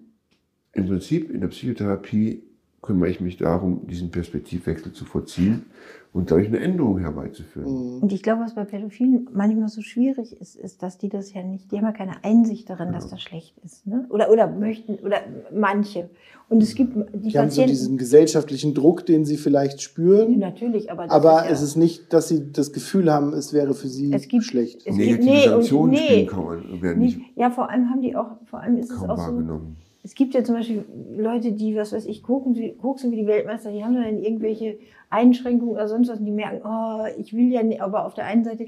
[0.73, 2.43] im Prinzip in der Psychotherapie
[2.81, 5.65] kümmere ich mich darum, diesen Perspektivwechsel zu vollziehen
[6.13, 7.95] und dadurch eine Änderung herbeizuführen.
[7.97, 8.03] Mhm.
[8.03, 11.43] Und ich glaube, was bei Pädophilen manchmal so schwierig ist, ist, dass die das ja
[11.43, 13.85] nicht, die haben ja keine Einsicht darin, dass das schlecht ist.
[13.87, 14.05] Ne?
[14.09, 15.17] Oder, oder möchten, oder
[15.53, 16.09] manche.
[16.49, 20.39] Und es gibt die, Die haben so diesen gesellschaftlichen Druck, den sie vielleicht spüren.
[20.39, 23.51] natürlich, aber das Aber ist ja, es ist nicht, dass sie das Gefühl haben, es
[23.53, 24.85] wäre für sie Es gibt- schlecht.
[24.85, 25.97] es Negative gibt- nee, Sanktionen nee.
[25.97, 28.97] spielen kaum, werden nicht, nicht ja, vor allem haben die auch, vor allem ist es
[28.97, 29.75] auch so, wahrgenommen.
[30.07, 30.85] Es gibt ja zum Beispiel
[31.17, 34.77] Leute, die, was weiß ich, gucken, wie- gucken wie die Weltmeister, die haben dann irgendwelche
[35.09, 38.23] Einschränkungen oder sonst was und die merken, oh, ich will ja nicht, aber auf der
[38.25, 38.67] einen Seite,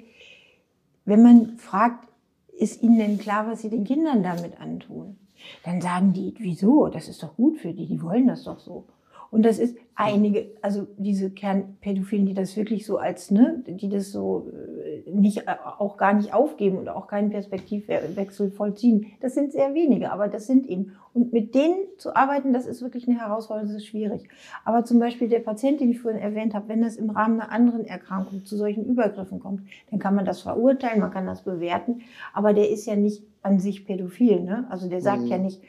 [1.05, 2.09] wenn man fragt,
[2.57, 5.15] ist ihnen denn klar, was sie den Kindern damit antun?
[5.63, 6.89] Dann sagen die, wieso?
[6.89, 8.83] Das ist doch gut für die, die wollen das doch so.
[9.31, 14.11] Und das ist einige, also diese Kernpädophilen, die das wirklich so als, ne, die das
[14.11, 19.51] so äh, nicht, äh, auch gar nicht aufgeben und auch keinen Perspektivwechsel vollziehen, das sind
[19.51, 20.93] sehr wenige, aber das sind eben.
[21.13, 24.27] Und mit denen zu arbeiten, das ist wirklich eine Herausforderung, das ist schwierig.
[24.63, 27.51] Aber zum Beispiel der Patient, den ich vorhin erwähnt habe, wenn das im Rahmen einer
[27.51, 32.01] anderen Erkrankung zu solchen Übergriffen kommt, dann kann man das verurteilen, man kann das bewerten,
[32.33, 34.67] aber der ist ja nicht an sich pädophil, ne?
[34.69, 35.27] Also der sagt Mhm.
[35.27, 35.61] ja nicht,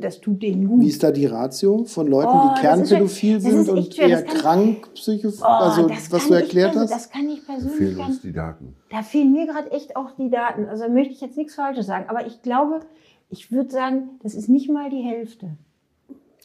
[0.00, 0.80] das tut denen gut.
[0.80, 4.08] Wie ist da die Ratio von Leuten, Oh, die kernpädophil sind und schwer.
[4.08, 6.90] eher krank psychisch, Oh, also das was kann du ich erklärt perso- hast?
[6.92, 8.74] Das kann ich Da persönlich fehlen gar uns die Daten.
[8.90, 10.66] Da fehlen mir gerade echt auch die Daten.
[10.66, 12.06] Also da möchte ich jetzt nichts Falsches sagen.
[12.08, 12.80] Aber ich glaube,
[13.28, 15.50] ich würde sagen, das ist nicht mal die Hälfte.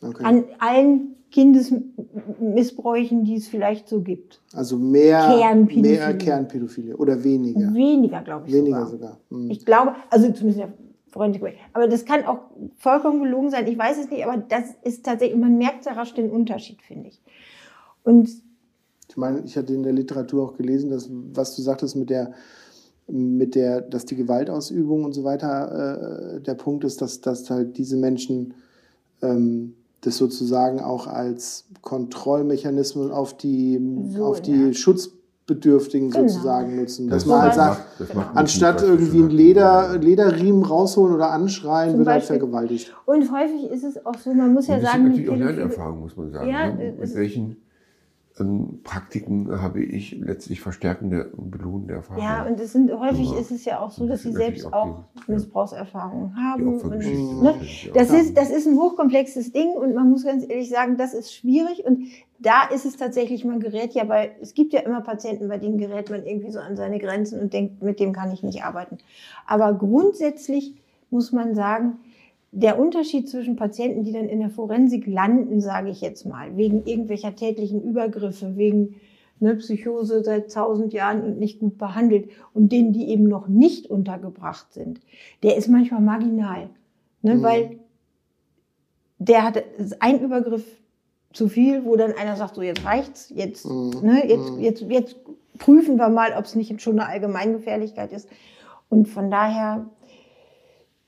[0.02, 0.24] Okay.
[0.26, 4.42] An allen Kindesmissbräuchen, die es vielleicht so gibt.
[4.54, 5.92] Also mehr Kernpädophilie.
[6.00, 7.74] mehr Kernpädophile oder weniger.
[7.74, 8.54] Weniger, glaube ich.
[8.54, 9.18] Weniger sogar.
[9.30, 9.40] sogar.
[9.44, 9.50] Hm.
[9.52, 10.68] Ich glaube, also zumindest
[11.12, 11.44] Forensik.
[11.74, 12.40] Aber das kann auch
[12.78, 13.68] vollkommen gelogen sein.
[13.68, 17.10] Ich weiß es nicht, aber das ist tatsächlich, man merkt sehr rasch den Unterschied, finde
[17.10, 17.22] ich.
[18.04, 18.30] Und
[19.10, 22.34] Ich meine, ich hatte in der Literatur auch gelesen, dass was du sagtest mit der
[23.08, 27.78] mit der, dass die Gewaltausübung und so weiter äh, der Punkt ist, dass, dass halt
[27.78, 28.54] diese Menschen
[29.22, 34.74] ähm, das sozusagen auch als Kontrollmechanismus auf die, So, auf die ja.
[35.52, 36.28] Schutzbedürftigen Genau.
[36.28, 37.10] sozusagen nutzen.
[37.10, 42.00] Dass Das man halt sagt, das anstatt irgendwie einen Leder, Lederriemen rausholen oder anschreien, Zum
[42.00, 42.94] wird halt vergewaltigt.
[43.06, 45.56] Und häufig ist es auch so, man muss ja das sagen, sind die natürlich auch
[45.56, 46.50] Lernerfahrung, muss man sagen.
[46.50, 46.90] Ja, ne?
[46.94, 47.58] es Mit ist- welchen
[48.84, 52.24] Praktiken habe ich letztlich verstärkende und belohnende Erfahrungen?
[52.24, 54.82] Ja, und es sind häufig Aber ist es ja auch so, dass sie selbst auch
[54.82, 55.04] auch.
[55.28, 56.80] Missbrauchserfahrungen haben.
[56.80, 57.56] Und, ne?
[57.94, 61.34] Das ist, das ist ein hochkomplexes Ding und man muss ganz ehrlich sagen, das ist
[61.34, 62.08] schwierig und
[62.40, 65.78] da ist es tatsächlich, man gerät ja bei, es gibt ja immer Patienten, bei denen
[65.78, 68.98] gerät man irgendwie so an seine Grenzen und denkt, mit dem kann ich nicht arbeiten.
[69.46, 70.76] Aber grundsätzlich
[71.12, 72.00] muss man sagen,
[72.52, 76.86] der Unterschied zwischen Patienten, die dann in der Forensik landen, sage ich jetzt mal, wegen
[76.86, 78.96] irgendwelcher tätlichen Übergriffe, wegen
[79.40, 83.88] ne, Psychose seit tausend Jahren und nicht gut behandelt und denen, die eben noch nicht
[83.90, 85.00] untergebracht sind,
[85.44, 86.70] der ist manchmal marginal.
[87.22, 87.44] Ne, Mhm.
[87.44, 87.80] Weil
[89.20, 89.64] der hat
[90.00, 90.66] ein Übergriff
[91.34, 93.92] zu viel, wo dann einer sagt, so jetzt reicht's, jetzt, Mhm.
[94.02, 94.60] ne, jetzt, Mhm.
[94.60, 95.16] jetzt, jetzt
[95.58, 98.28] prüfen wir mal, ob es nicht schon eine Allgemeingefährlichkeit ist.
[98.90, 99.86] Und von daher,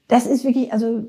[0.07, 1.03] das ist wirklich, also äh,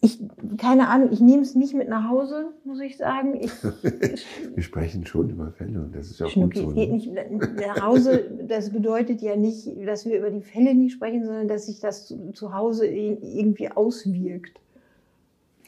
[0.00, 0.18] ich,
[0.58, 3.40] keine Ahnung, ich nehme es nicht mit nach Hause, muss ich sagen.
[3.40, 3.50] Ich,
[4.54, 6.68] Wir sprechen schon über Fälle und das ist ja gut Schnucki, so.
[6.68, 6.96] es geht Ne?
[7.30, 8.30] nicht nach Hause.
[8.46, 12.06] Das bedeutet ja nicht, dass wir über die Fälle nicht sprechen, sondern dass sich das
[12.06, 14.60] zu, zu Hause irgendwie auswirkt.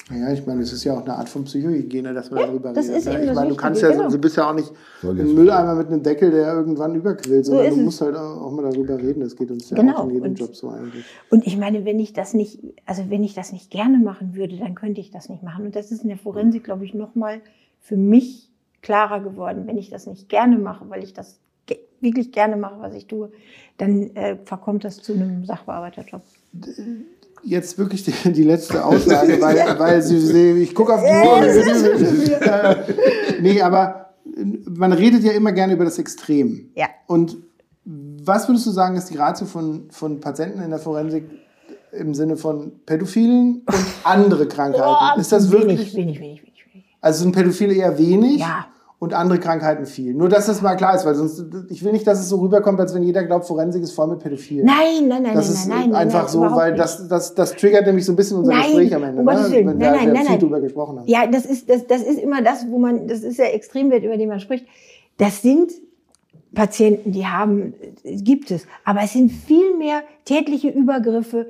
[0.09, 2.73] Ja, ich meine, es ist ja auch eine Art von Psychohygiene, dass man Ja, darüber
[2.73, 2.99] das redet.
[2.99, 3.15] ist ne?
[3.15, 4.09] eben ich meine, du kannst ja, genau.
[4.09, 4.73] du bist ja auch nicht
[5.03, 8.70] ein Mülleimer mit einem Deckel, der irgendwann überquillt, So sondern du musst halt auch mal
[8.70, 9.19] darüber reden.
[9.20, 11.05] Das geht uns ja Genau, auch in jedem und- Job so eigentlich.
[11.31, 14.57] Und ich meine, wenn ich das nicht, also wenn ich das nicht gerne machen würde,
[14.59, 15.66] dann könnte ich das nicht machen.
[15.66, 17.41] Und das ist in der Forensik, glaube ich, nochmal
[17.81, 18.49] für mich
[18.83, 19.65] klarer geworden.
[19.66, 21.41] Wenn ich das nicht gerne mache, weil ich das
[22.01, 23.33] wirklich gerne mache, was ich tue,
[23.78, 26.23] dann äh, verkommt das zu einem Sachbearbeiterjob.
[27.43, 31.37] Jetzt wirklich die, die letzte Aussage, weil, weil sie, ich gucke auf die Uhr.
[32.47, 32.77] Äh,
[33.41, 34.11] nee, aber
[34.69, 36.71] man redet ja immer gerne über das Extrem.
[36.75, 36.89] Ja.
[37.07, 37.39] Und
[37.85, 41.25] was würdest du sagen, ist die Ratio von, von Patienten in der Forensik
[41.93, 45.21] im Sinne von Pädophilen und andere Krankheiten?
[45.21, 45.95] ist das wirklich?
[45.95, 46.67] Wenig, wenig, wenig.
[46.73, 46.87] wenig.
[47.01, 48.67] Also sind Pädophile eher wenig Ja.
[48.98, 50.14] Und andere Krankheiten viel.
[50.14, 52.81] Nur, dass das mal klar ist, weil sonst, ich will nicht, dass es so rüberkommt,
[52.81, 54.64] als wenn jeder glaubt, Forensik ist voll mit Pädophilen.
[54.64, 56.82] Nein, nein, nein, Das nein, ist nein, nein, einfach nein, so, weil nicht.
[56.82, 59.32] das, das, das triggert nämlich so ein bisschen unser Nein, Gespräch am Ende, um ne?
[59.32, 61.09] Wenn Nein, wir nein, nein, viel drüber gesprochen haben.
[61.09, 64.16] Ja, das ist, das, das ist immer das, wo man, das ist der Extremwert, über
[64.16, 64.66] den man spricht.
[65.18, 65.73] Das sind
[66.55, 68.66] Patienten, die haben, gibt es.
[68.85, 71.48] Aber es sind viel mehr tätliche Übergriffe,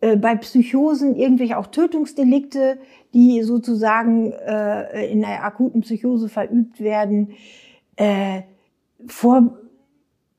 [0.00, 2.78] äh, bei Psychosen irgendwelche auch Tötungsdelikte,
[3.14, 7.30] die sozusagen äh, in einer akuten Psychose verübt werden,
[7.96, 8.42] äh,
[9.06, 9.58] vor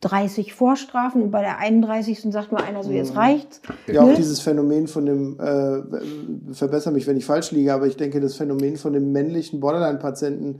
[0.01, 2.31] 30 Vorstrafen und bei der 31.
[2.31, 2.97] sagt nur einer so, Mhm.
[2.97, 3.61] jetzt reicht's.
[3.87, 4.13] Ja, auch Ne?
[4.15, 8.35] dieses Phänomen von dem, äh, verbessere mich, wenn ich falsch liege, aber ich denke, das
[8.35, 10.59] Phänomen von dem männlichen Borderline-Patienten,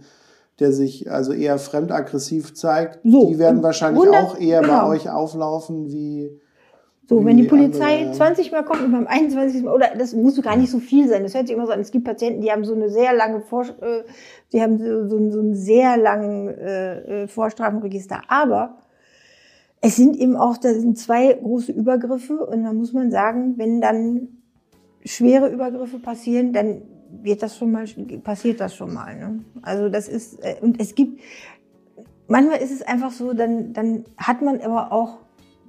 [0.60, 4.88] der sich also eher fremdaggressiv zeigt, So, die werden wahrscheinlich 100 auch eher bei genau.
[4.90, 6.40] euch auflaufen wie.
[7.08, 9.64] So, wenn die Polizei andere- 20 Mal kommt und beim 21.
[9.64, 11.80] Mal, oder das muss gar nicht so viel sein, das hört sich immer so an.
[11.80, 14.04] Es gibt Patienten, die haben so eine sehr lange Vor äh,
[14.52, 18.22] die haben so, so, so einen sehr langen äh, äh, Vorstrafenregister.
[18.28, 18.78] Aber
[19.82, 23.82] es sind eben auch, da sind zwei große Übergriffe und da muss man sagen, wenn
[23.82, 24.30] dann
[25.04, 26.82] schwere Übergriffe passieren, dann
[27.22, 27.86] wird das schon mal,
[28.24, 29.16] passiert das schon mal.
[29.16, 29.44] Ne?
[29.62, 31.22] Also das ist, äh, und es gibt,
[32.28, 35.25] manchmal ist es einfach so, dann, dann hat man aber auch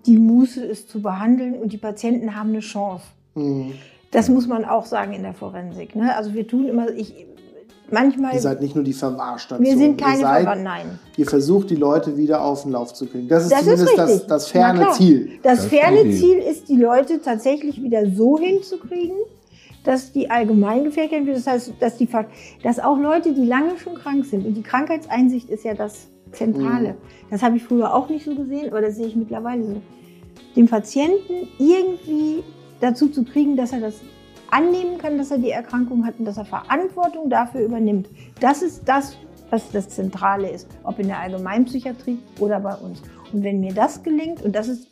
[0.06, 3.04] die Muße, es zu behandeln und die Patienten haben eine Chance.
[3.34, 3.72] Mhm.
[4.10, 5.94] Das muss man auch sagen in der Forensik.
[5.96, 6.16] Ne?
[6.16, 7.26] Also wir tun immer, ich,
[7.90, 9.66] manchmal, Ihr seid nicht nur die Verwahrstation.
[9.66, 10.98] wir sind keine Verwandten, nein.
[11.16, 13.28] ihr versucht, die Leute wieder auf den Lauf zu kriegen.
[13.28, 14.28] Das ist Das ist zumindest das, richtig.
[14.28, 14.92] das Na ferne.
[14.92, 15.30] Ziel.
[15.42, 16.16] Das Das ist ferne Idee.
[16.18, 19.16] Ziel ist, die Leute tatsächlich wieder so hinzukriegen,
[19.84, 21.34] dass die allgemein gefährdet werden.
[21.34, 22.08] Das heißt, dass, die,
[22.62, 26.90] dass auch Leute, die lange schon krank sind, und die Krankheitseinsicht ist ja das Zentrale.
[26.90, 27.30] Mhm.
[27.30, 29.82] Das habe ich früher auch nicht so gesehen, aber das sehe ich mittlerweile so.
[30.54, 32.42] Den Patienten irgendwie
[32.80, 34.00] dazu zu kriegen, dass er das
[34.50, 38.08] annehmen kann, dass er die Erkrankung hat und dass er Verantwortung dafür übernimmt.
[38.40, 39.16] Das ist das,
[39.50, 43.02] was das Zentrale ist, ob in der Allgemeinpsychiatrie oder bei uns.
[43.32, 44.88] Und wenn mir das gelingt, und das ist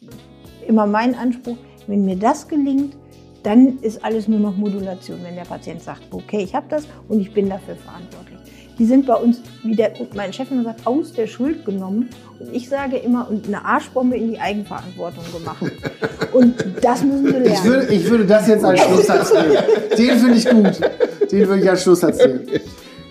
[0.66, 1.56] immer mein Anspruch,
[1.86, 2.96] wenn mir das gelingt,
[3.42, 7.20] dann ist alles nur noch Modulation, wenn der Patient sagt, okay, ich habe das und
[7.20, 8.33] ich bin dafür verantwortlich.
[8.78, 12.08] Die sind bei uns, wie der, mein Chef immer sagt, aus der Schuld genommen.
[12.40, 15.62] Und ich sage immer, und eine Arschbombe in die Eigenverantwortung gemacht.
[16.32, 17.64] Und das müssen Ich lernen.
[17.64, 19.56] würde, ich würde das jetzt als Schlusssatz nehmen.
[19.96, 21.30] Den finde ich gut.
[21.30, 22.40] Den würde ich als Schlusssatz nehmen.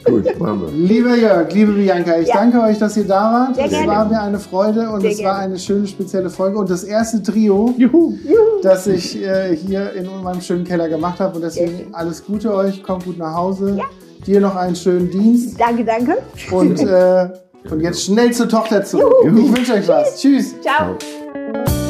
[0.04, 0.86] Gut, machen wir.
[0.86, 2.36] Lieber Jörg, liebe Bianca, ich Ja.
[2.36, 3.56] danke euch, dass ihr da wart.
[3.56, 3.88] Sehr es gerne.
[3.88, 5.44] war mir eine Freude und Sehr es war gerne.
[5.46, 7.74] eine schöne spezielle Folge und das erste Trio,
[8.62, 11.36] das ich äh, hier in meinem schönen Keller gemacht habe.
[11.38, 13.80] Und deswegen alles Gute euch, kommt gut nach Hause.
[14.26, 16.18] Dir noch einen schönen Dienst Danke, danke.
[16.52, 17.30] und, äh,
[17.70, 19.14] und jetzt schnell zur Tochter zurück.
[19.24, 20.20] Ich wünsche euch was.
[20.20, 20.56] Tschüss.
[20.62, 20.98] Ciao.
[20.98, 21.83] Ciao.